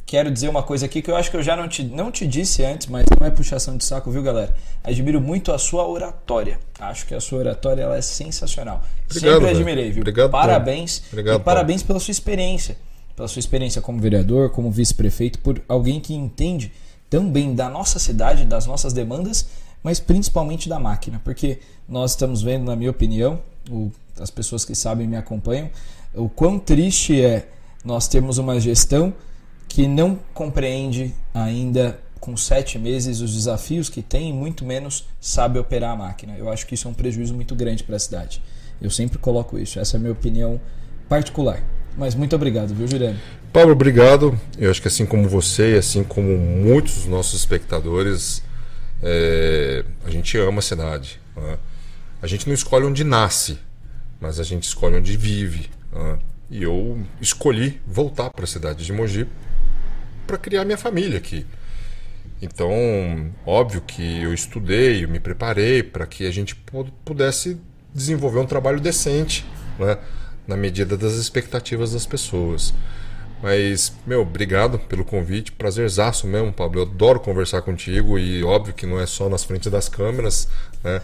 Quero 0.06 0.30
dizer 0.30 0.50
uma 0.50 0.62
coisa 0.62 0.86
aqui 0.86 1.02
que 1.02 1.10
eu 1.10 1.16
acho 1.16 1.32
que 1.32 1.38
eu 1.38 1.42
já 1.42 1.56
não 1.56 1.68
te, 1.68 1.84
não 1.84 2.12
te 2.12 2.28
disse 2.28 2.64
antes, 2.64 2.88
mas 2.88 3.06
não 3.20 3.26
é 3.26 3.32
puxação 3.32 3.78
de 3.78 3.86
saco, 3.86 4.12
viu, 4.12 4.22
galera? 4.22 4.54
Admiro 4.84 5.20
muito 5.22 5.52
a 5.52 5.58
sua 5.58 5.88
oratória. 5.88 6.60
Acho 6.80 7.06
que 7.06 7.16
a 7.16 7.20
sua 7.20 7.40
oratória 7.40 7.82
ela 7.82 7.98
é 7.98 8.02
sensacional. 8.02 8.84
Obrigado, 9.10 9.34
Sempre 9.34 9.50
admirei, 9.50 9.92
viu? 9.92 10.02
Obrigado, 10.02 10.30
parabéns. 10.30 11.04
Obrigado, 11.12 11.40
e 11.40 11.44
parabéns 11.44 11.82
pela 11.82 12.00
sua 12.00 12.12
experiência. 12.12 12.78
Pela 13.16 13.28
sua 13.28 13.40
experiência 13.40 13.82
como 13.82 14.00
vereador, 14.00 14.50
como 14.50 14.72
vice-prefeito, 14.72 15.40
por 15.40 15.62
alguém 15.68 16.00
que 16.00 16.14
entende 16.14 16.72
tão 17.10 17.30
bem 17.30 17.54
da 17.54 17.70
nossa 17.70 18.00
cidade, 18.00 18.44
das 18.46 18.66
nossas 18.66 18.92
demandas, 18.92 19.46
mas 19.84 20.00
principalmente 20.00 20.68
da 20.68 20.80
máquina. 20.80 21.22
Porque 21.24 21.60
nós 21.88 22.12
estamos 22.12 22.42
vendo, 22.42 22.66
na 22.66 22.76
minha 22.76 22.90
opinião, 22.90 23.40
o- 23.70 23.92
as 24.20 24.32
pessoas 24.32 24.66
que 24.66 24.74
sabem 24.76 25.08
me 25.08 25.16
acompanham, 25.16 25.70
o 26.16 26.28
quão 26.28 26.58
triste 26.58 27.22
é 27.22 27.48
nós 27.86 28.08
termos 28.08 28.38
uma 28.38 28.60
gestão 28.60 29.14
que 29.68 29.88
não 29.88 30.18
compreende 30.34 31.14
ainda 31.34 32.00
com 32.20 32.38
sete 32.38 32.80
meses 32.80 33.20
os 33.20 33.34
desafios 33.34 33.90
que 33.90 34.02
tem 34.02 34.30
e 34.30 34.34
muito 34.34 34.64
menos 34.64 35.06
sabe 35.20 35.60
operar 35.60 35.92
a 35.92 35.96
máquina. 35.96 36.36
Eu 36.38 36.50
acho 36.50 36.66
que 36.66 36.74
isso 36.76 36.88
é 36.88 36.92
um 36.92 36.94
prejuízo 36.94 37.34
muito 37.34 37.54
grande 37.54 37.84
para 37.84 37.96
a 37.96 38.00
cidade. 38.00 38.42
Eu 38.82 38.90
sempre 38.90 39.18
coloco 39.20 39.58
isso. 39.58 39.80
Essa 39.80 39.96
é 39.96 40.00
a 40.00 40.00
minha 40.02 40.14
opinião 40.14 40.60
particular. 41.10 41.62
Mas 41.98 42.16
muito 42.16 42.36
obrigado, 42.36 42.74
viu, 42.74 42.88
Juliano? 42.88 43.20
Pablo, 43.52 43.72
obrigado. 43.74 44.40
Eu 44.58 44.72
acho 44.72 44.82
que 44.82 44.88
assim 44.88 45.06
como 45.06 45.28
você 45.30 45.76
e 45.76 45.78
assim 45.78 46.04
como 46.04 46.36
muitos 46.38 46.96
dos 46.96 47.06
nossos 47.06 47.40
espectadores, 47.40 48.44
é, 49.02 49.86
a 50.06 50.10
gente 50.10 50.38
ama 50.38 50.60
a 50.60 50.62
cidade. 50.62 51.20
né? 51.36 51.58
A 52.22 52.28
gente 52.28 52.48
não 52.48 52.54
escolhe 52.54 52.86
onde 52.86 53.04
nasce, 53.04 53.60
mas 54.20 54.40
a 54.40 54.44
gente 54.44 54.64
escolhe 54.64 54.96
onde 54.96 55.16
vive. 55.16 55.70
né? 55.92 56.18
E 56.50 56.64
eu 56.64 57.02
escolhi 57.22 57.80
voltar 57.86 58.30
para 58.32 58.44
a 58.46 58.48
cidade 58.48 58.86
de 58.86 58.92
Mogi 58.94 59.28
para 60.26 60.38
criar 60.38 60.66
minha 60.66 60.78
família 60.78 61.18
aqui. 61.18 61.46
Então, 62.42 62.72
óbvio 63.46 63.82
que 63.82 64.22
eu 64.22 64.34
estudei, 64.34 65.04
eu 65.04 65.10
me 65.10 65.20
preparei 65.20 65.82
para 65.82 66.06
que 66.06 66.28
a 66.28 66.32
gente 66.32 66.56
pu- 66.56 66.92
pudesse 67.06 67.58
desenvolver 67.94 68.40
um 68.40 68.46
trabalho 68.46 68.80
decente, 68.82 69.46
né? 69.80 69.98
Na 70.48 70.58
medida 70.58 70.98
das 70.98 71.14
expectativas 71.14 71.94
das 71.94 72.06
pessoas. 72.06 72.74
Mas, 73.42 73.94
meu, 74.08 74.22
obrigado 74.22 74.80
pelo 74.80 75.04
convite, 75.04 75.52
prazerzaço 75.52 76.26
mesmo, 76.26 76.54
Pablo. 76.54 76.80
Eu 76.80 76.86
adoro 76.86 77.20
conversar 77.20 77.62
contigo 77.62 78.18
e 78.18 78.44
óbvio 78.44 78.74
que 78.74 78.86
não 78.86 79.00
é 79.00 79.06
só 79.06 79.28
nas 79.28 79.44
frentes 79.44 79.70
das 79.70 79.90
câmeras, 79.90 80.48
né? 80.82 81.02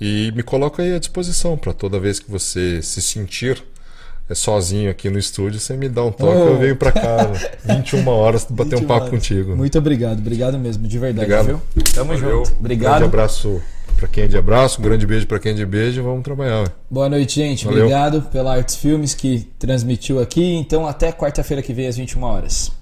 E 0.00 0.32
me 0.34 0.42
coloco 0.42 0.80
aí 0.80 0.94
à 0.94 0.98
disposição 0.98 1.56
para 1.56 1.72
toda 1.72 2.00
vez 2.00 2.18
que 2.18 2.30
você 2.30 2.82
se 2.82 3.00
sentir 3.02 3.62
sozinho 4.32 4.90
aqui 4.90 5.10
no 5.10 5.18
estúdio, 5.18 5.58
você 5.58 5.76
me 5.76 5.88
dá 5.88 6.04
um 6.04 6.12
toque, 6.12 6.38
oh. 6.38 6.48
eu 6.50 6.58
venho 6.58 6.76
para 6.76 6.92
cá, 6.92 7.30
21 7.64 8.06
horas, 8.08 8.46
bater 8.48 8.76
um 8.76 8.84
papo 8.84 9.06
horas. 9.06 9.10
contigo. 9.10 9.56
Muito 9.56 9.76
obrigado, 9.76 10.20
obrigado 10.20 10.58
mesmo, 10.58 10.86
de 10.86 10.98
verdade, 10.98 11.32
obrigado. 11.32 11.60
viu? 11.74 11.82
Tamo 11.92 12.16
Valeu. 12.16 12.44
junto. 12.44 12.56
Obrigado. 12.58 12.92
Um 12.92 12.98
grande 12.98 13.14
abraço 13.14 13.60
para 13.98 14.08
quem 14.08 14.24
é 14.24 14.26
de 14.26 14.36
abraço, 14.36 14.80
um 14.80 14.84
grande 14.84 15.06
beijo 15.06 15.26
para 15.26 15.38
quem 15.38 15.52
é 15.52 15.54
de 15.54 15.66
beijo, 15.66 16.02
vamos 16.02 16.22
trabalhar. 16.22 16.72
Boa 16.90 17.08
noite, 17.08 17.36
gente. 17.36 17.64
Valeu. 17.64 17.84
Obrigado 17.84 18.22
pela 18.22 18.54
Arts 18.54 18.76
Filmes 18.76 19.14
que 19.14 19.48
transmitiu 19.58 20.20
aqui. 20.20 20.54
Então, 20.54 20.86
até 20.86 21.12
quarta-feira 21.12 21.62
que 21.62 21.72
vem 21.72 21.86
às 21.86 21.96
21 21.96 22.22
horas. 22.22 22.72